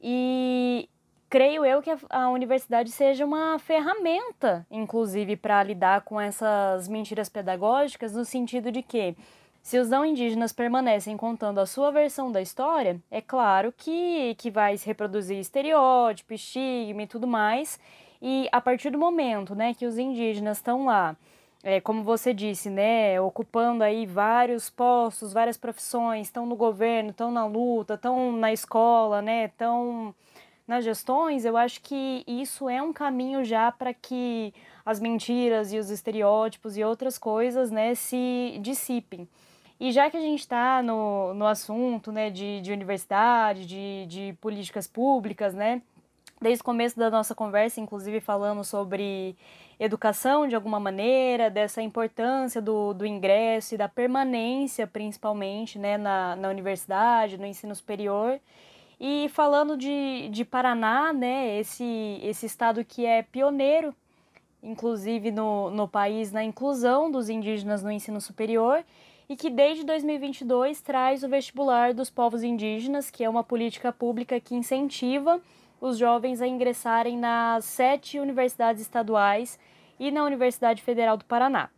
E 0.01 0.89
creio 1.29 1.65
eu 1.65 1.83
que 1.83 1.91
a, 2.09 2.31
universidade 2.31 2.93
seja 2.93 3.27
uma 3.27 3.59
ferramenta, 3.59 4.65
inclusive, 4.71 5.37
para 5.37 5.61
lidar 5.65 6.03
com 6.03 6.21
essas 6.21 6.87
mentiras 6.87 7.29
pedagógicas, 7.29 8.13
no 8.15 8.25
sentido 8.25 8.71
de 8.71 8.81
que 8.81 9.17
se 9.61 9.81
os 9.81 9.91
não 9.91 10.05
indígenas 10.05 10.53
permanecem 10.53 11.17
contando 11.17 11.59
a 11.59 11.67
sua 11.67 11.91
versão 11.91 12.31
da 12.31 12.41
história, 12.41 13.03
é 13.11 13.21
claro 13.21 13.75
que, 13.77 14.37
que 14.37 14.49
vai 14.49 14.79
se 14.79 14.87
reproduzir 14.87 15.39
estereótipo, 15.39 16.35
estigma 16.35 17.03
e 17.03 17.07
tudo 17.09 17.27
mais. 17.27 17.81
E 18.21 18.49
a 18.51 18.61
partir 18.61 18.91
do 18.91 18.99
momento 18.99 19.55
né, 19.55 19.75
que 19.75 19.87
os 19.87 19.97
indígenas 19.97 20.59
estão 20.59 20.87
lá, 20.87 21.17
é, 21.63 21.81
como 21.81 22.03
você 22.03 22.33
disse, 22.33 22.71
né, 22.71 23.21
ocupando 23.21 23.83
aí 23.83 24.07
vários 24.07 24.71
postos, 24.71 25.33
várias 25.33 25.57
profissões, 25.57 26.27
estão 26.27 26.47
no 26.47 26.57
governo, 26.57 27.11
estão 27.11 27.31
na 27.31 27.47
luta, 27.47 27.95
estão 27.95 28.33
na 28.33 28.53
escola, 28.53 29.21
né, 29.21 29.47
estão 29.47 30.15
nas 30.67 30.85
gestões, 30.85 31.45
eu 31.45 31.57
acho 31.57 31.81
que 31.81 32.23
isso 32.27 32.69
é 32.69 32.83
um 32.83 32.93
caminho 32.93 33.43
já 33.43 33.73
para 33.73 33.95
que 33.95 34.53
as 34.85 35.01
mentiras 35.01 35.73
e 35.73 35.79
os 35.79 35.91
estereótipos 35.91 36.77
e 36.77 36.85
outras 36.85 37.19
coisas, 37.19 37.71
né, 37.71 37.95
se 37.95 38.59
dissipem. 38.61 39.29
E 39.81 39.93
já 39.93 40.11
que 40.11 40.17
a 40.17 40.21
gente 40.21 40.41
está 40.41 40.83
no, 40.83 41.33
no 41.35 41.47
assunto 41.47 42.11
né, 42.11 42.31
de, 42.31 42.61
de 42.61 42.73
universidade, 42.73 43.65
de, 43.65 44.07
de 44.07 44.33
políticas 44.41 44.89
públicas, 44.89 45.55
né? 45.55 45.83
Desde 46.41 46.61
o 46.63 46.65
começo 46.65 46.97
da 46.97 47.11
nossa 47.11 47.35
conversa, 47.35 47.81
inclusive, 47.81 48.21
falamos 48.21 48.69
sobre 48.69 49.37
educação 49.79 50.47
de 50.47 50.55
alguma 50.55 50.79
maneira, 50.79 51.51
dessa 51.51 51.83
importância 51.83 52.63
do, 52.63 52.95
do 52.95 53.05
ingresso 53.05 53.75
e 53.75 53.79
da 53.79 53.89
permanência, 53.89 54.87
principalmente, 54.87 55.79
né, 55.79 55.99
na, 55.99 56.37
na 56.37 56.49
universidade, 56.49 57.39
no 57.39 57.47
ensino 57.47 57.75
superior. 57.75 58.39
E 59.01 59.29
falando 59.31 59.77
de, 59.77 60.29
de 60.31 60.45
Paraná, 60.45 61.13
né, 61.13 61.59
esse, 61.59 62.21
esse 62.23 62.47
estado 62.47 62.85
que 62.85 63.05
é 63.05 63.23
pioneiro, 63.23 63.93
inclusive 64.63 65.33
no, 65.33 65.71
no 65.71 65.89
país, 65.89 66.31
na 66.31 66.45
inclusão 66.45 67.11
dos 67.11 67.29
indígenas 67.29 67.83
no 67.83 67.91
ensino 67.91 68.21
superior 68.21 68.85
e 69.29 69.37
que 69.37 69.51
desde 69.51 69.85
2022 69.85 70.81
traz 70.81 71.23
o 71.23 71.29
vestibular 71.29 71.93
dos 71.93 72.11
povos 72.11 72.43
indígenas, 72.43 73.11
que 73.11 73.23
é 73.23 73.29
uma 73.29 73.45
política 73.45 73.93
pública 73.93 74.41
que 74.41 74.55
incentiva 74.55 75.41
os 75.81 75.99
jovens 75.99 76.41
a 76.41 76.47
ingressarem 76.47 77.17
nas 77.17 77.65
sete 77.65 78.19
universidades 78.19 78.83
estaduais 78.83 79.59
e 79.99 80.11
na 80.11 80.25
Universidade 80.25 80.83
Federal 80.83 81.17
do 81.17 81.25
Paraná. 81.25 81.71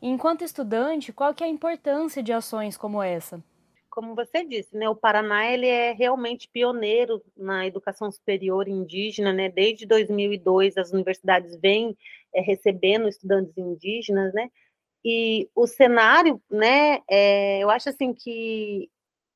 Enquanto 0.00 0.42
estudante, 0.42 1.12
qual 1.12 1.32
que 1.32 1.44
é 1.44 1.46
a 1.46 1.50
importância 1.50 2.22
de 2.22 2.32
ações 2.32 2.76
como 2.76 3.02
essa? 3.02 3.42
Como 3.88 4.14
você 4.14 4.42
disse, 4.42 4.76
né, 4.76 4.88
o 4.88 4.96
Paraná 4.96 5.46
ele 5.46 5.66
é 5.66 5.92
realmente 5.92 6.48
pioneiro 6.48 7.22
na 7.36 7.66
educação 7.66 8.10
superior 8.10 8.66
indígena, 8.66 9.32
né? 9.32 9.50
Desde 9.50 9.86
2002 9.86 10.76
as 10.78 10.92
universidades 10.92 11.54
vêm 11.60 11.96
é, 12.34 12.40
recebendo 12.40 13.06
estudantes 13.06 13.56
indígenas, 13.56 14.32
né? 14.32 14.50
E 15.04 15.48
o 15.54 15.66
cenário, 15.66 16.40
né, 16.50 17.00
é, 17.08 17.60
eu 17.62 17.70
acho 17.70 17.88
assim 17.88 18.14
que 18.14 18.88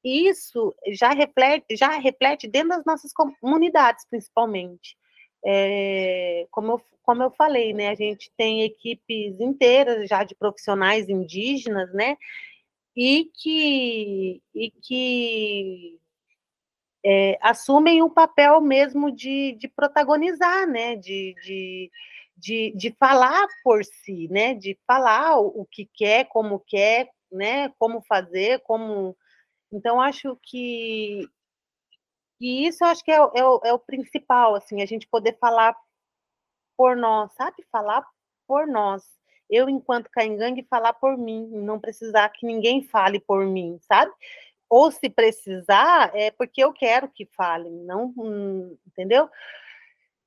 isso 0.06 0.74
já 0.88 1.10
reflete, 1.10 1.76
já 1.76 1.98
reflete 1.98 2.48
dentro 2.48 2.70
das 2.70 2.84
nossas 2.84 3.12
comunidades, 3.12 4.06
principalmente. 4.08 4.96
É, 5.44 6.46
como, 6.50 6.72
eu, 6.72 6.82
como 7.02 7.22
eu 7.22 7.30
falei, 7.30 7.72
né, 7.72 7.88
a 7.88 7.94
gente 7.94 8.30
tem 8.36 8.62
equipes 8.62 9.40
inteiras 9.40 10.08
já 10.08 10.24
de 10.24 10.34
profissionais 10.34 11.08
indígenas, 11.08 11.92
né, 11.92 12.16
e 12.96 13.30
que, 13.34 14.42
e 14.54 14.70
que 14.70 15.98
é, 17.04 17.38
assumem 17.40 18.02
o 18.02 18.10
papel 18.10 18.60
mesmo 18.60 19.10
de, 19.12 19.52
de 19.52 19.68
protagonizar, 19.68 20.66
né, 20.66 20.96
de, 20.96 21.34
de 21.44 21.90
de, 22.36 22.72
de 22.76 22.90
falar 22.98 23.46
por 23.64 23.84
si, 23.84 24.28
né? 24.28 24.54
De 24.54 24.78
falar 24.86 25.38
o, 25.40 25.62
o 25.62 25.66
que 25.66 25.86
quer, 25.86 26.26
como 26.28 26.60
quer, 26.60 27.08
né? 27.32 27.72
Como 27.78 28.02
fazer, 28.02 28.60
como. 28.60 29.16
Então, 29.72 30.00
acho 30.00 30.38
que, 30.42 31.28
e 32.40 32.66
isso 32.66 32.84
acho 32.84 33.04
que 33.04 33.10
é, 33.10 33.16
é, 33.16 33.44
o, 33.44 33.60
é 33.64 33.72
o 33.72 33.78
principal, 33.78 34.54
assim, 34.54 34.82
a 34.82 34.86
gente 34.86 35.06
poder 35.06 35.38
falar 35.38 35.76
por 36.76 36.96
nós, 36.96 37.32
sabe? 37.34 37.64
Falar 37.72 38.06
por 38.46 38.66
nós. 38.66 39.02
Eu, 39.48 39.68
enquanto 39.68 40.10
caingangue, 40.10 40.66
falar 40.68 40.92
por 40.94 41.16
mim, 41.16 41.48
não 41.52 41.80
precisar 41.80 42.28
que 42.30 42.46
ninguém 42.46 42.82
fale 42.82 43.20
por 43.20 43.46
mim, 43.46 43.78
sabe? 43.82 44.12
Ou 44.68 44.90
se 44.90 45.08
precisar, 45.08 46.10
é 46.14 46.30
porque 46.32 46.62
eu 46.62 46.72
quero 46.72 47.08
que 47.08 47.26
falem, 47.36 47.72
não, 47.84 48.12
hum, 48.18 48.76
entendeu? 48.86 49.28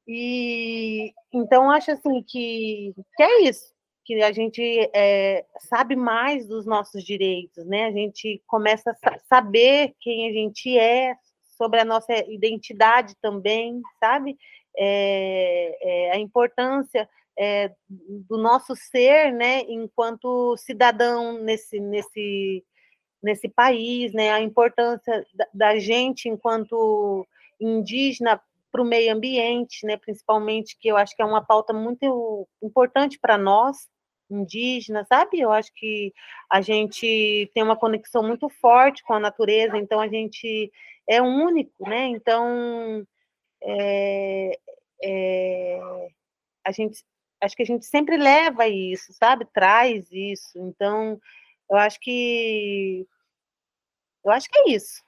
E 0.07 1.13
então 1.31 1.69
acho 1.69 1.91
assim 1.91 2.23
que, 2.23 2.95
que 3.15 3.23
é 3.23 3.41
isso, 3.43 3.73
que 4.09 4.23
a 4.23 4.31
gente 4.31 4.89
é, 4.91 5.45
sabe 5.59 5.95
mais 5.95 6.47
dos 6.47 6.65
nossos 6.65 7.03
direitos, 7.03 7.63
né? 7.67 7.85
A 7.85 7.91
gente 7.91 8.41
começa 8.47 8.89
a 9.03 9.19
saber 9.29 9.93
quem 9.99 10.27
a 10.27 10.33
gente 10.33 10.75
é, 10.79 11.15
sobre 11.55 11.79
a 11.79 11.85
nossa 11.85 12.11
identidade 12.27 13.13
também, 13.21 13.79
sabe? 13.99 14.35
É, 14.75 15.77
é, 15.79 16.11
a 16.13 16.17
importância 16.17 17.07
é, 17.37 17.71
do 17.87 18.39
nosso 18.39 18.75
ser, 18.75 19.31
né? 19.31 19.61
Enquanto 19.67 20.57
cidadão 20.57 21.33
nesse 21.43 21.79
nesse 21.79 22.65
nesse 23.21 23.47
país, 23.47 24.11
né? 24.11 24.31
A 24.31 24.41
importância 24.41 25.23
da, 25.35 25.47
da 25.53 25.77
gente 25.77 26.27
enquanto 26.27 27.27
indígena 27.61 28.41
para 28.71 28.81
o 28.81 28.85
meio 28.85 29.13
ambiente, 29.13 29.85
né, 29.85 29.97
principalmente, 29.97 30.77
que 30.79 30.87
eu 30.87 30.95
acho 30.95 31.15
que 31.15 31.21
é 31.21 31.25
uma 31.25 31.43
pauta 31.43 31.73
muito 31.73 32.47
importante 32.61 33.17
para 33.19 33.35
nós, 33.35 33.87
indígenas, 34.29 35.07
sabe? 35.07 35.39
Eu 35.39 35.51
acho 35.51 35.71
que 35.73 36.13
a 36.49 36.61
gente 36.61 37.49
tem 37.53 37.63
uma 37.63 37.75
conexão 37.75 38.23
muito 38.23 38.49
forte 38.49 39.03
com 39.03 39.13
a 39.13 39.19
natureza, 39.19 39.77
então 39.77 39.99
a 39.99 40.07
gente 40.07 40.71
é 41.07 41.21
único, 41.21 41.89
né? 41.89 42.07
Então, 42.07 43.05
é, 43.63 44.59
é, 45.03 45.79
a 46.65 46.71
gente, 46.71 47.03
acho 47.41 47.55
que 47.55 47.63
a 47.63 47.65
gente 47.65 47.85
sempre 47.85 48.17
leva 48.17 48.67
isso, 48.67 49.13
sabe? 49.13 49.45
Traz 49.53 50.07
isso. 50.11 50.57
Então, 50.59 51.19
eu 51.69 51.77
acho 51.77 51.99
que, 51.99 53.07
eu 54.23 54.31
acho 54.31 54.49
que 54.49 54.57
é 54.59 54.69
isso. 54.71 55.01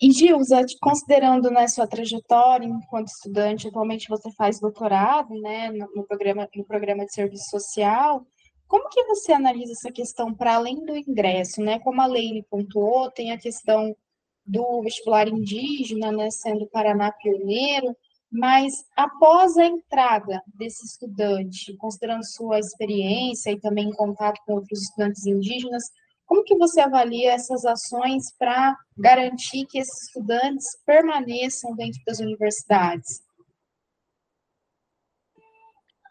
E 0.00 0.12
Gilza, 0.12 0.62
considerando 0.80 1.50
né, 1.50 1.66
sua 1.68 1.86
trajetória 1.86 2.66
enquanto 2.66 3.08
estudante, 3.08 3.68
atualmente 3.68 4.08
você 4.08 4.30
faz 4.32 4.60
doutorado 4.60 5.34
né, 5.40 5.70
no, 5.70 6.04
programa, 6.04 6.46
no 6.54 6.64
programa 6.64 7.06
de 7.06 7.14
serviço 7.14 7.48
social, 7.48 8.26
como 8.68 8.88
que 8.90 9.02
você 9.04 9.32
analisa 9.32 9.72
essa 9.72 9.90
questão 9.90 10.34
para 10.34 10.56
além 10.56 10.84
do 10.84 10.96
ingresso, 10.96 11.62
né? 11.62 11.78
Como 11.78 12.00
a 12.00 12.06
Leile 12.06 12.44
pontuou, 12.50 13.10
tem 13.10 13.30
a 13.32 13.38
questão 13.38 13.96
do 14.44 14.82
vestibular 14.82 15.28
indígena, 15.28 16.12
né, 16.12 16.30
sendo 16.30 16.66
Paraná 16.68 17.10
pioneiro, 17.12 17.96
mas 18.30 18.84
após 18.96 19.56
a 19.56 19.66
entrada 19.66 20.42
desse 20.54 20.84
estudante, 20.84 21.76
considerando 21.76 22.24
sua 22.24 22.58
experiência 22.58 23.50
e 23.50 23.60
também 23.60 23.88
em 23.88 23.94
contato 23.94 24.40
com 24.44 24.54
outros 24.54 24.82
estudantes 24.82 25.26
indígenas, 25.26 25.84
como 26.26 26.42
que 26.42 26.56
você 26.56 26.80
avalia 26.80 27.32
essas 27.32 27.64
ações 27.64 28.24
para 28.36 28.76
garantir 28.98 29.64
que 29.66 29.78
esses 29.78 30.08
estudantes 30.08 30.66
permaneçam 30.84 31.74
dentro 31.76 32.00
das 32.04 32.18
universidades? 32.18 33.22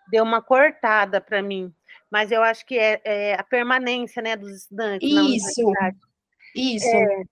Deu 0.09 0.23
uma 0.23 0.41
cortada 0.41 1.19
para 1.19 1.41
mim, 1.41 1.73
mas 2.09 2.31
eu 2.31 2.41
acho 2.41 2.65
que 2.65 2.79
é, 2.79 3.01
é, 3.03 3.33
a 3.33 3.43
permanência 3.43 4.21
né, 4.21 4.37
dos 4.37 4.51
estudantes 4.51 5.07
isso, 5.07 5.15
na 5.15 5.21
universidade. 5.21 5.97
Isso. 6.55 6.87
É, 6.87 7.23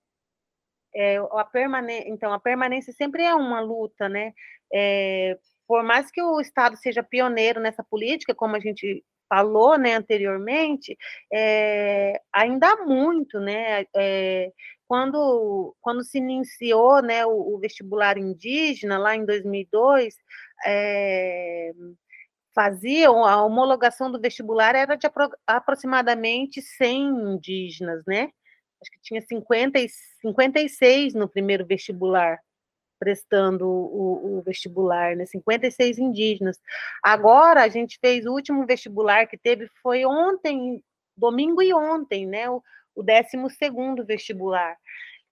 é, 0.95 1.17
a 1.17 1.45
permane... 1.45 2.03
Então, 2.07 2.33
a 2.33 2.39
permanência 2.39 2.91
sempre 2.91 3.23
é 3.23 3.33
uma 3.33 3.61
luta, 3.61 4.09
né? 4.09 4.33
É, 4.73 5.37
por 5.65 5.83
mais 5.83 6.11
que 6.11 6.21
o 6.21 6.41
Estado 6.41 6.75
seja 6.75 7.01
pioneiro 7.01 7.61
nessa 7.61 7.83
política, 7.83 8.35
como 8.35 8.55
a 8.55 8.59
gente 8.59 9.03
falou 9.33 9.79
né, 9.79 9.95
anteriormente, 9.95 10.95
é, 11.33 12.21
ainda 12.31 12.71
há 12.71 12.85
muito, 12.85 13.39
né? 13.39 13.83
É, 13.95 14.51
quando, 14.87 15.75
quando 15.81 16.03
se 16.03 16.19
iniciou 16.19 17.01
né, 17.01 17.25
o, 17.25 17.55
o, 17.55 17.59
vestibular 17.59 18.15
indígena, 18.15 18.99
lá 18.99 19.15
em 19.15 19.25
2002, 19.25 20.15
é, 20.67 21.71
faziam 22.53 23.25
a 23.25 23.43
homologação 23.43 24.11
do 24.11 24.21
vestibular 24.21 24.75
era 24.75 24.95
de 24.95 25.07
apro 25.07 25.29
aproximadamente 25.47 26.61
100 26.61 27.33
indígenas, 27.33 28.03
né? 28.05 28.29
Acho 28.79 28.91
que 28.91 29.01
tinha 29.01 29.21
50 29.21 29.79
e 29.79 29.89
56 30.21 31.15
no 31.15 31.27
primeiro 31.27 31.65
vestibular 31.65 32.37
prestando 32.99 33.67
o, 33.67 34.37
o, 34.37 34.41
vestibular, 34.41 35.15
né? 35.15 35.25
56 35.25 35.97
indígenas. 35.97 36.59
Agora 37.03 37.63
a 37.63 37.67
gente 37.67 37.97
fez 37.99 38.25
o 38.25 38.31
último 38.31 38.65
vestibular 38.65 39.27
que 39.27 39.37
teve 39.37 39.67
foi 39.81 40.05
ontem, 40.05 40.83
domingo 41.15 41.61
e 41.61 41.73
ontem, 41.73 42.25
né? 42.25 42.49
O, 42.49 42.61
o 42.95 43.03
12 43.03 44.05
vestibular. 44.05 44.77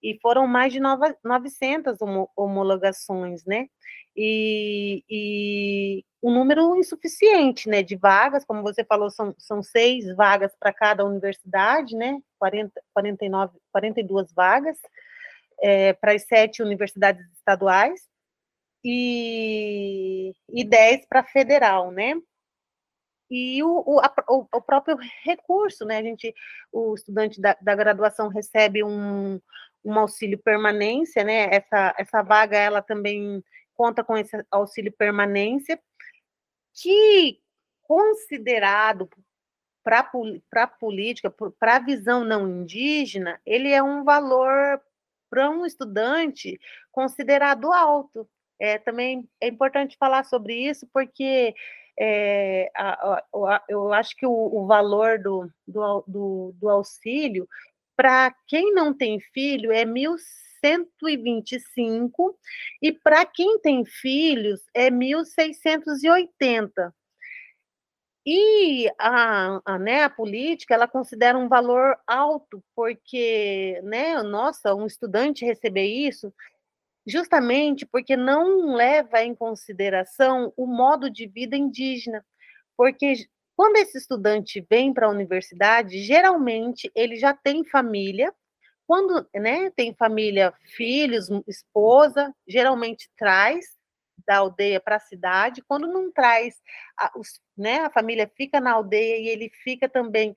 E 0.02 0.18
foram 0.20 0.46
mais 0.46 0.72
de 0.72 0.80
900 0.80 1.98
homologações, 2.36 3.44
né? 3.44 3.68
E, 4.16 5.04
e 5.08 6.04
um 6.22 6.32
número 6.32 6.76
insuficiente, 6.76 7.68
né? 7.68 7.82
De 7.82 7.96
vagas, 7.96 8.44
como 8.44 8.62
você 8.62 8.84
falou, 8.84 9.10
são, 9.10 9.34
são 9.38 9.62
seis 9.62 10.14
vagas 10.16 10.52
para 10.58 10.72
cada 10.72 11.04
universidade, 11.04 11.96
né? 11.96 12.18
40, 12.38 12.82
49, 12.92 13.58
42 13.72 14.32
vagas 14.32 14.78
é, 15.62 15.92
para 15.92 16.12
as 16.12 16.24
sete 16.26 16.62
universidades 16.62 17.24
estaduais 17.32 18.00
e, 18.84 20.34
e 20.48 20.64
10 20.64 21.06
para 21.06 21.22
federal, 21.22 21.92
né? 21.92 22.14
E 23.30 23.62
o, 23.62 23.82
o, 23.86 24.00
a, 24.00 24.12
o, 24.28 24.60
próprio 24.60 24.98
recurso, 25.22 25.86
né? 25.86 25.98
A 25.98 26.02
gente, 26.02 26.34
o 26.70 26.94
estudante 26.94 27.40
da, 27.40 27.56
da 27.60 27.74
graduação 27.74 28.28
recebe 28.28 28.84
um, 28.84 29.40
um 29.84 29.98
auxílio 29.98 30.38
permanência, 30.38 31.24
né? 31.24 31.48
Essa, 31.50 31.94
essa 31.96 32.22
vaga, 32.22 32.58
ela 32.58 32.82
também 32.82 33.42
conta 33.74 34.04
com 34.04 34.18
esse 34.18 34.44
auxílio 34.50 34.92
permanência, 34.92 35.80
que 36.74 37.40
considerado 37.82 39.08
para 39.82 40.00
a 40.52 40.66
política, 40.66 41.30
para 41.58 41.76
a 41.76 41.80
visão 41.80 42.24
não 42.24 42.48
indígena, 42.48 43.40
ele 43.44 43.70
é 43.70 43.82
um 43.82 44.04
valor 44.04 44.80
para 45.32 45.48
um 45.48 45.64
estudante 45.64 46.60
considerado 46.92 47.72
alto. 47.72 48.28
É, 48.60 48.76
também 48.76 49.26
é 49.40 49.48
importante 49.48 49.96
falar 49.98 50.24
sobre 50.24 50.54
isso, 50.54 50.86
porque 50.92 51.54
é, 51.98 52.70
a, 52.76 52.92
a, 53.02 53.24
eu 53.66 53.90
acho 53.94 54.14
que 54.14 54.26
o, 54.26 54.30
o 54.30 54.66
valor 54.66 55.18
do, 55.18 55.48
do, 55.66 56.04
do, 56.06 56.54
do 56.60 56.68
auxílio, 56.68 57.48
para 57.96 58.30
quem 58.46 58.74
não 58.74 58.92
tem 58.92 59.18
filho, 59.32 59.72
é 59.72 59.86
1.125, 59.86 62.34
e 62.82 62.92
para 62.92 63.24
quem 63.24 63.58
tem 63.60 63.86
filhos, 63.86 64.60
é 64.74 64.90
1.680. 64.90 66.92
E 68.24 68.88
a, 68.98 69.60
a, 69.64 69.78
né, 69.78 70.04
a 70.04 70.10
política, 70.10 70.74
ela 70.74 70.86
considera 70.86 71.36
um 71.36 71.48
valor 71.48 71.98
alto, 72.06 72.62
porque, 72.74 73.80
né, 73.82 74.22
nossa, 74.22 74.74
um 74.74 74.86
estudante 74.86 75.44
receber 75.44 75.86
isso, 75.86 76.32
justamente 77.06 77.84
porque 77.84 78.16
não 78.16 78.74
leva 78.74 79.22
em 79.22 79.34
consideração 79.34 80.52
o 80.56 80.66
modo 80.66 81.10
de 81.10 81.26
vida 81.26 81.56
indígena. 81.56 82.24
Porque 82.76 83.26
quando 83.56 83.76
esse 83.76 83.98
estudante 83.98 84.64
vem 84.70 84.92
para 84.92 85.06
a 85.06 85.10
universidade, 85.10 86.00
geralmente 86.02 86.90
ele 86.94 87.16
já 87.16 87.34
tem 87.34 87.64
família, 87.64 88.32
quando 88.86 89.26
né, 89.34 89.70
tem 89.70 89.94
família, 89.94 90.52
filhos, 90.76 91.28
esposa, 91.48 92.32
geralmente 92.46 93.10
traz, 93.16 93.64
da 94.26 94.38
aldeia 94.38 94.80
para 94.80 94.96
a 94.96 95.00
cidade, 95.00 95.62
quando 95.66 95.86
não 95.86 96.12
traz, 96.12 96.54
a, 96.98 97.10
os, 97.16 97.40
né, 97.56 97.80
a 97.80 97.90
família 97.90 98.30
fica 98.36 98.60
na 98.60 98.72
aldeia 98.72 99.18
e 99.18 99.28
ele 99.28 99.50
fica 99.64 99.88
também, 99.88 100.34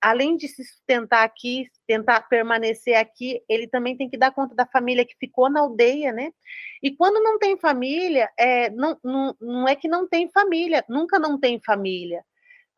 além 0.00 0.36
de 0.36 0.48
se 0.48 0.64
sustentar 0.64 1.24
aqui, 1.24 1.68
tentar 1.86 2.22
permanecer 2.22 2.96
aqui, 2.96 3.42
ele 3.48 3.66
também 3.68 3.96
tem 3.96 4.08
que 4.08 4.18
dar 4.18 4.32
conta 4.32 4.54
da 4.54 4.66
família 4.66 5.04
que 5.04 5.16
ficou 5.18 5.50
na 5.50 5.60
aldeia, 5.60 6.12
né? 6.12 6.30
E 6.82 6.94
quando 6.94 7.22
não 7.22 7.38
tem 7.38 7.58
família, 7.58 8.30
é, 8.38 8.70
não, 8.70 8.98
não, 9.02 9.36
não 9.40 9.68
é 9.68 9.74
que 9.76 9.88
não 9.88 10.08
tem 10.08 10.30
família, 10.30 10.84
nunca 10.88 11.18
não 11.18 11.38
tem 11.38 11.60
família 11.60 12.24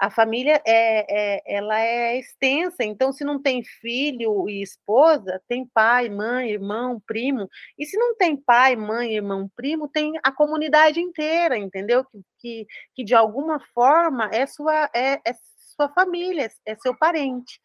a 0.01 0.09
família 0.09 0.63
é, 0.67 1.35
é, 1.37 1.57
ela 1.57 1.79
é 1.79 2.19
extensa, 2.19 2.83
então 2.83 3.13
se 3.13 3.23
não 3.23 3.41
tem 3.41 3.63
filho 3.63 4.49
e 4.49 4.63
esposa, 4.63 5.43
tem 5.47 5.67
pai, 5.67 6.09
mãe, 6.09 6.51
irmão, 6.51 6.99
primo, 7.07 7.47
e 7.79 7.85
se 7.85 7.99
não 7.99 8.17
tem 8.17 8.35
pai, 8.35 8.75
mãe, 8.77 9.15
irmão, 9.15 9.51
primo, 9.55 9.87
tem 9.87 10.15
a 10.23 10.33
comunidade 10.33 10.99
inteira, 10.99 11.59
entendeu? 11.59 12.03
Que, 12.07 12.23
que, 12.39 12.67
que 12.95 13.05
de 13.05 13.15
alguma 13.15 13.61
forma 13.75 14.31
é 14.33 14.47
sua, 14.47 14.91
é, 14.95 15.21
é 15.23 15.35
sua 15.77 15.91
família, 15.91 16.51
é 16.65 16.75
seu 16.77 16.97
parente. 16.97 17.61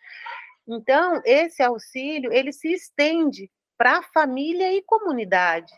Então, 0.68 1.22
esse 1.24 1.64
auxílio, 1.64 2.34
ele 2.34 2.52
se 2.52 2.68
estende 2.74 3.50
para 3.78 4.04
família 4.14 4.74
e 4.74 4.82
comunidade. 4.82 5.72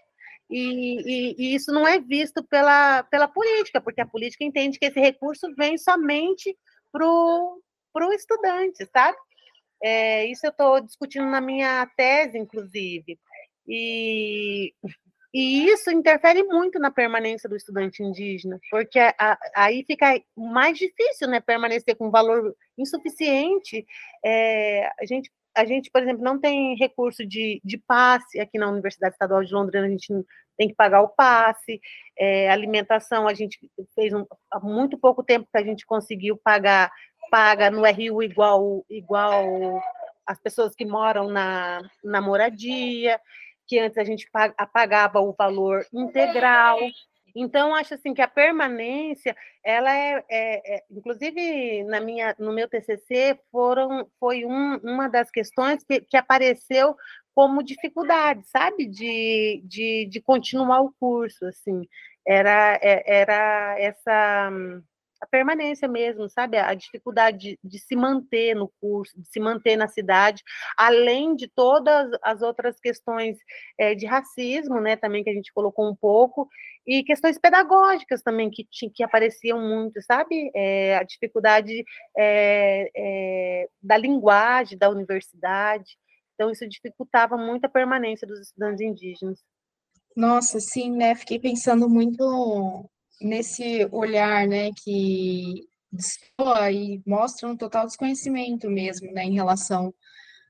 E, 0.49 1.01
e, 1.01 1.35
e, 1.37 1.55
isso 1.55 1.71
não 1.71 1.87
é 1.87 1.99
visto 1.99 2.43
pela, 2.43 3.03
pela 3.03 3.27
política, 3.27 3.81
porque 3.81 4.01
a 4.01 4.07
política 4.07 4.45
entende 4.45 4.79
que 4.79 4.85
esse 4.85 4.99
recurso 4.99 5.53
vem 5.55 5.77
somente 5.77 6.57
para 6.91 7.05
o 7.05 8.13
estudante, 8.13 8.85
sabe? 8.91 9.17
É, 9.83 10.25
isso 10.25 10.45
eu 10.45 10.51
estou 10.51 10.81
discutindo 10.81 11.25
na 11.25 11.41
minha 11.41 11.85
tese, 11.97 12.37
inclusive. 12.37 13.19
E, 13.67 14.73
e 15.33 15.67
isso 15.67 15.91
interfere 15.91 16.43
muito 16.43 16.79
na 16.79 16.89
permanência 16.89 17.49
do 17.49 17.55
estudante 17.55 18.01
indígena, 18.01 18.59
porque 18.71 18.99
a, 18.99 19.13
a, 19.19 19.37
aí 19.55 19.83
fica 19.85 20.19
mais 20.35 20.77
difícil 20.77 21.27
né, 21.27 21.41
permanecer 21.41 21.95
com 21.97 22.09
valor 22.09 22.55
insuficiente. 22.77 23.85
É, 24.25 24.89
a 24.99 25.05
gente 25.05 25.29
a 25.57 25.65
gente, 25.65 25.89
por 25.89 26.03
exemplo, 26.03 26.23
não 26.23 26.39
tem 26.39 26.75
recurso 26.75 27.25
de, 27.25 27.59
de 27.65 27.79
passe 27.79 28.39
aqui 28.39 28.59
na 28.59 28.69
Universidade 28.69 29.13
Estadual 29.13 29.43
de 29.43 29.51
Londrina, 29.51 29.87
a 29.87 29.89
gente 29.89 30.13
tem 30.55 30.67
que 30.67 30.75
pagar 30.75 31.01
o 31.01 31.09
passe, 31.09 31.81
é, 32.17 32.49
alimentação, 32.49 33.27
a 33.27 33.33
gente 33.33 33.59
fez 33.95 34.13
um, 34.13 34.23
há 34.51 34.59
muito 34.59 34.97
pouco 34.97 35.23
tempo 35.23 35.47
que 35.51 35.57
a 35.57 35.63
gente 35.63 35.83
conseguiu 35.83 36.37
pagar, 36.37 36.91
paga 37.31 37.71
no 37.71 37.81
RU 37.81 38.21
igual, 38.21 38.85
igual 38.87 39.81
as 40.27 40.39
pessoas 40.39 40.75
que 40.75 40.85
moram 40.85 41.27
na, 41.27 41.81
na 42.03 42.21
moradia, 42.21 43.19
que 43.67 43.79
antes 43.79 43.97
a 43.97 44.03
gente 44.03 44.29
pagava 44.71 45.19
o 45.19 45.33
valor 45.33 45.85
integral, 45.91 46.79
então, 47.39 47.75
acho 47.75 47.93
assim 47.93 48.13
que 48.13 48.21
a 48.21 48.27
permanência, 48.27 49.35
ela 49.63 49.93
é, 49.93 50.25
é, 50.29 50.75
é 50.77 50.83
inclusive 50.89 51.83
na 51.83 51.99
minha, 51.99 52.35
no 52.39 52.53
meu 52.53 52.67
TCC, 52.67 53.39
foram, 53.51 54.07
foi 54.19 54.45
um, 54.45 54.77
uma 54.77 55.07
das 55.07 55.29
questões 55.29 55.83
que, 55.83 56.01
que 56.01 56.17
apareceu 56.17 56.95
como 57.35 57.63
dificuldade, 57.63 58.41
sabe, 58.47 58.87
de, 58.87 59.61
de, 59.65 60.07
de 60.09 60.21
continuar 60.21 60.81
o 60.81 60.93
curso, 60.99 61.45
assim, 61.45 61.87
era, 62.25 62.79
é, 62.81 63.03
era 63.21 63.75
essa 63.79 64.51
a 65.21 65.25
permanência 65.25 65.87
mesmo, 65.87 66.29
sabe? 66.29 66.57
A 66.57 66.73
dificuldade 66.73 67.37
de, 67.37 67.59
de, 67.63 67.79
se 67.79 67.95
manter 67.95 68.55
no 68.55 68.71
curso, 68.79 69.19
de 69.19 69.27
se 69.27 69.39
manter 69.39 69.75
na 69.75 69.87
cidade, 69.87 70.43
além 70.77 71.35
de 71.35 71.47
todas 71.47 72.09
as 72.23 72.41
outras 72.41 72.79
questões 72.79 73.37
é, 73.77 73.95
de 73.95 74.05
racismo, 74.05 74.79
né? 74.79 74.95
Também 74.95 75.23
que 75.23 75.29
a 75.29 75.33
gente 75.33 75.53
colocou 75.53 75.89
um 75.89 75.95
pouco, 75.95 76.47
e 76.85 77.03
questões 77.03 77.37
pedagógicas 77.37 78.21
também 78.21 78.49
que, 78.49 78.65
que 78.93 79.03
apareciam 79.03 79.59
muito, 79.59 80.01
sabe? 80.01 80.49
É, 80.55 80.97
a 80.97 81.03
dificuldade 81.03 81.83
é, 82.17 83.67
da 83.81 83.97
linguagem 83.97 84.77
da 84.77 84.89
universidade. 84.89 85.97
Então, 86.33 86.51
isso 86.51 86.67
dificultava 86.67 87.35
muito 87.35 87.65
a 87.65 87.69
permanência 87.69 88.27
dos 88.27 88.39
estudantes 88.39 88.79
indígenas. 88.79 89.39
Nossa, 90.15 90.59
sim, 90.59 90.91
né? 90.91 91.13
Fiquei 91.13 91.39
pensando 91.39 91.89
muito 91.89 92.89
nesse 93.21 93.87
olhar, 93.91 94.47
né, 94.47 94.71
que 94.83 95.67
destoa 95.91 96.71
e 96.71 97.01
mostra 97.05 97.47
um 97.47 97.55
total 97.55 97.85
desconhecimento 97.85 98.69
mesmo, 98.69 99.11
né, 99.11 99.23
em 99.23 99.33
relação 99.33 99.93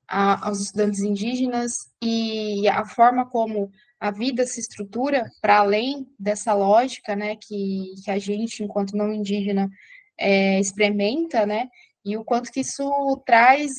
a, 0.08 0.48
aos 0.48 0.62
estudantes 0.62 1.02
indígenas 1.02 1.90
e 2.02 2.68
a 2.70 2.86
forma 2.86 3.26
como 3.26 3.72
a 4.00 4.12
vida 4.12 4.46
se 4.46 4.60
estrutura 4.60 5.30
para 5.42 5.58
além 5.58 6.08
dessa 6.20 6.54
lógica, 6.54 7.16
né, 7.16 7.36
que, 7.36 7.96
que 8.04 8.12
a 8.12 8.20
gente, 8.20 8.64
enquanto 8.64 8.96
não 8.96 9.12
indígena, 9.12 9.70
é, 10.18 10.60
experimenta, 10.60 11.46
né, 11.46 11.68
e 12.06 12.18
o 12.18 12.24
quanto 12.24 12.52
que 12.52 12.62
isso 12.62 13.22
traz, 13.26 13.72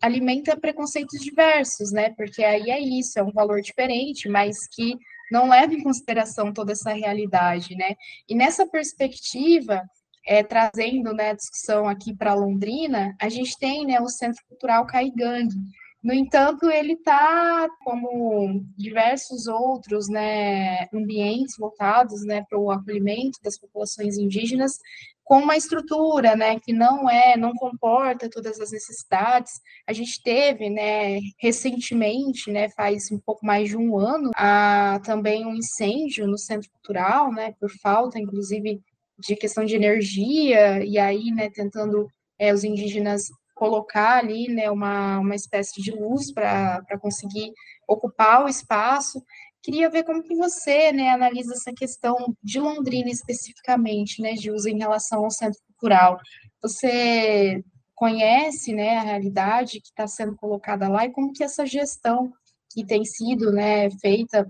alimenta 0.00 0.58
preconceitos 0.58 1.20
diversos, 1.20 1.90
né, 1.92 2.10
porque 2.10 2.44
aí 2.44 2.70
é 2.70 2.78
isso, 2.78 3.18
é 3.18 3.22
um 3.22 3.32
valor 3.32 3.60
diferente, 3.60 4.28
mas 4.28 4.66
que 4.68 4.94
não 5.30 5.48
leva 5.48 5.74
em 5.74 5.82
consideração 5.82 6.52
toda 6.52 6.72
essa 6.72 6.92
realidade, 6.92 7.74
né? 7.74 7.94
E 8.28 8.34
nessa 8.34 8.66
perspectiva, 8.66 9.82
é, 10.26 10.42
trazendo 10.42 11.12
né, 11.12 11.30
a 11.30 11.36
discussão 11.36 11.88
aqui 11.88 12.14
para 12.14 12.34
Londrina, 12.34 13.14
a 13.20 13.28
gente 13.28 13.56
tem 13.58 13.86
né, 13.86 14.00
o 14.00 14.08
Centro 14.08 14.42
Cultural 14.48 14.86
Caigangue. 14.86 15.54
No 16.02 16.12
entanto, 16.12 16.70
ele 16.70 16.92
está, 16.92 17.68
como 17.84 18.64
diversos 18.76 19.46
outros 19.46 20.08
né, 20.08 20.86
ambientes 20.92 21.56
voltados 21.58 22.24
né, 22.24 22.44
para 22.48 22.58
o 22.58 22.70
acolhimento 22.70 23.40
das 23.42 23.58
populações 23.58 24.16
indígenas, 24.16 24.78
com 25.26 25.40
uma 25.40 25.56
estrutura, 25.56 26.36
né, 26.36 26.60
que 26.60 26.72
não 26.72 27.10
é, 27.10 27.36
não 27.36 27.52
comporta 27.52 28.30
todas 28.30 28.60
as 28.60 28.70
necessidades. 28.70 29.54
A 29.84 29.92
gente 29.92 30.22
teve, 30.22 30.70
né, 30.70 31.18
recentemente, 31.40 32.48
né, 32.52 32.68
faz 32.68 33.10
um 33.10 33.18
pouco 33.18 33.44
mais 33.44 33.68
de 33.68 33.76
um 33.76 33.98
ano, 33.98 34.30
a, 34.36 35.00
também 35.04 35.44
um 35.44 35.56
incêndio 35.56 36.28
no 36.28 36.38
Centro 36.38 36.70
Cultural, 36.70 37.32
né, 37.32 37.52
por 37.58 37.68
falta, 37.82 38.20
inclusive, 38.20 38.80
de 39.18 39.34
questão 39.34 39.64
de 39.64 39.74
energia, 39.74 40.84
e 40.84 40.96
aí, 40.96 41.32
né, 41.32 41.50
tentando 41.50 42.06
é, 42.38 42.54
os 42.54 42.62
indígenas 42.62 43.24
colocar 43.52 44.18
ali, 44.18 44.46
né, 44.46 44.70
uma, 44.70 45.18
uma 45.18 45.34
espécie 45.34 45.82
de 45.82 45.90
luz 45.90 46.32
para 46.32 46.84
conseguir 47.00 47.52
ocupar 47.88 48.44
o 48.44 48.48
espaço, 48.48 49.20
Queria 49.66 49.90
ver 49.90 50.04
como 50.04 50.22
que 50.22 50.36
você, 50.36 50.92
né, 50.92 51.10
analisa 51.10 51.52
essa 51.52 51.72
questão 51.72 52.36
de 52.40 52.60
Londrina 52.60 53.10
especificamente, 53.10 54.22
né, 54.22 54.34
de 54.34 54.48
uso 54.48 54.68
em 54.68 54.78
relação 54.78 55.24
ao 55.24 55.30
centro 55.32 55.58
cultural. 55.66 56.20
Você 56.62 57.64
conhece, 57.92 58.72
né, 58.72 58.98
a 58.98 59.02
realidade 59.02 59.80
que 59.80 59.88
está 59.88 60.06
sendo 60.06 60.36
colocada 60.36 60.86
lá 60.86 61.04
e 61.04 61.10
como 61.10 61.32
que 61.32 61.42
essa 61.42 61.66
gestão 61.66 62.32
que 62.70 62.86
tem 62.86 63.04
sido, 63.04 63.50
né, 63.50 63.90
feita 64.00 64.48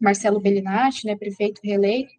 Marcelo 0.00 0.40
Bellinati, 0.40 1.06
né, 1.06 1.14
prefeito 1.14 1.60
reeleito, 1.62 2.10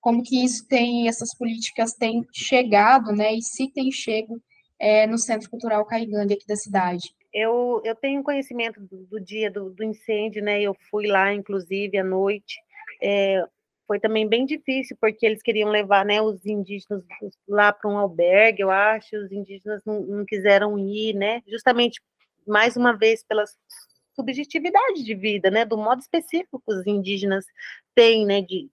como 0.00 0.22
que 0.22 0.44
isso 0.44 0.68
tem, 0.68 1.08
essas 1.08 1.36
políticas 1.36 1.90
têm 1.94 2.24
chegado, 2.32 3.10
né, 3.10 3.34
e 3.34 3.42
se 3.42 3.68
tem 3.68 3.90
chego 3.90 4.40
é, 4.78 5.08
no 5.08 5.18
Centro 5.18 5.50
Cultural 5.50 5.84
Caigande 5.84 6.34
aqui 6.34 6.46
da 6.46 6.54
cidade. 6.54 7.12
Eu, 7.32 7.80
eu 7.84 7.94
tenho 7.94 8.22
conhecimento 8.22 8.80
do, 8.80 9.06
do 9.06 9.20
dia 9.20 9.50
do, 9.50 9.70
do, 9.70 9.84
incêndio, 9.84 10.42
né? 10.42 10.60
Eu 10.60 10.74
fui 10.90 11.06
lá, 11.06 11.32
inclusive, 11.32 11.96
à 11.96 12.04
noite. 12.04 12.58
É, 13.02 13.44
foi 13.86 13.98
também 13.98 14.28
bem 14.28 14.46
difícil, 14.46 14.96
porque 15.00 15.26
eles 15.26 15.42
queriam 15.42 15.68
levar 15.68 16.04
né, 16.04 16.22
os 16.22 16.46
indígenas 16.46 17.02
lá 17.48 17.72
para 17.72 17.90
um 17.90 17.98
albergue, 17.98 18.62
eu 18.62 18.70
acho, 18.70 19.16
os 19.16 19.32
indígenas 19.32 19.82
não, 19.84 20.00
não, 20.02 20.24
quiseram 20.24 20.78
ir, 20.78 21.14
né? 21.14 21.42
Justamente, 21.48 22.00
mais 22.46 22.76
uma 22.76 22.96
vez, 22.96 23.24
pela 23.24 23.44
subjetividade 24.14 25.02
de 25.02 25.14
vida, 25.14 25.50
né? 25.50 25.64
Do 25.64 25.76
modo 25.76 26.00
específico 26.00 26.62
que 26.64 26.72
os 26.72 26.86
indígenas 26.86 27.44
têm, 27.94 28.24
né? 28.24 28.42
De, 28.42 28.70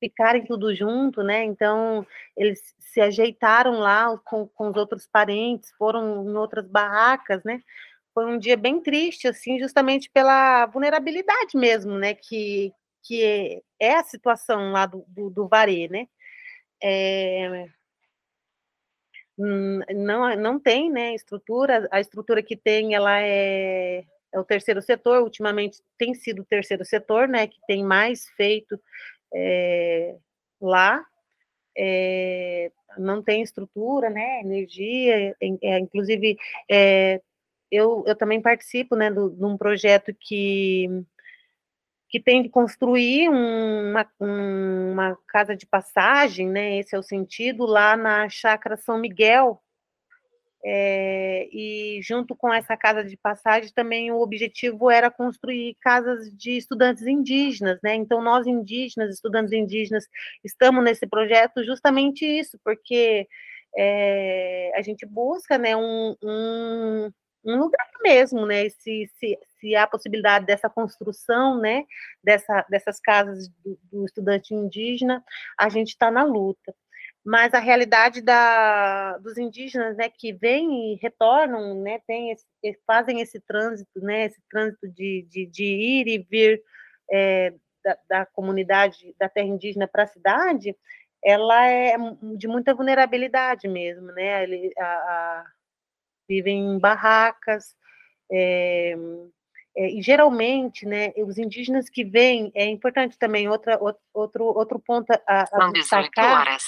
ficarem 0.00 0.44
tudo 0.44 0.74
junto, 0.74 1.22
né? 1.22 1.44
Então, 1.44 2.04
eles 2.36 2.74
se 2.78 3.00
ajeitaram 3.00 3.78
lá 3.78 4.18
com, 4.24 4.48
com 4.48 4.70
os 4.70 4.76
outros 4.76 5.06
parentes, 5.06 5.70
foram 5.78 6.28
em 6.28 6.34
outras 6.36 6.66
barracas, 6.66 7.44
né? 7.44 7.62
Foi 8.12 8.26
um 8.26 8.38
dia 8.38 8.56
bem 8.56 8.80
triste, 8.80 9.28
assim, 9.28 9.58
justamente 9.60 10.10
pela 10.10 10.66
vulnerabilidade 10.66 11.56
mesmo, 11.56 11.98
né? 11.98 12.14
Que, 12.14 12.72
que 13.04 13.62
é 13.78 13.94
a 13.94 14.02
situação 14.02 14.72
lá 14.72 14.86
do, 14.86 15.04
do, 15.06 15.30
do 15.30 15.48
Varê, 15.48 15.88
né? 15.88 16.08
É, 16.82 17.68
não, 19.94 20.36
não 20.36 20.60
tem, 20.60 20.90
né, 20.90 21.14
estrutura, 21.14 21.88
a 21.90 22.00
estrutura 22.00 22.42
que 22.42 22.56
tem, 22.56 22.94
ela 22.94 23.20
é, 23.20 24.04
é 24.32 24.38
o 24.38 24.44
terceiro 24.44 24.82
setor, 24.82 25.22
ultimamente 25.22 25.78
tem 25.98 26.14
sido 26.14 26.42
o 26.42 26.44
terceiro 26.44 26.84
setor, 26.84 27.26
né, 27.26 27.46
que 27.46 27.58
tem 27.66 27.82
mais 27.82 28.28
feito 28.36 28.78
é, 29.34 30.16
lá, 30.60 31.04
é, 31.76 32.70
não 32.98 33.22
tem 33.22 33.42
estrutura, 33.42 34.10
né, 34.10 34.40
energia, 34.40 35.36
é, 35.40 35.78
inclusive 35.78 36.36
eu, 37.70 38.04
eu 38.06 38.16
também 38.16 38.40
participo, 38.40 38.96
né, 38.96 39.10
do, 39.10 39.30
de 39.30 39.44
um 39.44 39.56
projeto 39.56 40.12
que 40.18 40.88
que 42.10 42.18
tem 42.18 42.42
de 42.42 42.48
construir 42.48 43.28
uma, 43.28 44.04
uma 44.18 45.16
casa 45.28 45.54
de 45.56 45.64
passagem, 45.64 46.48
né? 46.48 46.76
Esse 46.78 46.96
é 46.96 46.98
o 46.98 47.02
sentido, 47.04 47.64
lá 47.64 47.96
na 47.96 48.28
Chácara 48.28 48.76
São 48.76 48.98
Miguel, 48.98 49.62
é, 50.64 51.48
e 51.52 52.00
junto 52.02 52.36
com 52.36 52.52
essa 52.52 52.76
casa 52.76 53.02
de 53.02 53.16
passagem 53.16 53.72
também 53.72 54.10
o 54.12 54.20
objetivo 54.20 54.90
era 54.90 55.10
construir 55.10 55.76
casas 55.80 56.30
de 56.36 56.58
estudantes 56.58 57.06
indígenas, 57.06 57.78
né? 57.82 57.94
Então 57.94 58.22
nós 58.22 58.46
indígenas, 58.46 59.14
estudantes 59.14 59.52
indígenas, 59.52 60.06
estamos 60.44 60.84
nesse 60.84 61.06
projeto 61.06 61.64
justamente 61.64 62.26
isso, 62.26 62.58
porque 62.64 63.26
é, 63.76 64.72
a 64.74 64.82
gente 64.82 65.06
busca, 65.06 65.56
né, 65.56 65.76
um, 65.76 66.16
um, 66.22 67.10
um 67.44 67.56
lugar 67.58 67.88
mesmo, 68.02 68.44
né? 68.46 68.68
Se, 68.68 69.10
se, 69.18 69.38
se 69.60 69.74
há 69.74 69.86
possibilidade 69.86 70.44
dessa 70.46 70.68
construção, 70.68 71.58
né, 71.58 71.84
dessa, 72.22 72.66
dessas 72.68 73.00
casas 73.00 73.48
do, 73.64 73.78
do 73.90 74.04
estudante 74.04 74.54
indígena, 74.54 75.24
a 75.58 75.68
gente 75.70 75.88
está 75.90 76.10
na 76.10 76.24
luta 76.24 76.74
mas 77.24 77.52
a 77.52 77.58
realidade 77.58 78.22
da, 78.22 79.18
dos 79.18 79.36
indígenas, 79.36 79.96
né, 79.96 80.08
que 80.08 80.32
vêm 80.32 80.94
e 80.94 80.98
retornam, 81.02 81.82
né, 81.82 82.00
esse, 82.08 82.46
fazem 82.86 83.20
esse 83.20 83.38
trânsito, 83.40 84.00
né, 84.00 84.26
esse 84.26 84.40
trânsito 84.50 84.88
de, 84.88 85.26
de, 85.28 85.46
de 85.46 85.64
ir 85.64 86.08
e 86.08 86.18
vir 86.18 86.62
é, 87.10 87.52
da, 87.84 87.98
da, 88.08 88.26
comunidade 88.26 89.14
da 89.18 89.28
terra 89.28 89.48
indígena 89.48 89.86
para 89.86 90.04
a 90.04 90.06
cidade, 90.06 90.74
ela 91.22 91.66
é 91.66 91.94
de 92.36 92.48
muita 92.48 92.74
vulnerabilidade 92.74 93.68
mesmo, 93.68 94.06
né, 94.12 94.42
Ele, 94.42 94.72
a, 94.78 94.84
a, 94.84 95.44
vivem 96.26 96.74
em 96.74 96.78
barracas, 96.78 97.76
é, 98.32 98.96
é, 99.76 99.90
e 99.90 100.00
geralmente, 100.00 100.86
né, 100.86 101.12
os 101.18 101.36
indígenas 101.36 101.90
que 101.90 102.02
vêm, 102.02 102.50
é 102.54 102.64
importante 102.64 103.18
também, 103.18 103.46
outra, 103.46 103.78
outro, 104.14 104.44
outro 104.44 104.80
ponto 104.80 105.12
a, 105.26 105.44
a 105.52 105.70
destacar, 105.70 106.40
horas 106.40 106.64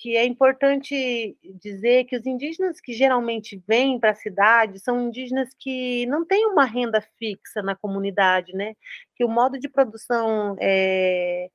que 0.00 0.16
é 0.16 0.24
importante 0.24 1.36
dizer 1.62 2.04
que 2.04 2.16
os 2.16 2.24
indígenas 2.24 2.80
que 2.80 2.94
geralmente 2.94 3.62
vêm 3.68 4.00
para 4.00 4.12
a 4.12 4.14
cidade 4.14 4.78
são 4.78 4.98
indígenas 4.98 5.50
que 5.58 6.06
não 6.06 6.24
têm 6.24 6.46
uma 6.46 6.64
renda 6.64 7.02
fixa 7.18 7.62
na 7.62 7.76
comunidade, 7.76 8.54
né? 8.54 8.74
Que 9.14 9.24
o 9.24 9.28
modo 9.28 9.58
de 9.58 9.68
produção 9.68 10.56
é, 10.58 11.50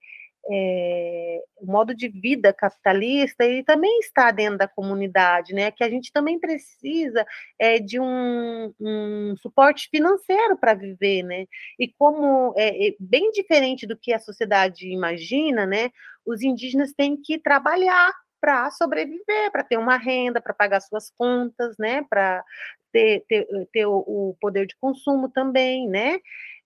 é, 0.51 1.41
o 1.57 1.65
modo 1.65 1.95
de 1.95 2.07
vida 2.07 2.53
capitalista 2.53 3.43
ele 3.43 3.63
também 3.63 3.97
está 3.99 4.29
dentro 4.29 4.59
da 4.59 4.67
comunidade, 4.67 5.51
né? 5.51 5.71
Que 5.71 5.83
a 5.83 5.89
gente 5.89 6.11
também 6.13 6.39
precisa 6.39 7.25
é, 7.59 7.79
de 7.79 7.99
um, 7.99 8.71
um 8.79 9.35
suporte 9.37 9.89
financeiro 9.89 10.55
para 10.55 10.75
viver, 10.75 11.23
né? 11.23 11.47
E 11.79 11.91
como 11.97 12.53
é, 12.55 12.89
é 12.89 12.95
bem 12.99 13.31
diferente 13.31 13.87
do 13.87 13.97
que 13.97 14.13
a 14.13 14.19
sociedade 14.19 14.87
imagina, 14.87 15.65
né? 15.65 15.89
Os 16.23 16.43
indígenas 16.43 16.93
têm 16.93 17.17
que 17.19 17.39
trabalhar 17.39 18.13
para 18.45 18.69
sobreviver, 18.69 19.51
para 19.51 19.63
ter 19.63 19.75
uma 19.75 19.97
renda, 19.97 20.39
para 20.39 20.53
pagar 20.53 20.79
suas 20.79 21.09
contas, 21.17 21.75
né? 21.79 22.03
Para 22.07 22.43
ter, 22.91 23.25
ter, 23.27 23.47
ter 23.73 23.87
o, 23.87 23.97
o, 23.97 24.37
poder 24.39 24.67
de 24.67 24.75
consumo 24.79 25.27
também, 25.29 25.89
né? 25.89 26.19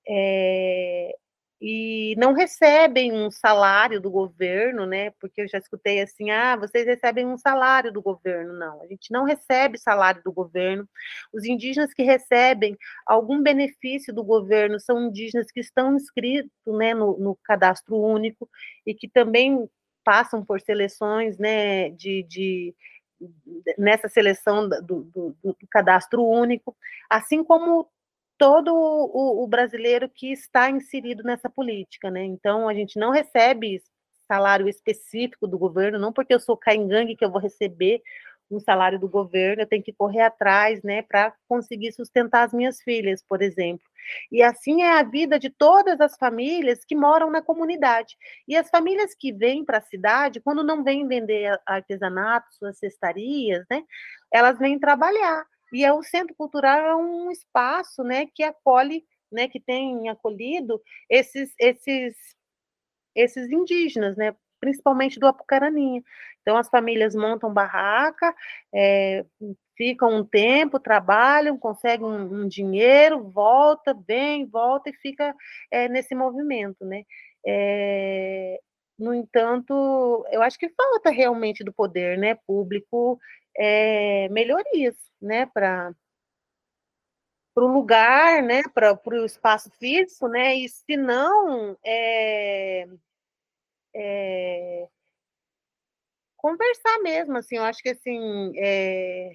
É, 0.06 1.16
e 1.62 2.16
não 2.18 2.34
recebem 2.34 3.14
um 3.14 3.32
salário 3.32 4.02
do 4.02 4.12
governo, 4.12 4.86
né? 4.86 5.12
Porque 5.22 5.40
eu 5.42 5.48
já 5.48 5.58
escutei 5.58 6.02
assim: 6.02 6.30
ah, 6.32 6.58
vocês 6.58 6.86
recebem 6.86 7.26
um 7.26 7.38
salário 7.38 7.94
do 7.94 8.02
governo. 8.02 8.52
Não, 8.54 8.82
a 8.82 8.88
gente 8.88 9.10
não 9.10 9.24
recebe 9.24 9.78
salário 9.78 10.22
do 10.22 10.34
governo. 10.34 10.86
Os 11.34 11.46
indígenas 11.46 11.94
que 11.94 12.04
recebem 12.04 12.78
algum 13.06 13.42
benefício 13.42 14.14
do 14.14 14.24
governo 14.24 14.82
são 14.82 15.08
indígenas 15.08 15.50
que 15.50 15.62
estão 15.62 15.96
inscritos 15.96 16.52
né, 16.68 16.94
no, 16.94 17.18
no 17.18 17.38
cadastro 17.42 17.96
único 17.96 18.50
e 18.86 18.94
que 18.94 19.08
também 19.08 19.70
passam 20.04 20.44
por 20.44 20.62
seleções 20.62 21.38
né, 21.38 21.90
de, 21.92 22.24
de 22.24 22.76
nessa 23.78 24.08
seleção 24.08 24.68
do, 24.68 25.04
do, 25.04 25.36
do, 25.44 25.58
cadastro 25.70 26.24
único, 26.24 26.76
assim 27.10 27.44
como 27.44 27.90
todo 28.38 28.74
o, 28.74 29.44
o, 29.44 29.48
brasileiro 29.48 30.10
que 30.10 30.32
está 30.32 30.70
inserido 30.70 31.24
nessa 31.24 31.50
política, 31.50 32.10
né? 32.10 32.24
Então 32.24 32.70
a 32.70 32.74
gente 32.74 32.98
não 32.98 33.12
recebe 33.12 33.82
salário 34.26 34.70
específico 34.70 35.48
do 35.48 35.58
governo, 35.58 36.00
não 36.00 36.14
porque 36.14 36.34
eu 36.34 36.40
sou 36.40 36.56
caingangue 36.56 37.16
que 37.16 37.26
eu 37.26 37.32
vou 37.32 37.42
receber 37.42 38.02
um 38.52 38.60
salário 38.60 39.00
do 39.00 39.08
governo, 39.10 39.62
eu 39.64 39.68
tenho 39.68 39.84
que 39.84 39.94
correr 39.94 40.22
atrás, 40.22 40.82
né, 40.84 41.02
para 41.04 41.34
conseguir 41.48 41.92
sustentar 41.92 42.44
as 42.46 42.54
minhas 42.54 42.82
filhas, 42.82 43.24
por 43.28 43.42
exemplo. 43.42 43.86
E 44.32 44.42
assim 44.42 44.82
é 44.84 44.90
a 45.00 45.04
vida 45.04 45.38
de 45.40 45.50
todas 45.50 46.00
as 46.02 46.16
famílias 46.18 46.84
que 46.86 46.96
moram 46.96 47.30
na 47.32 47.42
comunidade. 47.42 48.16
E 48.48 48.56
as 48.56 48.70
famílias 48.70 49.14
que 49.16 49.32
vêm 49.32 49.64
para 49.66 49.78
a 49.80 49.82
cidade, 49.82 50.42
quando 50.42 50.64
não 50.64 50.84
vêm 50.84 51.08
vender 51.08 51.60
artesanato, 51.66 52.48
suas 52.54 52.78
cestarias, 52.80 53.66
né, 53.70 53.84
elas 54.34 54.58
vêm 54.60 54.80
trabalhar. 54.80 55.46
E 55.74 55.86
é 55.86 55.94
o 55.94 56.02
centro 56.04 56.36
cultural 56.36 56.80
é 56.86 56.96
um 56.96 57.32
espaço, 57.32 58.04
né, 58.04 58.26
que 58.34 58.44
acolhe, 58.44 59.04
né, 59.32 59.48
que 59.48 59.60
tem 59.60 60.10
acolhido 60.10 60.82
esses 61.10 61.54
esses 61.60 62.16
esses 63.16 63.52
indígenas, 63.52 64.16
né, 64.18 64.36
principalmente 64.60 65.20
do 65.20 65.28
Apucaraninha. 65.28 66.04
Então 66.42 66.58
as 66.58 66.70
famílias 66.70 67.16
montam 67.16 67.54
barraca, 67.54 68.34
é, 68.74 69.26
ficam 69.78 70.16
um 70.18 70.26
tempo, 70.26 70.80
trabalham, 70.80 71.58
conseguem 71.58 72.06
um, 72.06 72.42
um, 72.42 72.48
dinheiro, 72.48 73.30
volta, 73.30 73.94
vem, 74.08 74.46
volta 74.46 74.90
e 74.90 74.94
fica 74.94 75.36
é, 75.72 75.88
nesse 75.88 76.16
movimento, 76.16 76.86
né? 76.86 77.04
É, 77.46 78.60
no 78.98 79.14
entanto, 79.14 80.26
eu 80.32 80.42
acho 80.42 80.60
que 80.60 80.70
falta 80.70 81.10
realmente 81.10 81.64
do 81.64 81.72
poder, 81.72 82.18
né, 82.18 82.36
público, 82.46 83.18
melhorias, 84.30 84.96
né, 85.22 85.46
para 85.46 85.94
para 87.54 87.66
o 87.66 87.74
lugar, 87.74 88.42
né, 88.42 88.62
para 88.74 88.98
o 89.06 89.26
espaço 89.26 89.70
físico, 89.80 90.28
né, 90.30 90.56
e 90.56 90.70
se 90.70 90.96
não, 90.96 91.78
é, 91.86 92.88
é, 93.96 94.88
conversar 96.38 97.00
mesmo, 97.00 97.38
assim, 97.38 97.58
eu 97.58 97.64
acho 97.64 97.82
que, 97.82 97.90
assim, 97.90 98.52
é, 98.58 99.32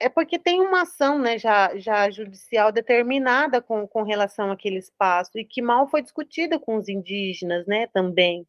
é 0.00 0.08
porque 0.08 0.38
tem 0.38 0.60
uma 0.60 0.82
ação, 0.82 1.18
né, 1.18 1.38
já, 1.38 1.76
já 1.76 2.10
judicial 2.10 2.72
determinada 2.72 3.62
com, 3.62 3.86
com 3.86 4.02
relação 4.02 4.50
àquele 4.50 4.78
espaço, 4.78 5.38
e 5.38 5.44
que 5.44 5.62
mal 5.62 5.88
foi 5.88 6.02
discutida 6.02 6.58
com 6.58 6.76
os 6.76 6.88
indígenas, 6.88 7.66
né, 7.66 7.86
também, 7.88 8.46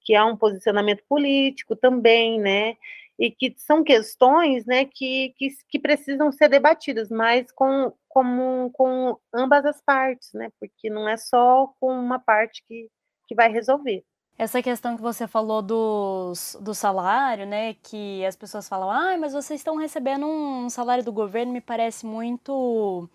que 0.00 0.14
há 0.14 0.24
um 0.26 0.36
posicionamento 0.36 1.04
político 1.08 1.76
também, 1.76 2.40
né, 2.40 2.76
e 3.18 3.30
que 3.30 3.54
são 3.56 3.84
questões 3.84 4.66
né, 4.66 4.84
que, 4.84 5.32
que, 5.36 5.48
que 5.68 5.78
precisam 5.78 6.32
ser 6.32 6.48
debatidas, 6.48 7.08
mas 7.10 7.50
com, 7.52 7.92
com, 8.08 8.70
com 8.72 9.18
ambas 9.34 9.64
as 9.64 9.80
partes, 9.82 10.32
né, 10.34 10.50
porque 10.60 10.90
não 10.90 11.08
é 11.08 11.16
só 11.16 11.68
com 11.80 11.92
uma 11.98 12.18
parte 12.18 12.62
que, 12.66 12.88
que 13.26 13.34
vai 13.34 13.50
resolver. 13.50 14.04
Essa 14.38 14.62
questão 14.62 14.96
que 14.96 15.02
você 15.02 15.26
falou 15.26 15.62
dos, 15.62 16.58
do 16.60 16.74
salário, 16.74 17.46
né? 17.46 17.74
Que 17.82 18.24
as 18.26 18.36
pessoas 18.36 18.68
falam, 18.68 18.90
ah, 18.90 19.16
mas 19.18 19.32
vocês 19.32 19.60
estão 19.60 19.76
recebendo 19.76 20.26
um 20.26 20.68
salário 20.68 21.02
do 21.02 21.12
governo, 21.12 21.52
me 21.52 21.60
parece 21.60 22.04
muito 22.04 23.08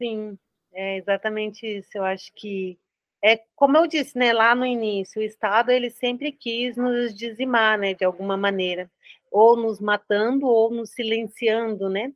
Sim, 0.00 0.38
é 0.72 0.96
exatamente 0.98 1.66
isso. 1.66 1.88
Eu 1.94 2.04
acho 2.04 2.32
que 2.34 2.78
é 3.22 3.38
como 3.56 3.76
eu 3.76 3.86
disse, 3.86 4.16
né, 4.18 4.32
lá 4.32 4.54
no 4.54 4.66
início, 4.66 5.20
o 5.20 5.24
Estado 5.24 5.70
ele 5.70 5.90
sempre 5.90 6.30
quis 6.32 6.76
nos 6.76 7.14
dizimar, 7.14 7.78
né, 7.78 7.94
de 7.94 8.04
alguma 8.04 8.36
maneira, 8.36 8.90
ou 9.30 9.56
nos 9.56 9.80
matando 9.80 10.46
ou 10.46 10.70
nos 10.70 10.90
silenciando, 10.92 11.88
né? 11.88 12.12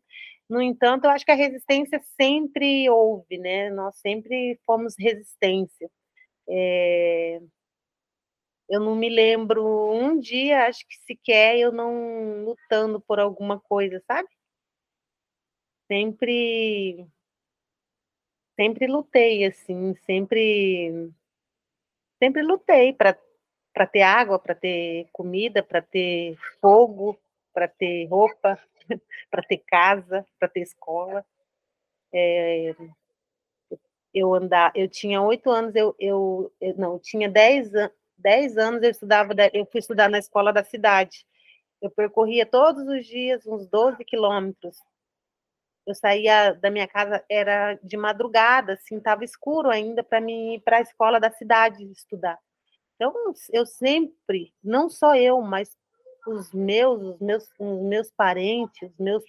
No 0.48 0.60
entanto, 0.62 1.04
eu 1.04 1.10
acho 1.10 1.24
que 1.24 1.30
a 1.32 1.34
resistência 1.36 2.00
sempre 2.20 2.88
houve, 2.90 3.38
né? 3.38 3.70
Nós 3.70 3.96
sempre 3.98 4.58
fomos 4.66 4.94
resistência. 4.98 5.90
É... 6.50 7.40
Eu 8.68 8.80
não 8.80 8.94
me 8.96 9.08
lembro 9.08 9.64
um 9.92 10.18
dia, 10.18 10.66
acho 10.66 10.86
que 10.86 10.96
sequer 11.04 11.58
eu 11.58 11.72
não 11.72 12.44
lutando 12.44 13.00
por 13.00 13.18
alguma 13.20 13.60
coisa, 13.60 14.00
sabe? 14.06 14.28
Sempre 15.88 17.10
sempre 18.56 18.86
lutei, 18.86 19.44
assim, 19.46 19.94
sempre, 20.06 21.10
sempre 22.22 22.42
lutei 22.42 22.92
para 22.92 23.16
para 23.72 23.86
ter 23.86 24.02
água, 24.02 24.38
para 24.38 24.54
ter 24.54 25.08
comida, 25.12 25.62
para 25.62 25.80
ter 25.80 26.36
fogo, 26.60 27.16
para 27.54 27.68
ter 27.68 28.06
roupa, 28.06 28.58
para 29.30 29.42
ter 29.44 29.58
casa, 29.58 30.26
para 30.38 30.48
ter 30.48 30.60
escola. 30.60 31.24
É, 32.12 32.74
eu 34.12 34.34
andar, 34.34 34.72
eu 34.74 34.88
tinha 34.88 35.22
oito 35.22 35.50
anos, 35.50 35.74
eu, 35.74 35.94
eu, 35.98 36.52
eu, 36.60 36.74
não, 36.76 36.98
tinha 36.98 37.28
dez, 37.28 37.70
10 38.18 38.56
anos 38.58 38.82
eu 38.82 38.90
estudava, 38.90 39.32
eu 39.52 39.66
fui 39.66 39.80
estudar 39.80 40.08
na 40.08 40.18
escola 40.18 40.52
da 40.52 40.62
cidade. 40.62 41.26
Eu 41.80 41.90
percorria 41.90 42.44
todos 42.44 42.86
os 42.86 43.06
dias 43.06 43.46
uns 43.46 43.66
12 43.68 44.04
quilômetros. 44.04 44.76
Eu 45.86 45.94
saía 45.94 46.52
da 46.52 46.70
minha 46.70 46.86
casa, 46.86 47.24
era 47.28 47.74
de 47.82 47.96
madrugada, 47.96 48.74
assim, 48.74 48.98
estava 48.98 49.24
escuro 49.24 49.70
ainda 49.70 50.04
para 50.04 50.20
mim 50.20 50.54
ir 50.54 50.60
para 50.60 50.76
a 50.78 50.82
escola 50.82 51.18
da 51.18 51.30
cidade 51.30 51.82
estudar. 51.90 52.38
Então, 52.94 53.14
eu 53.50 53.64
sempre, 53.64 54.52
não 54.62 54.90
só 54.90 55.16
eu, 55.16 55.40
mas 55.40 55.74
os 56.26 56.52
meus, 56.52 57.02
os 57.02 57.18
meus, 57.18 57.48
os 57.58 57.82
meus 57.82 58.10
parentes, 58.10 58.90
os 58.90 58.98
meus, 58.98 59.24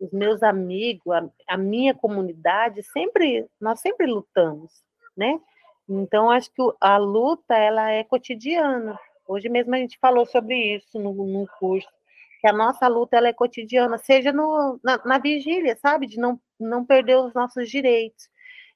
os 0.00 0.12
meus 0.12 0.42
amigos, 0.42 1.12
a, 1.12 1.28
a 1.48 1.56
minha 1.56 1.94
comunidade, 1.94 2.82
sempre, 2.82 3.46
nós 3.60 3.80
sempre 3.80 4.06
lutamos, 4.06 4.72
né? 5.16 5.40
Então, 5.88 6.30
acho 6.30 6.50
que 6.52 6.62
a 6.80 6.96
luta, 6.98 7.56
ela 7.56 7.90
é 7.90 8.04
cotidiana. 8.04 8.98
Hoje 9.26 9.48
mesmo 9.48 9.74
a 9.74 9.78
gente 9.78 9.98
falou 9.98 10.26
sobre 10.26 10.76
isso 10.76 10.98
no, 10.98 11.12
no 11.12 11.46
curso, 11.58 11.88
que 12.40 12.46
a 12.46 12.52
nossa 12.52 12.86
luta, 12.86 13.16
ela 13.16 13.28
é 13.28 13.32
cotidiana, 13.32 13.98
seja 13.98 14.32
no, 14.32 14.78
na, 14.84 15.02
na 15.04 15.18
vigília, 15.18 15.76
sabe? 15.76 16.06
De 16.06 16.18
não, 16.18 16.40
não 16.60 16.84
perder 16.84 17.16
os 17.16 17.32
nossos 17.34 17.68
direitos. 17.70 18.28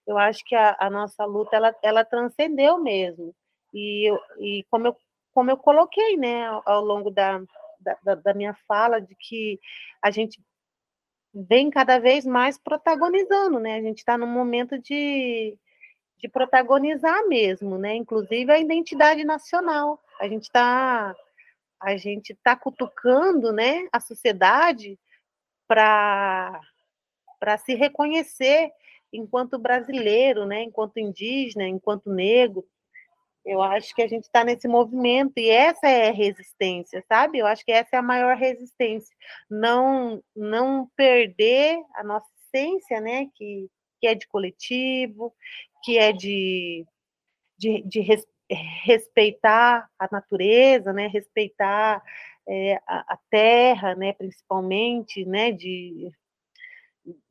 Eu 0.07 0.19
acho 0.19 0.45
que 0.45 0.55
a, 0.55 0.77
a 0.81 0.91
nossa 0.91 1.25
luta, 1.25 1.55
ela, 1.57 1.75
ela 1.83 2.05
transcendeu 2.05 2.79
mesmo. 2.79 3.35
E, 3.73 4.11
e 4.41 4.65
como, 4.71 4.89
eu, 4.89 4.97
como 5.33 5.51
eu 5.51 5.57
coloquei, 5.57 6.17
né, 6.17 6.47
ao, 6.47 6.63
ao 6.67 6.85
longo 6.85 7.11
da, 7.11 7.41
da, 8.03 8.15
da 8.15 8.35
minha 8.35 8.55
fala, 8.67 9.01
de 9.01 9.15
que 9.15 9.61
a 10.03 10.11
gente 10.11 10.41
vem 11.35 11.71
cada 11.71 11.99
vez 11.99 12.27
mais 12.27 12.59
protagonizando, 12.59 13.59
né? 13.59 13.77
A 13.77 13.83
gente 13.83 13.99
está 13.99 14.19
num 14.19 14.27
momento 14.27 14.79
de, 14.79 15.57
de 16.19 16.29
protagonizar 16.29 17.27
mesmo, 17.27 17.79
né? 17.79 17.95
Inclusive 17.95 18.53
a 18.53 18.59
identidade 18.59 19.25
nacional. 19.25 20.03
A 20.21 20.29
gente 20.29 20.45
está 20.45 21.15
a 21.81 21.97
gente 21.97 22.33
está 22.33 22.55
cutucando, 22.55 23.53
né, 23.53 23.89
a 23.91 23.99
sociedade 23.99 24.97
para 25.67 26.61
para 27.41 27.59
se 27.59 27.75
reconhecer 27.75 28.71
enquanto 29.13 29.59
brasileiro, 29.59 30.47
né, 30.47 30.63
enquanto 30.63 30.99
indígena, 30.99 31.67
enquanto 31.67 32.09
negro. 32.09 32.65
Eu 33.45 33.61
acho 33.61 33.95
que 33.95 34.03
a 34.03 34.07
gente 34.07 34.25
está 34.25 34.45
nesse 34.45 34.69
movimento 34.69 35.33
e 35.37 35.51
essa 35.51 35.89
é 35.89 36.11
a 36.11 36.13
resistência, 36.13 37.05
sabe? 37.09 37.39
Eu 37.39 37.47
acho 37.47 37.65
que 37.65 37.73
essa 37.73 37.97
é 37.97 37.99
a 37.99 38.03
maior 38.03 38.37
resistência, 38.37 39.15
não 39.51 40.23
não 40.35 40.89
perder 40.97 41.83
a 41.95 42.05
nossa 42.05 42.27
essência, 42.47 43.01
né? 43.01 43.27
Que, 43.35 43.69
que 44.01 44.07
é 44.07 44.15
de 44.15 44.29
coletivo, 44.29 45.35
que 45.83 45.99
é 45.99 46.13
de, 46.13 46.87
de, 47.59 47.83
de 47.83 48.01
res, 48.01 48.25
respeitar 48.85 49.89
a 49.99 50.09
natureza, 50.13 50.93
né? 50.93 51.09
Respeitar 51.09 52.03
é, 52.49 52.77
a, 52.87 53.15
a, 53.15 53.19
terra, 53.31 53.95
né? 53.97 54.13
Principalmente, 54.13 55.25
né? 55.25 55.51
De 55.53 56.13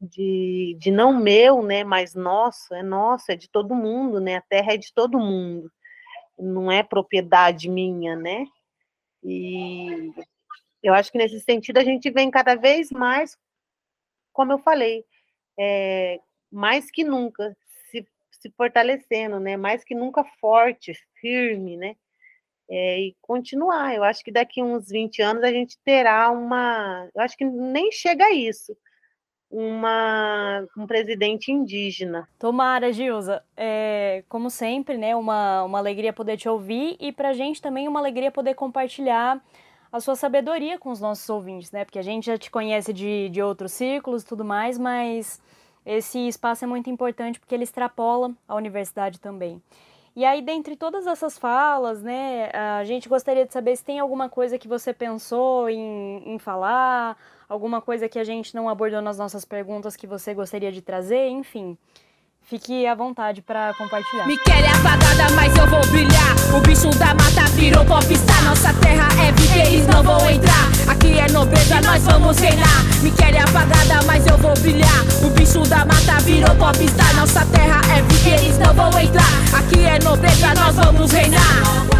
de, 0.02 0.76
de 0.80 0.92
não 0.92 1.14
meu, 1.14 1.64
né, 1.64 1.82
mas 1.82 2.14
nosso, 2.14 2.74
é 2.74 2.84
nosso, 2.84 3.32
é 3.32 3.38
de 3.38 3.50
todo 3.50 3.74
mundo, 3.74 4.20
né, 4.20 4.36
a 4.36 4.42
terra 4.42 4.74
é 4.74 4.78
de 4.78 4.94
todo 4.94 5.18
mundo 5.18 5.72
não 6.42 6.72
é 6.72 6.84
propriedade 6.84 7.70
minha, 7.70 8.16
né? 8.16 8.46
E 9.24 10.12
eu 10.82 10.94
acho 10.94 11.12
que 11.12 11.18
nesse 11.18 11.40
sentido 11.40 11.78
a 11.78 11.84
gente 11.84 12.10
vem 12.10 12.32
cada 12.32 12.56
vez 12.56 12.92
mais, 12.92 13.38
como 14.34 14.52
eu 14.52 14.58
falei, 14.58 15.06
é, 15.60 16.20
mais 16.52 16.90
que 16.90 17.04
nunca 17.04 17.56
se, 17.90 18.06
se 18.32 18.50
fortalecendo, 18.52 19.40
né? 19.40 19.56
Mais 19.56 19.84
que 19.84 19.94
nunca 19.94 20.24
forte, 20.40 20.94
firme, 21.20 21.78
né? 21.78 21.96
É, 22.70 23.00
e 23.00 23.16
continuar. 23.22 23.94
Eu 23.96 24.04
acho 24.04 24.24
que 24.24 24.32
daqui 24.32 24.64
uns 24.64 24.90
20 24.90 25.22
anos 25.22 25.44
a 25.44 25.52
gente 25.52 25.78
terá 25.84 26.32
uma. 26.32 27.10
Eu 27.14 27.22
acho 27.22 27.38
que 27.38 27.46
nem 27.46 27.92
chega 27.92 28.26
a 28.26 28.32
isso, 28.32 28.76
uma, 29.52 30.66
um 30.78 30.88
presidente 30.88 31.52
indígena. 31.52 32.28
Tomara, 32.40 32.94
Gilza. 32.94 33.44
É, 33.56 34.24
como 34.30 34.50
sempre, 34.50 34.98
né, 34.98 35.16
uma, 35.16 35.64
uma 35.64 35.78
alegria 35.78 36.14
poder 36.14 36.38
te 36.38 36.48
ouvir 36.48 36.96
e 37.00 37.12
para 37.12 37.30
a 37.30 37.34
gente 37.34 37.62
também 37.62 37.88
uma 37.88 38.00
alegria 38.00 38.32
poder 38.32 38.56
compartilhar 38.56 39.44
a 39.92 40.00
sua 40.00 40.16
sabedoria 40.16 40.80
com 40.80 40.90
os 40.90 41.02
nossos 41.02 41.30
ouvintes, 41.30 41.70
né? 41.72 41.84
Porque 41.84 42.00
a 42.00 42.02
gente 42.02 42.28
já 42.28 42.38
te 42.38 42.50
conhece 42.50 42.94
de, 42.94 43.28
de 43.30 43.42
outros 43.42 43.74
círculos 43.74 44.24
e 44.24 44.26
tudo 44.26 44.46
mais, 44.46 44.78
mas 44.78 45.42
esse 45.86 46.18
espaço 46.28 46.64
é 46.64 46.68
muito 46.68 46.90
importante 46.90 47.40
porque 47.40 47.54
ele 47.54 47.66
extrapola 47.66 48.32
a 48.48 48.56
universidade 48.56 49.20
também. 49.20 49.62
E 50.16 50.26
aí, 50.26 50.42
dentre 50.42 50.76
todas 50.76 51.08
essas 51.08 51.38
falas, 51.38 52.02
né, 52.04 52.50
a 52.52 52.84
gente 52.84 53.08
gostaria 53.08 53.46
de 53.46 53.54
saber 53.54 53.78
se 53.78 53.84
tem 53.84 54.00
alguma 54.00 54.30
coisa 54.30 54.58
que 54.58 54.68
você 54.68 54.94
pensou 54.94 55.70
em, 55.70 56.34
em 56.34 56.38
falar, 56.38 57.18
alguma 57.48 57.82
coisa 57.82 58.10
que 58.10 58.20
a 58.20 58.24
gente 58.24 58.54
não 58.54 58.68
abordou 58.68 59.02
nas 59.02 59.18
nossas 59.18 59.46
perguntas 59.46 59.96
que 59.96 60.06
você 60.06 60.34
gostaria 60.34 60.72
de 60.72 60.82
trazer, 60.82 61.30
enfim. 61.30 61.78
Fique 62.52 62.86
à 62.86 62.94
vontade 62.94 63.42
para 63.42 63.74
compartilhar. 63.76 64.28
Me 64.28 64.38
quer 64.40 64.68
apagada, 64.76 65.34
mas 65.34 65.56
eu 65.56 65.66
vou 65.68 65.80
brilhar. 65.88 66.36
O 66.54 66.60
bicho 66.60 66.90
da 67.00 67.14
mata 67.14 67.50
virou 67.56 67.86
popstar. 67.86 68.44
Nossa 68.44 68.74
terra 68.74 69.08
é 69.26 69.32
vida, 69.32 69.70
eles 69.70 69.88
não 69.88 70.04
vão 70.04 70.30
entrar. 70.30 70.68
Aqui 70.90 71.18
é 71.18 71.32
nobreza, 71.32 71.80
nós 71.80 72.04
vamos 72.04 72.38
reinar. 72.40 72.84
Me 73.02 73.10
quer 73.12 73.42
apagada, 73.42 74.06
mas 74.06 74.28
eu 74.28 74.38
vou 74.38 74.54
brilhar. 74.56 75.02
O 75.24 75.30
bicho 75.30 75.62
da 75.70 75.86
mata 75.86 76.20
virou 76.26 76.54
popstar. 76.56 77.16
Nossa 77.16 77.46
terra 77.46 77.80
é 77.98 78.02
vida, 78.02 78.42
eles 78.42 78.58
não 78.58 78.74
vão 78.74 79.00
entrar. 79.00 79.32
Aqui 79.58 79.86
é 79.86 79.98
nobreza, 80.04 80.54
nós 80.54 80.76
vamos 80.76 81.10
reinar. 81.10 81.91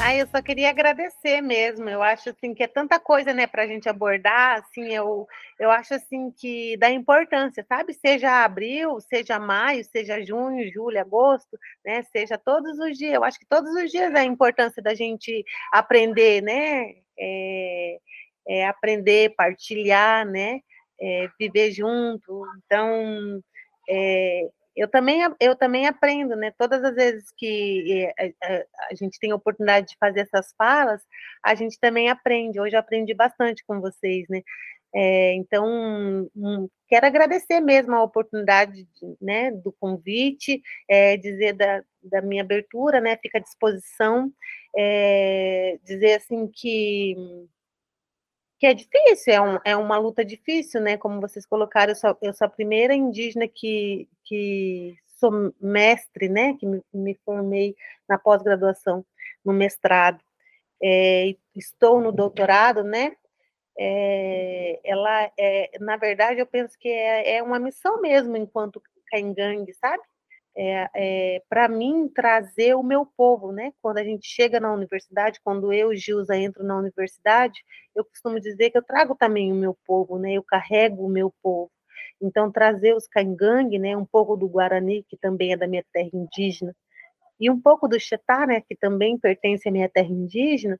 Ah, 0.00 0.14
eu 0.14 0.28
só 0.28 0.40
queria 0.40 0.70
agradecer 0.70 1.40
mesmo. 1.40 1.88
Eu 1.88 2.02
acho 2.02 2.30
assim 2.30 2.54
que 2.54 2.62
é 2.62 2.68
tanta 2.68 3.00
coisa, 3.00 3.34
né, 3.34 3.48
para 3.48 3.64
a 3.64 3.66
gente 3.66 3.88
abordar. 3.88 4.60
Assim, 4.60 4.92
eu, 4.94 5.26
eu 5.58 5.70
acho 5.70 5.92
assim 5.94 6.30
que 6.30 6.76
dá 6.76 6.88
importância, 6.88 7.64
sabe? 7.68 7.92
Seja 7.92 8.44
abril, 8.44 9.00
seja 9.00 9.40
maio, 9.40 9.84
seja 9.84 10.24
junho, 10.24 10.70
julho, 10.72 11.00
agosto, 11.00 11.58
né? 11.84 12.02
Seja 12.04 12.38
todos 12.38 12.78
os 12.78 12.96
dias. 12.96 13.14
Eu 13.14 13.24
acho 13.24 13.38
que 13.40 13.46
todos 13.46 13.70
os 13.74 13.90
dias 13.90 14.14
é 14.14 14.20
a 14.20 14.24
importância 14.24 14.80
da 14.80 14.94
gente 14.94 15.44
aprender, 15.72 16.42
né? 16.42 16.94
É, 17.18 17.98
é 18.48 18.66
aprender, 18.68 19.34
partilhar, 19.36 20.24
né? 20.24 20.60
É, 21.00 21.28
viver 21.38 21.72
junto. 21.72 22.44
Então, 22.64 23.42
é, 23.88 24.48
eu 24.78 24.88
também, 24.88 25.20
eu 25.40 25.56
também 25.56 25.86
aprendo, 25.86 26.36
né? 26.36 26.52
Todas 26.56 26.82
as 26.84 26.94
vezes 26.94 27.32
que 27.36 28.08
a, 28.18 28.94
gente 28.94 29.18
tem 29.18 29.32
a 29.32 29.36
oportunidade 29.36 29.88
de 29.88 29.96
fazer 29.98 30.20
essas 30.20 30.54
falas, 30.56 31.02
a 31.44 31.54
gente 31.54 31.78
também 31.80 32.08
aprende. 32.08 32.60
Hoje 32.60 32.76
eu 32.76 32.80
aprendi 32.80 33.12
bastante 33.14 33.64
com 33.66 33.80
vocês, 33.80 34.26
né? 34.28 34.42
É, 34.94 35.34
então, 35.34 36.28
um, 36.34 36.68
quero 36.88 37.06
agradecer 37.06 37.60
mesmo 37.60 37.94
a 37.94 38.02
oportunidade 38.02 38.84
de, 38.84 39.16
né, 39.20 39.50
do 39.50 39.70
convite, 39.72 40.62
é, 40.88 41.16
dizer 41.16 41.52
da, 41.52 41.82
da 42.02 42.22
minha 42.22 42.42
abertura, 42.42 43.00
né? 43.00 43.18
Fica 43.20 43.38
à 43.38 43.40
disposição, 43.40 44.32
é, 44.76 45.78
dizer 45.84 46.14
assim 46.14 46.48
que 46.52 47.14
que 48.58 48.66
é 48.66 48.74
difícil, 48.74 49.32
é, 49.32 49.40
um, 49.40 49.58
é 49.64 49.76
uma 49.76 49.98
luta 49.98 50.24
difícil, 50.24 50.80
né? 50.80 50.96
Como 50.96 51.20
vocês 51.20 51.46
colocaram, 51.46 51.92
eu 51.92 51.96
sou, 51.96 52.18
eu 52.20 52.34
sou 52.34 52.46
a 52.46 52.50
primeira 52.50 52.94
indígena 52.94 53.46
que, 53.46 54.08
que 54.24 54.96
sou 55.06 55.52
mestre, 55.60 56.28
né? 56.28 56.54
Que 56.58 56.66
me, 56.66 56.82
me 56.92 57.14
formei 57.24 57.76
na 58.08 58.18
pós-graduação, 58.18 59.04
no 59.44 59.52
mestrado. 59.52 60.20
É, 60.82 61.34
estou 61.54 62.00
no 62.00 62.10
doutorado, 62.12 62.82
né? 62.82 63.16
É, 63.78 64.80
ela 64.84 65.30
é, 65.38 65.70
na 65.80 65.96
verdade, 65.96 66.40
eu 66.40 66.46
penso 66.46 66.76
que 66.78 66.88
é, 66.88 67.36
é 67.36 67.42
uma 67.42 67.60
missão 67.60 68.00
mesmo 68.00 68.36
enquanto 68.36 68.82
Caingangue, 69.10 69.72
sabe? 69.74 70.02
É, 70.56 70.88
é 70.94 71.42
para 71.48 71.68
mim 71.68 72.08
trazer 72.08 72.74
o 72.74 72.82
meu 72.82 73.06
povo, 73.06 73.52
né? 73.52 73.72
Quando 73.80 73.98
a 73.98 74.04
gente 74.04 74.26
chega 74.26 74.58
na 74.58 74.72
universidade, 74.72 75.40
quando 75.42 75.72
eu, 75.72 75.94
Gilza, 75.94 76.36
entro 76.36 76.64
na 76.64 76.76
universidade, 76.76 77.62
eu 77.94 78.04
costumo 78.04 78.40
dizer 78.40 78.70
que 78.70 78.78
eu 78.78 78.82
trago 78.82 79.14
também 79.14 79.52
o 79.52 79.56
meu 79.56 79.76
povo, 79.86 80.18
né? 80.18 80.32
Eu 80.32 80.42
carrego 80.42 81.06
o 81.06 81.10
meu 81.10 81.32
povo. 81.42 81.70
Então, 82.20 82.50
trazer 82.50 82.94
os 82.94 83.06
caingangue, 83.06 83.78
né? 83.78 83.96
Um 83.96 84.04
pouco 84.04 84.36
do 84.36 84.48
Guarani, 84.48 85.04
que 85.08 85.16
também 85.16 85.52
é 85.52 85.56
da 85.56 85.66
minha 85.66 85.84
terra 85.92 86.10
indígena, 86.12 86.74
e 87.40 87.50
um 87.50 87.60
pouco 87.60 87.86
do 87.88 87.98
Xetá, 88.00 88.46
né? 88.46 88.60
Que 88.60 88.76
também 88.76 89.18
pertence 89.18 89.68
à 89.68 89.72
minha 89.72 89.88
terra 89.88 90.08
indígena, 90.08 90.78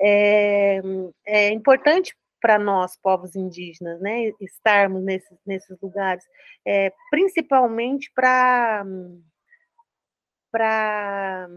é, 0.00 0.80
é 1.26 1.50
importante 1.50 2.16
para 2.40 2.58
nós, 2.58 2.96
povos 2.96 3.36
indígenas, 3.36 4.00
né, 4.00 4.32
estarmos 4.40 5.02
nesses, 5.02 5.38
nesses 5.46 5.78
lugares, 5.80 6.24
é, 6.66 6.92
principalmente 7.10 8.10
para 8.14 8.84
para 10.50 11.48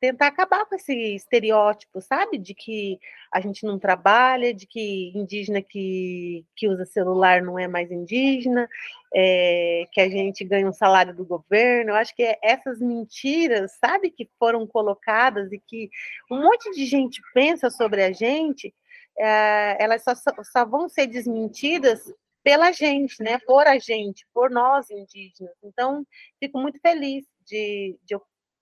tentar 0.00 0.28
acabar 0.28 0.64
com 0.64 0.74
esse 0.74 0.94
estereótipo, 1.14 2.00
sabe? 2.00 2.38
De 2.38 2.54
que 2.54 2.98
a 3.32 3.40
gente 3.40 3.64
não 3.64 3.78
trabalha, 3.78 4.54
de 4.54 4.66
que 4.66 5.12
indígena 5.14 5.60
que, 5.60 6.44
que 6.56 6.68
usa 6.68 6.86
celular 6.86 7.42
não 7.42 7.58
é 7.58 7.68
mais 7.68 7.90
indígena, 7.90 8.68
é, 9.14 9.84
que 9.92 10.00
a 10.00 10.08
gente 10.08 10.44
ganha 10.44 10.66
um 10.66 10.72
salário 10.72 11.14
do 11.14 11.26
governo. 11.26 11.90
Eu 11.90 11.96
acho 11.96 12.14
que 12.14 12.22
é 12.22 12.38
essas 12.42 12.80
mentiras, 12.80 13.72
sabe, 13.78 14.10
que 14.10 14.28
foram 14.38 14.66
colocadas 14.66 15.52
e 15.52 15.58
que 15.58 15.90
um 16.30 16.42
monte 16.42 16.70
de 16.70 16.86
gente 16.86 17.20
pensa 17.34 17.68
sobre 17.70 18.02
a 18.02 18.12
gente, 18.12 18.74
é, 19.18 19.76
elas 19.82 20.02
só, 20.02 20.12
só 20.14 20.64
vão 20.64 20.88
ser 20.88 21.06
desmentidas 21.06 22.12
pela 22.42 22.72
gente, 22.72 23.22
né? 23.22 23.38
Por 23.46 23.66
a 23.66 23.78
gente, 23.78 24.26
por 24.32 24.50
nós 24.50 24.90
indígenas. 24.90 25.54
Então, 25.62 26.06
fico 26.38 26.58
muito 26.58 26.80
feliz 26.80 27.26
de, 27.44 27.98
de 28.04 28.16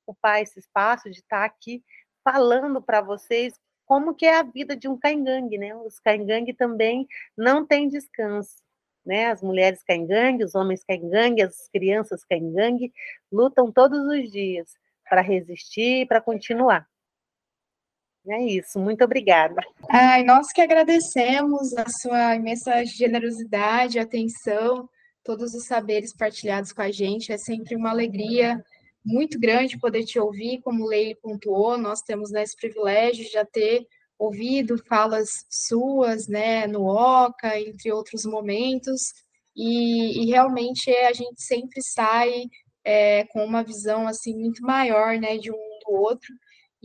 ocupar 0.07 0.43
esse 0.43 0.59
espaço, 0.59 1.11
de 1.11 1.19
estar 1.19 1.45
aqui 1.45 1.85
falando 2.25 2.83
para 2.83 3.01
vocês 3.01 3.55
como 3.85 4.15
que 4.15 4.27
é 4.27 4.39
a 4.39 4.43
vida 4.43 4.77
de 4.77 4.89
um 4.89 4.99
caingangue, 4.99 5.59
né? 5.59 5.75
Os 5.77 6.01
caingangue 6.01 6.53
também 6.53 7.07
não 7.37 7.65
têm 7.65 7.89
descanso, 7.89 8.57
né? 9.05 9.27
As 9.27 9.43
mulheres 9.43 9.83
caingangue, 9.85 10.45
os 10.45 10.55
homens 10.55 10.83
caingangue, 10.85 11.43
as 11.43 11.69
crianças 11.69 12.25
caingangue 12.25 12.93
lutam 13.31 13.71
todos 13.71 14.01
os 14.01 14.31
dias 14.31 14.75
para 15.09 15.21
resistir, 15.21 16.07
para 16.09 16.21
continuar. 16.21 16.89
É 18.29 18.43
isso, 18.43 18.79
muito 18.79 19.05
obrigada. 19.05 19.63
Ai, 19.89 20.25
nós 20.25 20.53
que 20.53 20.61
agradecemos 20.61 21.73
a 21.77 21.87
sua 21.89 22.35
imensa 22.35 22.85
generosidade, 22.85 23.99
atenção, 23.99 24.89
todos 25.23 25.55
os 25.55 25.67
saberes 25.67 26.15
partilhados 26.15 26.73
com 26.73 26.83
a 26.83 26.91
gente. 26.91 27.33
É 27.33 27.39
sempre 27.39 27.77
uma 27.77 27.91
alegria 27.91 28.65
muito 29.05 29.39
grande 29.39 29.79
poder 29.79 30.05
te 30.05 30.19
ouvir, 30.19 30.61
como 30.63 30.85
o 30.85 30.89
Leile 30.89 31.15
pontuou, 31.15 31.79
nós 31.79 32.03
temos 32.03 32.31
né, 32.33 32.43
esse 32.43 32.57
privilégio 32.57 33.25
de 33.25 33.31
já 33.31 33.45
ter 33.45 33.87
ouvido 34.19 34.77
falas 34.89 35.29
suas, 35.49 36.27
né, 36.27 36.67
no 36.67 36.87
OCA, 36.87 37.61
entre 37.61 37.93
outros 37.93 38.25
momentos, 38.25 39.03
e, 39.55 40.23
e 40.23 40.27
realmente 40.27 40.91
a 40.91 41.13
gente 41.13 41.41
sempre 41.43 41.81
sai 41.83 42.47
é, 42.85 43.25
com 43.27 43.45
uma 43.45 43.63
visão, 43.63 44.09
assim, 44.09 44.35
muito 44.35 44.63
maior, 44.63 45.19
né, 45.19 45.37
de 45.37 45.53
um 45.53 45.79
do 45.87 45.93
outro, 45.93 46.33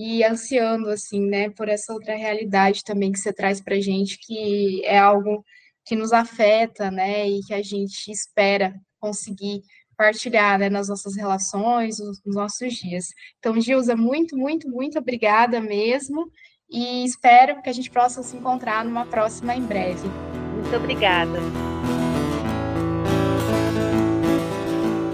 e 0.01 0.23
ansiando, 0.23 0.89
assim, 0.89 1.21
né, 1.21 1.51
por 1.51 1.69
essa 1.69 1.93
outra 1.93 2.15
realidade 2.15 2.83
também 2.83 3.11
que 3.11 3.19
você 3.19 3.31
traz 3.31 3.61
para 3.61 3.79
gente, 3.79 4.17
que 4.17 4.83
é 4.83 4.97
algo 4.97 5.45
que 5.85 5.95
nos 5.95 6.11
afeta, 6.11 6.89
né, 6.89 7.29
e 7.29 7.41
que 7.41 7.53
a 7.53 7.61
gente 7.61 8.11
espera 8.11 8.73
conseguir 8.99 9.61
partilhar 9.95 10.57
né, 10.57 10.71
nas 10.71 10.89
nossas 10.89 11.15
relações, 11.15 11.99
nos, 11.99 12.19
nos 12.25 12.35
nossos 12.35 12.73
dias. 12.73 13.09
Então, 13.37 13.61
Gilza, 13.61 13.95
muito, 13.95 14.35
muito, 14.35 14.67
muito 14.67 14.97
obrigada 14.97 15.61
mesmo 15.61 16.31
e 16.67 17.05
espero 17.05 17.61
que 17.61 17.69
a 17.69 17.73
gente 17.73 17.91
possa 17.91 18.23
se 18.23 18.35
encontrar 18.35 18.83
numa 18.83 19.05
próxima 19.05 19.55
em 19.55 19.61
breve. 19.61 20.07
Muito 20.55 20.75
obrigada. 20.75 21.37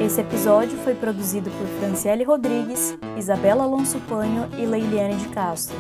Esse 0.08 0.22
episódio 0.22 0.78
foi 0.86 0.96
produzido 0.96 1.52
por 1.52 1.68
Franciele 1.82 2.24
Rodrigues, 2.24 2.98
Isabela 3.18 3.66
Alonso 3.66 4.00
Panho 4.08 4.48
e 4.58 4.66
Leiliane 4.66 5.18
de 5.18 5.28
Castro. 5.28 5.76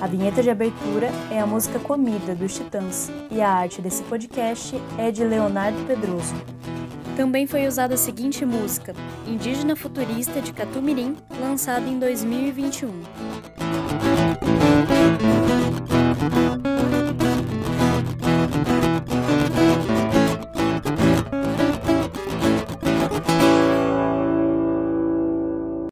A 0.00 0.08
vinheta 0.08 0.42
de 0.42 0.50
abertura 0.50 1.08
é 1.30 1.38
a 1.38 1.46
música 1.46 1.78
Comida, 1.78 2.34
dos 2.34 2.56
Titãs, 2.56 3.08
e 3.30 3.40
a 3.40 3.48
arte 3.48 3.80
desse 3.80 4.02
podcast 4.02 4.74
é 4.98 5.12
de 5.12 5.22
Leonardo 5.22 5.78
Pedroso. 5.86 6.34
Também 7.16 7.46
foi 7.46 7.68
usada 7.68 7.94
a 7.94 7.96
seguinte 7.96 8.44
música, 8.44 8.92
Indígena 9.24 9.76
Futurista 9.76 10.40
de 10.40 10.52
Catumirim, 10.52 11.16
lançada 11.40 11.88
em 11.88 11.96
2021. 11.96 12.90